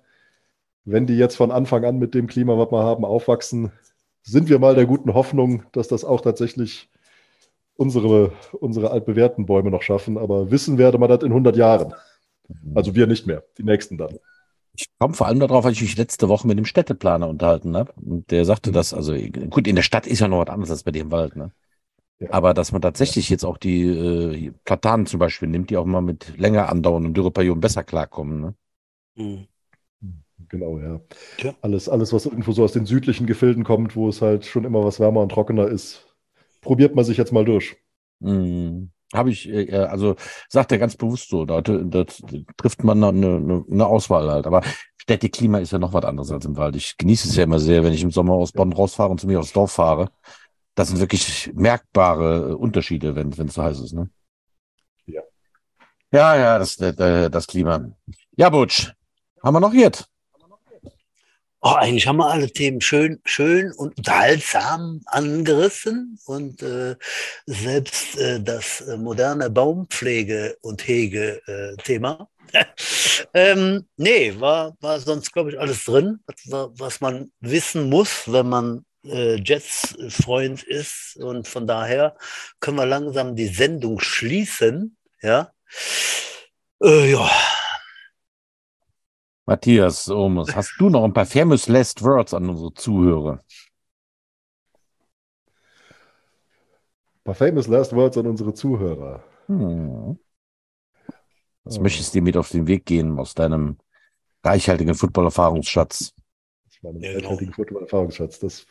Wenn 0.85 1.05
die 1.05 1.17
jetzt 1.17 1.35
von 1.35 1.51
Anfang 1.51 1.85
an 1.85 1.99
mit 1.99 2.15
dem 2.15 2.25
Klima, 2.25 2.57
was 2.57 2.71
wir 2.71 2.81
haben, 2.81 3.05
aufwachsen, 3.05 3.71
sind 4.23 4.49
wir 4.49 4.57
mal 4.57 4.73
der 4.73 4.87
guten 4.87 5.13
Hoffnung, 5.13 5.63
dass 5.71 5.87
das 5.87 6.03
auch 6.03 6.21
tatsächlich 6.21 6.89
unsere, 7.75 8.31
unsere 8.53 8.91
altbewährten 8.91 9.45
Bäume 9.45 9.71
noch 9.71 9.81
schaffen. 9.81 10.17
Aber 10.17 10.51
wissen 10.51 10.77
werde 10.77 10.97
man 10.97 11.09
das 11.09 11.23
in 11.23 11.33
100 11.33 11.55
Jahren. 11.57 11.93
Also 12.73 12.95
wir 12.95 13.07
nicht 13.07 13.27
mehr, 13.27 13.43
die 13.57 13.63
nächsten 13.63 13.97
dann. 13.97 14.17
Ich 14.77 14.87
komme 14.99 15.13
vor 15.13 15.27
allem 15.27 15.39
darauf, 15.39 15.63
weil 15.63 15.71
ich 15.71 15.81
mich 15.81 15.97
letzte 15.97 16.27
Woche 16.29 16.47
mit 16.47 16.57
dem 16.57 16.65
Städteplaner 16.65 17.29
unterhalten 17.29 17.75
habe. 17.77 17.93
Und 17.95 18.29
der 18.31 18.45
sagte, 18.45 18.71
Mhm. 18.71 18.73
dass, 18.73 18.93
also 18.93 19.15
gut, 19.49 19.67
in 19.67 19.75
der 19.75 19.83
Stadt 19.83 20.05
ist 20.05 20.19
ja 20.19 20.27
noch 20.27 20.39
was 20.39 20.49
anderes 20.49 20.71
als 20.71 20.83
bei 20.83 20.91
im 20.91 21.11
Wald, 21.11 21.35
ne? 21.35 21.51
Ja. 22.19 22.29
Aber 22.31 22.53
dass 22.53 22.71
man 22.71 22.81
tatsächlich 22.81 23.29
jetzt 23.29 23.43
auch 23.43 23.57
die 23.57 23.83
äh, 23.83 24.51
Platanen 24.63 25.05
zum 25.05 25.19
Beispiel 25.19 25.49
nimmt, 25.49 25.69
die 25.69 25.77
auch 25.77 25.85
mal 25.85 26.01
mit 26.01 26.37
länger 26.37 26.69
andauernden 26.69 27.13
Dürreperioden 27.13 27.59
besser 27.61 27.83
klarkommen. 27.83 28.41
Ne? 28.41 28.55
Hm. 29.17 29.47
Genau, 30.49 30.79
ja. 30.79 31.01
Tja. 31.37 31.55
Alles, 31.61 31.89
alles, 31.89 32.13
was 32.13 32.25
irgendwo 32.25 32.51
so 32.51 32.63
aus 32.63 32.73
den 32.73 32.85
südlichen 32.85 33.25
Gefilden 33.25 33.63
kommt, 33.63 33.95
wo 33.95 34.07
es 34.09 34.21
halt 34.21 34.45
schon 34.45 34.63
immer 34.63 34.83
was 34.83 34.99
wärmer 34.99 35.21
und 35.21 35.29
trockener 35.31 35.67
ist, 35.67 36.14
probiert 36.65 36.95
man 36.95 37.05
sich 37.05 37.17
jetzt 37.17 37.31
mal 37.31 37.45
durch. 37.45 37.77
Mhm. 38.19 38.91
Habe 39.13 39.29
ich, 39.29 39.47
äh, 39.47 39.63
äh, 39.63 39.85
also 39.85 40.15
sagt 40.49 40.71
er 40.71 40.79
ganz 40.79 40.97
bewusst 40.97 41.29
so, 41.29 41.45
da, 41.45 41.61
da 41.61 42.05
trifft 42.57 42.83
man 42.83 43.01
eine, 43.01 43.35
eine, 43.35 43.65
eine 43.71 43.85
Auswahl 43.85 44.29
halt. 44.29 44.47
Aber 44.47 44.61
Städteklima 44.97 45.59
ist 45.59 45.71
ja 45.71 45.79
noch 45.79 45.93
was 45.93 46.03
anderes 46.03 46.31
als 46.31 46.45
im 46.45 46.57
Wald. 46.57 46.75
Ich 46.75 46.97
genieße 46.97 47.29
es 47.29 47.35
ja 47.35 47.43
immer 47.43 47.59
sehr, 47.59 47.83
wenn 47.83 47.93
ich 47.93 48.03
im 48.03 48.11
Sommer 48.11 48.33
aus 48.33 48.51
Bonn 48.51 48.73
rausfahre 48.73 49.11
und 49.11 49.21
zu 49.21 49.27
mir 49.27 49.39
aufs 49.39 49.53
Dorf 49.53 49.71
fahre. 49.71 50.09
Das 50.73 50.89
sind 50.89 50.99
wirklich 50.99 51.51
merkbare 51.53 52.49
äh, 52.49 52.53
Unterschiede, 52.53 53.15
wenn 53.15 53.37
wenn 53.37 53.47
es 53.47 53.53
so 53.53 53.63
heiß 53.63 53.79
ist, 53.79 53.93
ne? 53.93 54.09
Ja. 55.05 55.21
Ja, 56.11 56.35
ja, 56.35 56.59
das, 56.59 56.75
das, 56.75 56.95
das 56.95 57.47
Klima. 57.47 57.91
Ja, 58.35 58.49
Butsch, 58.49 58.91
haben 59.41 59.55
wir 59.55 59.59
noch 59.59 59.73
jetzt? 59.73 60.09
Oh, 61.67 61.73
eigentlich 61.73 62.05
haben 62.05 62.17
wir 62.17 62.29
alle 62.29 62.51
Themen 62.51 62.79
schön, 62.79 63.19
schön 63.25 63.71
und 63.71 63.97
unterhaltsam 63.97 65.01
angerissen 65.07 66.19
und 66.27 66.61
äh, 66.61 66.95
selbst 67.47 68.19
äh, 68.19 68.39
das 68.39 68.81
äh, 68.81 68.97
moderne 68.97 69.49
Baumpflege- 69.49 70.57
und 70.61 70.87
Hege-Thema. 70.87 72.29
ähm, 73.33 73.87
nee, 73.97 74.39
war, 74.39 74.77
war 74.79 74.99
sonst, 74.99 75.33
glaube 75.33 75.49
ich, 75.49 75.59
alles 75.59 75.85
drin, 75.85 76.19
was, 76.45 76.69
was 76.77 77.01
man 77.01 77.31
wissen 77.39 77.89
muss, 77.89 78.31
wenn 78.31 78.47
man 78.47 78.85
äh, 79.03 79.37
Jets-Freund 79.37 80.61
ist. 80.61 81.17
Und 81.17 81.47
von 81.47 81.65
daher 81.65 82.15
können 82.59 82.77
wir 82.77 82.85
langsam 82.85 83.35
die 83.35 83.47
Sendung 83.47 83.99
schließen. 83.99 84.97
Ja, 85.19 85.51
äh, 86.83 87.11
ja. 87.11 87.27
Matthias 89.47 90.07
Omes, 90.09 90.55
hast 90.55 90.75
du 90.79 90.89
noch 90.89 91.03
ein 91.03 91.13
paar 91.13 91.25
famous 91.25 91.67
last 91.67 92.03
words 92.03 92.33
an 92.33 92.47
unsere 92.49 92.73
Zuhörer? 92.73 93.41
Ein 97.19 97.23
paar 97.25 97.35
famous 97.35 97.67
last 97.67 97.93
words 97.93 98.17
an 98.17 98.27
unsere 98.27 98.53
Zuhörer. 98.53 99.23
Hm. 99.47 100.17
Was 101.63 101.77
Ah, 101.77 101.81
möchtest 101.81 102.13
du 102.13 102.19
dir 102.19 102.23
mit 102.23 102.37
auf 102.37 102.49
den 102.49 102.67
Weg 102.67 102.85
gehen 102.85 103.19
aus 103.19 103.33
deinem 103.33 103.77
reichhaltigen 104.43 104.95
Football-Erfahrungsschatz? 104.95 106.13
Das 106.65 106.83
war 106.83 106.91
ein 106.91 107.01
Ja, 107.01 107.13
genau. 107.13 107.37
Football-Erfahrungsschatz. 107.55 108.39
Dass 108.39 108.67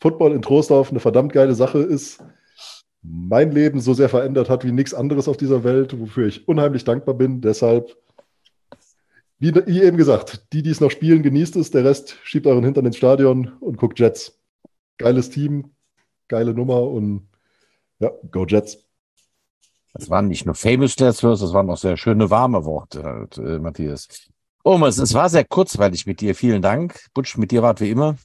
Football 0.00 0.32
in 0.32 0.42
Trostorf 0.42 0.90
eine 0.90 1.00
verdammt 1.00 1.32
geile 1.32 1.54
Sache 1.54 1.78
ist, 1.78 2.22
mein 3.02 3.52
Leben 3.52 3.80
so 3.80 3.94
sehr 3.94 4.08
verändert 4.08 4.50
hat 4.50 4.64
wie 4.64 4.72
nichts 4.72 4.94
anderes 4.94 5.28
auf 5.28 5.36
dieser 5.36 5.64
Welt, 5.64 5.98
wofür 6.00 6.26
ich 6.26 6.48
unheimlich 6.48 6.84
dankbar 6.84 7.14
bin. 7.14 7.40
Deshalb, 7.40 7.96
wie, 9.38 9.54
wie 9.54 9.82
eben 9.82 9.96
gesagt, 9.96 10.52
die, 10.52 10.62
die 10.62 10.70
es 10.70 10.80
noch 10.80 10.90
spielen, 10.90 11.22
genießt 11.22 11.56
es. 11.56 11.70
Der 11.70 11.84
Rest 11.84 12.16
schiebt 12.22 12.46
euren 12.46 12.64
Hintern 12.64 12.86
ins 12.86 12.96
Stadion 12.96 13.48
und 13.60 13.76
guckt 13.76 13.98
Jets. 13.98 14.40
Geiles 14.98 15.30
Team, 15.30 15.74
geile 16.28 16.54
Nummer 16.54 16.82
und 16.82 17.28
ja, 17.98 18.10
go 18.30 18.46
Jets. 18.46 18.78
Das 19.92 20.10
waren 20.10 20.28
nicht 20.28 20.44
nur 20.44 20.54
famous 20.54 20.98
last 20.98 21.22
words, 21.22 21.40
das 21.40 21.52
waren 21.54 21.70
auch 21.70 21.78
sehr 21.78 21.96
schöne, 21.96 22.28
warme 22.28 22.64
Worte, 22.64 23.02
halt, 23.02 23.38
äh, 23.38 23.58
Matthias. 23.58 24.08
Omes, 24.62 24.98
es 24.98 25.14
war 25.14 25.28
sehr 25.30 25.44
kurzweilig 25.44 26.06
mit 26.06 26.20
dir. 26.20 26.34
Vielen 26.34 26.60
Dank. 26.60 27.06
Butsch, 27.14 27.36
mit 27.38 27.52
dir 27.52 27.62
wart 27.62 27.80
wie 27.80 27.90
immer. 27.90 28.16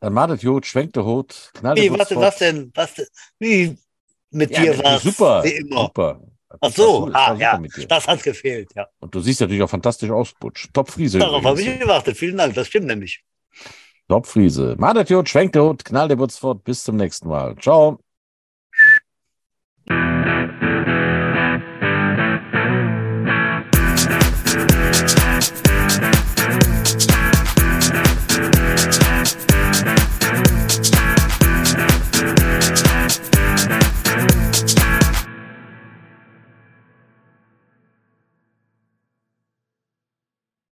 Dann 0.00 0.12
madet 0.12 0.42
Jod, 0.42 0.66
schwenkte 0.66 1.04
Hut, 1.04 1.50
knallte 1.54 1.82
Wie, 1.82 1.90
warte, 1.90 2.16
was 2.16 2.38
denn? 2.38 2.72
Was 2.74 2.94
denn? 2.94 3.06
Wie? 3.38 3.78
Mit 4.30 4.50
Ja, 4.50 4.62
dir 4.62 4.78
war 4.82 4.98
super. 4.98 5.44
wie 5.44 5.52
immer. 5.52 5.82
Super. 5.82 6.20
Ach 6.60 6.70
so, 6.72 7.06
Das 7.06 7.14
ah, 7.14 7.34
ja, 7.34 7.60
das 7.88 8.06
hat 8.06 8.22
gefehlt, 8.22 8.70
ja. 8.74 8.86
Und 9.00 9.14
du 9.14 9.20
siehst 9.20 9.40
natürlich 9.40 9.62
auch 9.62 9.70
fantastisch 9.70 10.10
aus, 10.10 10.32
Butsch. 10.38 10.68
Top-Friese. 10.72 11.18
Darauf 11.18 11.44
habe 11.44 11.60
ich 11.60 11.78
gewartet. 11.78 12.16
Vielen 12.16 12.36
Dank, 12.36 12.54
das 12.54 12.68
stimmt 12.68 12.86
nämlich. 12.86 13.22
Top-Friese. 14.08 14.76
Madet 14.78 15.10
Jod, 15.10 15.28
schwenkt 15.28 15.54
der 15.54 15.64
Hut, 15.64 15.84
knall 15.84 16.08
der 16.08 16.16
Butz 16.16 16.36
fort. 16.36 16.62
Bis 16.64 16.84
zum 16.84 16.96
nächsten 16.96 17.28
Mal. 17.28 17.56
Ciao. 17.56 18.03